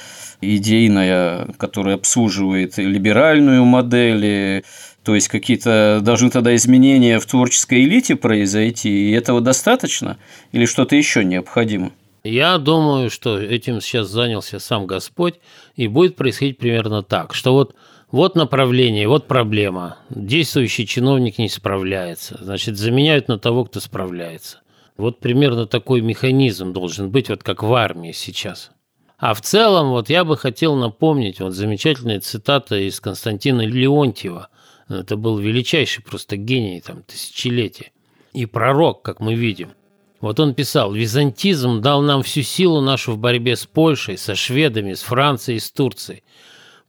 идейная, 0.41 1.47
которая 1.57 1.95
обслуживает 1.95 2.77
либеральную 2.77 3.65
модель, 3.65 4.63
то 5.03 5.15
есть 5.15 5.27
какие-то 5.27 5.99
должны 6.03 6.29
тогда 6.29 6.55
изменения 6.55 7.19
в 7.19 7.25
творческой 7.25 7.83
элите 7.85 8.15
произойти, 8.15 9.09
и 9.09 9.13
этого 9.13 9.41
достаточно 9.41 10.17
или 10.51 10.65
что-то 10.65 10.95
еще 10.95 11.23
необходимо? 11.23 11.91
Я 12.23 12.57
думаю, 12.57 13.09
что 13.09 13.39
этим 13.39 13.79
сейчас 13.81 14.07
занялся 14.07 14.59
сам 14.59 14.85
Господь, 14.87 15.35
и 15.75 15.87
будет 15.87 16.15
происходить 16.15 16.57
примерно 16.57 17.01
так, 17.01 17.33
что 17.33 17.53
вот 17.53 17.75
вот 18.11 18.35
направление, 18.35 19.07
вот 19.07 19.27
проблема. 19.27 19.97
Действующий 20.09 20.87
чиновник 20.87 21.37
не 21.37 21.47
справляется. 21.47 22.39
Значит, 22.41 22.75
заменяют 22.75 23.27
на 23.27 23.37
того, 23.37 23.65
кто 23.65 23.79
справляется. 23.79 24.61
Вот 24.97 25.19
примерно 25.19 25.67
такой 25.67 26.01
механизм 26.01 26.73
должен 26.73 27.11
быть, 27.11 27.29
вот 27.29 27.43
как 27.43 27.61
в 27.61 27.71
армии 27.71 28.11
сейчас. 28.11 28.71
А 29.19 29.35
в 29.35 29.41
целом, 29.41 29.89
вот 29.89 30.09
я 30.09 30.23
бы 30.23 30.37
хотел 30.37 30.75
напомнить 30.75 31.39
вот 31.39 31.53
замечательная 31.53 32.19
цитата 32.19 32.77
из 32.77 32.99
Константина 32.99 33.61
Леонтьева. 33.61 34.49
Это 34.89 35.17
был 35.17 35.37
величайший 35.37 36.03
просто 36.03 36.35
гений 36.35 36.81
там 36.81 37.03
тысячелетия. 37.03 37.91
И 38.33 38.45
пророк, 38.45 39.03
как 39.03 39.19
мы 39.19 39.35
видим. 39.35 39.69
Вот 40.19 40.39
он 40.39 40.53
писал, 40.53 40.91
«Византизм 40.91 41.79
дал 41.79 42.01
нам 42.01 42.23
всю 42.23 42.41
силу 42.41 42.81
нашу 42.81 43.13
в 43.13 43.17
борьбе 43.17 43.55
с 43.55 43.65
Польшей, 43.65 44.17
со 44.17 44.35
шведами, 44.35 44.93
с 44.93 45.01
Францией, 45.01 45.59
с 45.59 45.71
Турцией. 45.71 46.23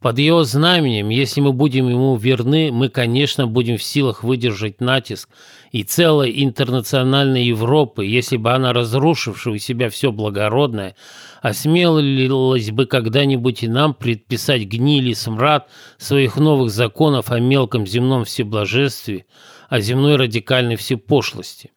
Под 0.01 0.19
его 0.19 0.45
знаменем, 0.45 1.11
если 1.11 1.43
мы 1.43 1.53
будем 1.53 1.87
ему 1.91 2.17
верны, 2.17 2.73
мы, 2.73 2.89
конечно, 2.89 3.47
будем 3.47 3.77
в 3.77 3.83
силах 3.83 4.25
выдержать 4.25 4.81
натиск 4.81 5.29
и 5.73 5.83
целой 5.83 6.43
интернациональной 6.43 7.45
Европы, 7.45 8.07
если 8.07 8.39
бы 8.39 8.53
она, 8.53 8.73
разрушившая 8.73 9.55
у 9.55 9.59
себя 9.59 9.91
все 9.91 10.11
благородное, 10.11 10.97
осмелилась 11.43 12.71
бы 12.71 12.87
когда-нибудь 12.87 13.63
и 13.63 13.69
нам 13.69 13.93
предписать 13.93 14.63
гнили 14.63 15.13
смрад 15.13 15.69
своих 15.99 16.37
новых 16.37 16.71
законов 16.71 17.31
о 17.31 17.39
мелком 17.39 17.87
земном 17.87 18.25
всеблажестве, 18.25 19.27
о 19.69 19.81
земной 19.81 20.17
радикальной 20.17 20.77
всепошлости. 20.77 21.73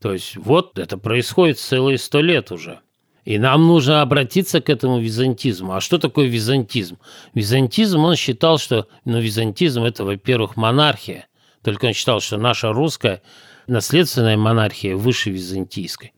То 0.00 0.14
есть 0.14 0.34
вот 0.38 0.78
это 0.78 0.96
происходит 0.96 1.58
целые 1.58 1.98
сто 1.98 2.22
лет 2.22 2.52
уже. 2.52 2.80
И 3.24 3.38
нам 3.38 3.66
нужно 3.66 4.02
обратиться 4.02 4.60
к 4.60 4.70
этому 4.70 4.98
византизму. 4.98 5.74
А 5.74 5.80
что 5.80 5.98
такое 5.98 6.26
византизм? 6.26 6.98
Византизм, 7.34 8.00
он 8.00 8.16
считал, 8.16 8.58
что 8.58 8.86
ну, 9.04 9.20
византизм– 9.20 9.82
это, 9.84 10.04
во-первых, 10.04 10.56
монархия. 10.56 11.26
Только 11.62 11.86
он 11.86 11.92
считал, 11.92 12.20
что 12.20 12.38
наша 12.38 12.72
русская 12.72 13.22
наследственная 13.66 14.36
монархия 14.36 14.96
выше 14.96 15.30
византийской. 15.30 16.12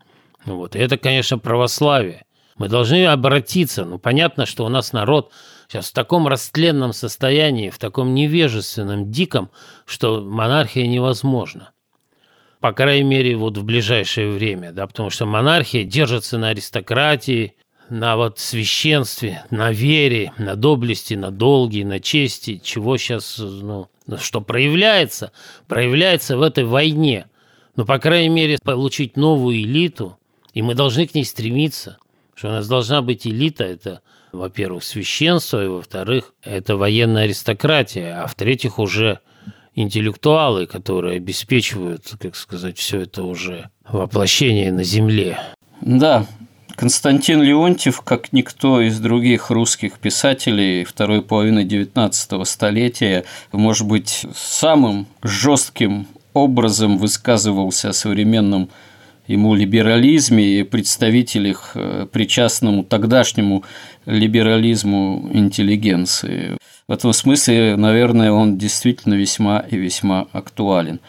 Ну, 0.46 0.56
вот. 0.56 0.76
И 0.76 0.78
это, 0.78 0.96
конечно, 0.96 1.38
православие. 1.38 2.24
Мы 2.56 2.68
должны 2.68 3.04
обратиться. 3.06 3.84
Ну, 3.84 3.98
понятно, 3.98 4.46
что 4.46 4.64
у 4.64 4.68
нас 4.68 4.92
народ 4.92 5.32
сейчас 5.68 5.90
в 5.90 5.94
таком 5.94 6.28
растленном 6.28 6.92
состоянии, 6.92 7.70
в 7.70 7.78
таком 7.78 8.14
невежественном, 8.14 9.10
диком, 9.10 9.50
что 9.86 10.20
монархия 10.20 10.86
невозможна 10.86 11.71
по 12.62 12.72
крайней 12.72 13.02
мере, 13.02 13.36
вот 13.36 13.58
в 13.58 13.64
ближайшее 13.64 14.30
время, 14.30 14.70
да, 14.70 14.86
потому 14.86 15.10
что 15.10 15.26
монархия 15.26 15.82
держится 15.82 16.38
на 16.38 16.50
аристократии, 16.50 17.56
на 17.90 18.16
вот 18.16 18.38
священстве, 18.38 19.44
на 19.50 19.72
вере, 19.72 20.32
на 20.38 20.54
доблести, 20.54 21.14
на 21.14 21.32
долге, 21.32 21.84
на 21.84 21.98
чести, 21.98 22.60
чего 22.62 22.96
сейчас, 22.98 23.38
ну, 23.38 23.88
что 24.16 24.40
проявляется, 24.40 25.32
проявляется 25.66 26.36
в 26.36 26.42
этой 26.42 26.64
войне. 26.64 27.26
Но, 27.74 27.84
по 27.84 27.98
крайней 27.98 28.28
мере, 28.28 28.58
получить 28.62 29.16
новую 29.16 29.56
элиту, 29.56 30.16
и 30.54 30.62
мы 30.62 30.74
должны 30.74 31.08
к 31.08 31.16
ней 31.16 31.24
стремиться, 31.24 31.98
что 32.36 32.46
у 32.46 32.52
нас 32.52 32.68
должна 32.68 33.02
быть 33.02 33.26
элита, 33.26 33.64
это, 33.64 34.02
во-первых, 34.30 34.84
священство, 34.84 35.64
и, 35.64 35.66
во-вторых, 35.66 36.32
это 36.44 36.76
военная 36.76 37.24
аристократия, 37.24 38.22
а 38.22 38.28
в-третьих, 38.28 38.78
уже 38.78 39.18
интеллектуалы, 39.74 40.66
которые 40.66 41.16
обеспечивают, 41.16 42.14
как 42.18 42.36
сказать, 42.36 42.78
все 42.78 43.00
это 43.00 43.22
уже 43.24 43.70
воплощение 43.88 44.72
на 44.72 44.84
земле. 44.84 45.38
Да, 45.80 46.26
Константин 46.76 47.42
Леонтьев, 47.42 48.00
как 48.00 48.32
никто 48.32 48.80
из 48.80 48.98
других 48.98 49.50
русских 49.50 49.98
писателей 49.98 50.84
второй 50.84 51.22
половины 51.22 51.64
XIX 51.64 52.44
столетия, 52.44 53.24
может 53.52 53.86
быть, 53.86 54.26
самым 54.34 55.06
жестким 55.22 56.06
образом 56.34 56.98
высказывался 56.98 57.90
о 57.90 57.92
современном 57.92 58.70
ему 59.26 59.54
либерализме 59.54 60.60
и 60.60 60.62
представителях, 60.62 61.72
э, 61.74 62.06
причастному 62.10 62.84
тогдашнему 62.84 63.64
либерализму 64.06 65.30
интеллигенции. 65.32 66.56
В 66.88 66.92
этом 66.92 67.12
смысле, 67.12 67.76
наверное, 67.76 68.32
он 68.32 68.58
действительно 68.58 69.14
весьма 69.14 69.60
и 69.60 69.76
весьма 69.76 70.26
актуален. 70.32 71.00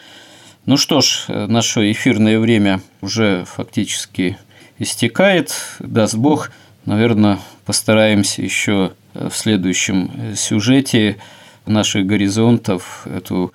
Ну 0.66 0.76
что 0.76 1.00
ж, 1.00 1.24
наше 1.28 1.90
эфирное 1.92 2.38
время 2.38 2.80
уже 3.02 3.44
фактически 3.44 4.38
истекает. 4.78 5.52
Даст 5.80 6.14
Бог, 6.14 6.50
наверное, 6.86 7.38
постараемся 7.66 8.42
еще 8.42 8.92
в 9.12 9.32
следующем 9.32 10.34
сюжете 10.36 11.18
наших 11.66 12.06
горизонтов 12.06 13.06
эту 13.06 13.52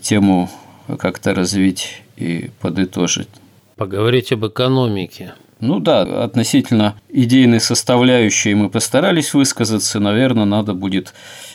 тему 0.00 0.50
как-то 0.98 1.34
развить 1.34 2.02
и 2.16 2.50
подытожить. 2.60 3.28
Поговорить 3.76 4.32
об 4.32 4.46
экономике. 4.46 5.34
Ну 5.60 5.80
да, 5.80 6.02
относительно 6.22 6.94
идейной 7.08 7.60
составляющей 7.60 8.54
мы 8.54 8.70
постарались 8.70 9.34
высказаться. 9.34 9.98
Наверное, 9.98 10.44
надо 10.44 10.72
будет 10.72 11.14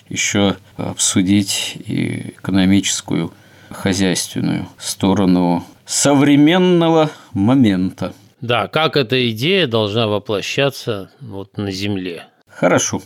еще 0.09 0.57
обсудить 0.77 1.77
и 1.85 2.33
экономическую, 2.37 3.31
хозяйственную 3.71 4.67
сторону 4.77 5.65
современного 5.85 7.09
момента. 7.33 8.13
Да, 8.41 8.67
как 8.67 8.97
эта 8.97 9.29
идея 9.31 9.67
должна 9.67 10.07
воплощаться 10.07 11.09
вот 11.21 11.57
на 11.57 11.71
Земле. 11.71 12.25
Хорошо, 12.47 13.01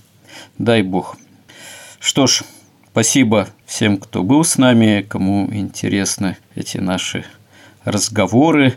дай 0.57 0.81
бог. 0.81 1.15
Что 1.99 2.27
ж, 2.27 2.41
спасибо 2.91 3.47
всем, 3.65 3.97
кто 3.97 4.23
был 4.23 4.43
с 4.43 4.57
нами, 4.57 5.05
кому 5.07 5.47
интересны 5.53 6.37
эти 6.55 6.79
наши 6.79 7.23
разговоры 7.85 8.75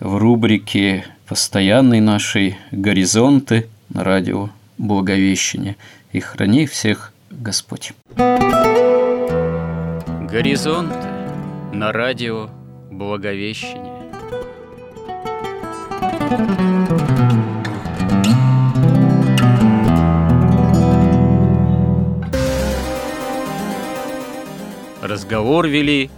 в 0.00 0.16
рубрике 0.16 1.04
постоянной 1.30 2.00
нашей 2.00 2.58
горизонты 2.72 3.68
на 3.88 4.02
радио 4.02 4.50
Благовещение. 4.78 5.76
И 6.10 6.18
храни 6.18 6.66
всех 6.66 7.12
Господь. 7.30 7.92
Горизонты 10.28 11.06
на 11.72 11.92
радио 11.92 12.50
Благовещение. 12.90 14.10
Разговор 25.00 25.68
вели 25.68 26.10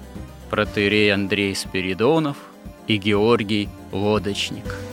протерей 0.48 1.12
Андрей 1.12 1.54
Спиридонов– 1.54 2.38
и 2.88 2.96
Георгий 2.96 3.68
Лодочник– 3.92 4.64